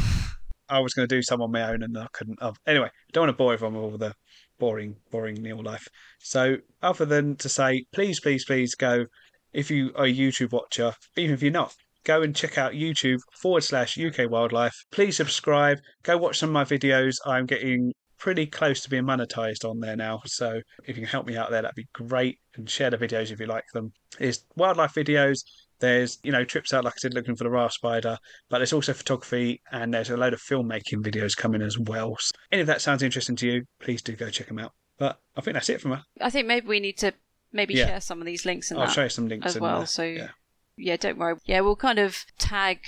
I 0.70 0.80
was 0.80 0.94
going 0.94 1.08
to 1.08 1.16
do 1.16 1.22
some 1.22 1.42
on 1.42 1.52
my 1.52 1.70
own, 1.70 1.84
and 1.84 1.98
I 1.98 2.08
couldn't. 2.12 2.40
Oh, 2.42 2.54
anyway, 2.68 2.88
I 2.88 3.12
don't 3.12 3.24
want 3.24 3.30
to 3.30 3.38
bore 3.38 3.54
everyone 3.54 3.76
with 3.76 3.84
all 3.84 3.98
the 3.98 4.14
boring, 4.60 4.98
boring 5.12 5.36
Neil 5.36 5.62
life. 5.62 5.88
So, 6.20 6.58
other 6.82 7.06
than 7.06 7.36
to 7.38 7.50
say, 7.50 7.86
please, 7.94 8.20
please, 8.20 8.46
please 8.46 8.76
go. 8.76 9.06
If 9.54 9.70
you 9.70 9.92
are 9.96 10.06
a 10.06 10.14
YouTube 10.14 10.52
watcher, 10.52 10.94
even 11.16 11.34
if 11.34 11.44
you're 11.44 11.52
not, 11.52 11.74
go 12.06 12.24
and 12.24 12.36
check 12.36 12.58
out 12.58 12.74
YouTube 12.74 13.20
forward 13.40 13.64
slash 13.64 13.98
UK 13.98 14.30
Wildlife. 14.30 14.76
Please 14.92 15.16
subscribe. 15.16 15.80
Go 16.02 16.18
watch 16.18 16.40
some 16.40 16.50
of 16.50 16.54
my 16.54 16.66
videos. 16.66 17.18
I'm 17.26 17.46
getting 17.46 17.94
pretty 18.24 18.46
close 18.46 18.80
to 18.82 18.90
being 18.90 19.04
monetized 19.04 19.70
on 19.70 19.82
there 19.82 19.98
now. 19.98 20.22
So 20.26 20.62
if 20.86 20.88
you 20.88 20.94
can 20.94 21.04
help 21.04 21.28
me 21.28 21.36
out 21.36 21.52
there, 21.52 21.62
that'd 21.62 21.76
be 21.76 21.88
great. 21.94 22.40
And 22.56 22.70
share 22.70 22.90
the 22.90 22.98
videos 22.98 23.32
if 23.32 23.40
you 23.42 23.48
like 23.48 23.66
them. 23.74 23.92
There's 24.18 24.46
wildlife 24.56 24.94
videos. 24.94 25.40
There's, 25.80 26.20
you 26.24 26.32
know, 26.32 26.46
trips 26.46 26.74
out, 26.74 26.86
like 26.86 26.94
I 26.94 27.00
said, 27.00 27.14
looking 27.14 27.36
for 27.36 27.44
the 27.44 27.50
raft 27.50 27.74
spider, 27.74 28.18
but 28.50 28.60
there's 28.60 28.72
also 28.72 28.94
photography 28.94 29.62
and 29.74 29.94
there's 29.94 30.10
a 30.10 30.16
load 30.16 30.32
of 30.32 30.40
filmmaking 30.42 31.04
videos 31.04 31.36
coming 31.36 31.62
as 31.62 31.78
well. 31.78 32.16
So 32.18 32.32
any 32.50 32.62
of 32.62 32.68
that 32.68 32.82
sounds 32.82 33.04
interesting 33.04 33.36
to 33.38 33.48
you, 33.48 33.64
please 33.82 34.02
do 34.02 34.16
go 34.16 34.30
check 34.30 34.48
them 34.48 34.60
out. 34.60 34.72
But 34.98 35.20
I 35.36 35.42
think 35.42 35.56
that's 35.56 35.68
it 35.70 35.82
from 35.82 35.92
us. 35.92 36.04
I 36.22 36.30
think 36.30 36.48
maybe 36.48 36.66
we 36.68 36.80
need 36.80 36.98
to 37.00 37.12
maybe 37.52 37.74
Yeah. 37.74 37.88
share 37.88 38.02
some 38.02 38.22
of 38.22 38.26
these 38.26 38.46
links 38.46 38.72
and 38.72 38.80
I'll 38.80 38.86
that 38.88 38.94
show 38.94 39.04
you 39.04 39.10
some 39.10 39.28
links 39.28 39.48
as 39.48 39.60
well. 39.60 39.80
there. 39.80 39.88
So 39.88 40.04
yeah. 40.04 40.30
yeah, 40.78 40.96
don't 40.96 41.18
worry. 41.18 41.36
Yeah, 41.46 41.60
we'll 41.60 41.76
kind 41.76 42.00
of 42.00 42.24
tag 42.40 42.80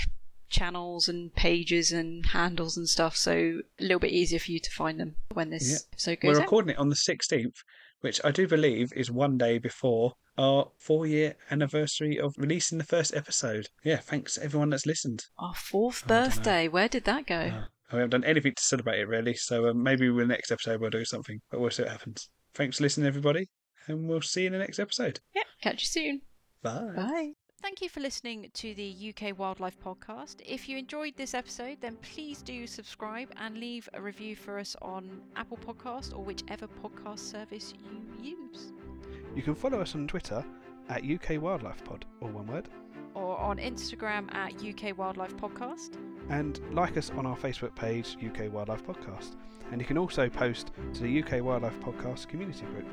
channels 0.50 1.08
and 1.08 1.34
pages 1.36 1.92
and 1.92 2.26
handles 2.28 2.78
and 2.78 2.88
stuff, 2.88 3.16
so 3.16 3.62
a 3.80 3.84
little 3.84 4.00
bit 4.00 4.12
easier 4.12 4.40
for 4.40 4.52
you 4.52 4.60
to 4.60 4.72
find 4.72 5.00
them 5.00 5.16
when 5.34 5.50
this 5.50 5.70
Yeah. 5.70 5.78
episode 5.92 6.18
We're 6.24 6.32
goes 6.34 6.38
out. 6.40 6.44
recording 6.44 6.70
it 6.72 6.78
on 6.78 6.90
the 6.90 6.96
16th, 6.96 7.56
which 8.02 8.22
I 8.24 8.32
do 8.32 8.48
believe 8.48 8.92
is 8.96 9.10
one 9.12 9.38
day 9.38 9.58
before 9.58 10.14
our 10.38 10.72
four 10.78 11.06
year 11.08 11.36
anniversary 11.50 12.20
of 12.20 12.36
releasing 12.38 12.78
the 12.78 12.84
first 12.84 13.14
episode. 13.16 13.68
Yeah, 13.84 13.98
thanks 13.98 14.38
everyone 14.38 14.70
that's 14.72 14.86
listened. 14.86 15.24
Our 15.40 15.56
fourth 15.56 16.06
don't 16.08 16.26
birthday. 16.26 16.68
Where 16.68 16.90
did 16.90 17.06
that 17.06 17.26
go? 17.26 17.36
Uh, 17.36 17.66
we 17.94 18.00
haven't 18.00 18.10
done 18.10 18.24
anything 18.26 18.54
to 18.56 18.64
celebrate 18.64 19.00
it 19.00 19.08
really, 19.08 19.34
so 19.36 19.70
um, 19.70 19.82
maybe 19.82 20.08
the 20.10 20.26
next 20.26 20.52
episode 20.52 20.82
we'll 20.82 20.90
do 20.90 21.06
something, 21.06 21.40
but 21.50 21.60
we'll 21.62 21.70
see 21.72 21.84
what 21.84 21.92
happens. 21.92 22.30
Thanks 22.54 22.78
for 22.78 22.84
listening, 22.84 23.08
everybody, 23.08 23.48
and 23.88 24.10
we'll 24.10 24.22
see 24.22 24.42
you 24.42 24.48
in 24.48 24.54
the 24.54 24.60
next 24.60 24.80
episode. 24.80 25.20
Yeah. 25.34 25.44
Catch 25.62 25.82
you 25.84 25.88
soon. 25.88 26.22
Bye. 26.62 26.92
Bye. 26.96 27.32
Thank 27.66 27.82
you 27.82 27.90
for 27.90 28.00
listening 28.00 28.52
to 28.54 28.76
the 28.76 28.96
UK 29.10 29.36
Wildlife 29.40 29.76
Podcast. 29.84 30.36
If 30.46 30.70
you 30.70 30.78
enjoyed 30.78 31.16
this 31.18 31.34
episode, 31.34 31.78
then 31.82 31.98
please 32.04 32.44
do 32.44 32.68
subscribe 32.68 33.30
and 33.38 33.58
leave 33.58 33.90
a 33.96 34.02
review 34.02 34.36
for 34.36 34.60
us 34.60 34.76
on 34.84 35.10
Apple 35.36 35.58
Podcast 35.58 36.14
or 36.16 36.24
whichever 36.24 36.68
podcast 36.68 37.18
service 37.18 37.74
you 38.22 38.38
use. 38.52 38.72
You 39.36 39.42
can 39.42 39.56
follow 39.56 39.82
us 39.82 39.96
on 39.96 40.08
Twitter 40.08 40.46
at 40.90 41.04
UK 41.04 41.42
Wildlife 41.42 41.84
Pod, 41.84 42.06
or 42.22 42.30
one 42.30 42.46
word, 42.46 42.70
Or 43.16 43.36
on 43.40 43.58
Instagram 43.58 44.32
at 44.36 44.54
UK 44.64 44.96
Wildlife 44.96 45.36
Podcast. 45.36 45.98
and 46.30 46.60
like 46.72 46.98
us 46.98 47.10
on 47.18 47.26
our 47.26 47.36
Facebook 47.36 47.76
page, 47.76 48.16
UK 48.24 48.54
Wildlife 48.54 48.86
Podcast. 48.86 49.38
And 49.72 49.82
you 49.82 49.88
can 49.88 49.98
also 49.98 50.30
post 50.30 50.70
to 50.94 51.02
the 51.02 51.24
UK 51.24 51.44
Wildlife 51.44 51.80
Podcast 51.80 52.28
community 52.28 52.66
group. 52.68 52.86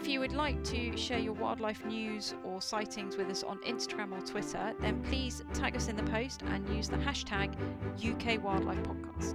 If 0.00 0.08
you 0.08 0.20
would 0.20 0.32
like 0.32 0.64
to 0.64 0.96
share 0.96 1.18
your 1.18 1.34
wildlife 1.34 1.84
news 1.84 2.32
or 2.42 2.62
sightings 2.62 3.18
with 3.18 3.28
us 3.28 3.42
on 3.42 3.58
Instagram 3.58 4.18
or 4.18 4.26
Twitter, 4.26 4.72
then 4.80 5.02
please 5.02 5.44
tag 5.52 5.76
us 5.76 5.88
in 5.88 5.96
the 5.96 6.02
post 6.04 6.40
and 6.40 6.66
use 6.74 6.88
the 6.88 6.96
hashtag 6.96 7.54
UK 8.02 8.42
Wildlife 8.42 8.82
Podcast. 8.82 9.34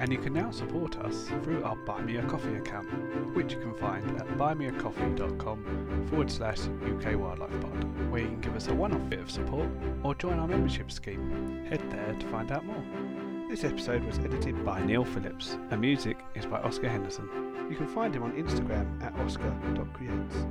And 0.00 0.10
you 0.10 0.16
can 0.16 0.32
now 0.32 0.52
support 0.52 0.96
us 1.00 1.28
through 1.42 1.62
our 1.64 1.76
Buy 1.76 2.00
Me 2.00 2.16
a 2.16 2.22
Coffee 2.22 2.54
account, 2.54 2.88
which 3.36 3.52
you 3.52 3.60
can 3.60 3.74
find 3.74 4.10
at 4.18 4.26
buymeacoffee.com 4.38 6.06
forward 6.08 6.30
slash 6.30 6.60
UK 6.60 7.20
Wildlife 7.20 7.60
Pod, 7.60 8.10
where 8.10 8.22
you 8.22 8.28
can 8.28 8.40
give 8.40 8.56
us 8.56 8.68
a 8.68 8.74
one 8.74 8.94
off 8.94 9.06
bit 9.10 9.18
of 9.18 9.30
support 9.30 9.68
or 10.02 10.14
join 10.14 10.38
our 10.38 10.48
membership 10.48 10.90
scheme. 10.90 11.66
Head 11.68 11.82
there 11.90 12.16
to 12.18 12.26
find 12.28 12.50
out 12.50 12.64
more. 12.64 12.82
This 13.50 13.64
episode 13.64 14.04
was 14.04 14.16
edited 14.20 14.64
by 14.64 14.80
Neil 14.80 15.04
Phillips, 15.04 15.58
and 15.72 15.80
music 15.80 16.16
is 16.36 16.46
by 16.46 16.60
Oscar 16.60 16.88
Henderson. 16.88 17.28
You 17.68 17.74
can 17.74 17.88
find 17.88 18.14
him 18.14 18.22
on 18.22 18.30
Instagram 18.34 19.02
at 19.02 19.12
oscar.creates. 19.18 20.46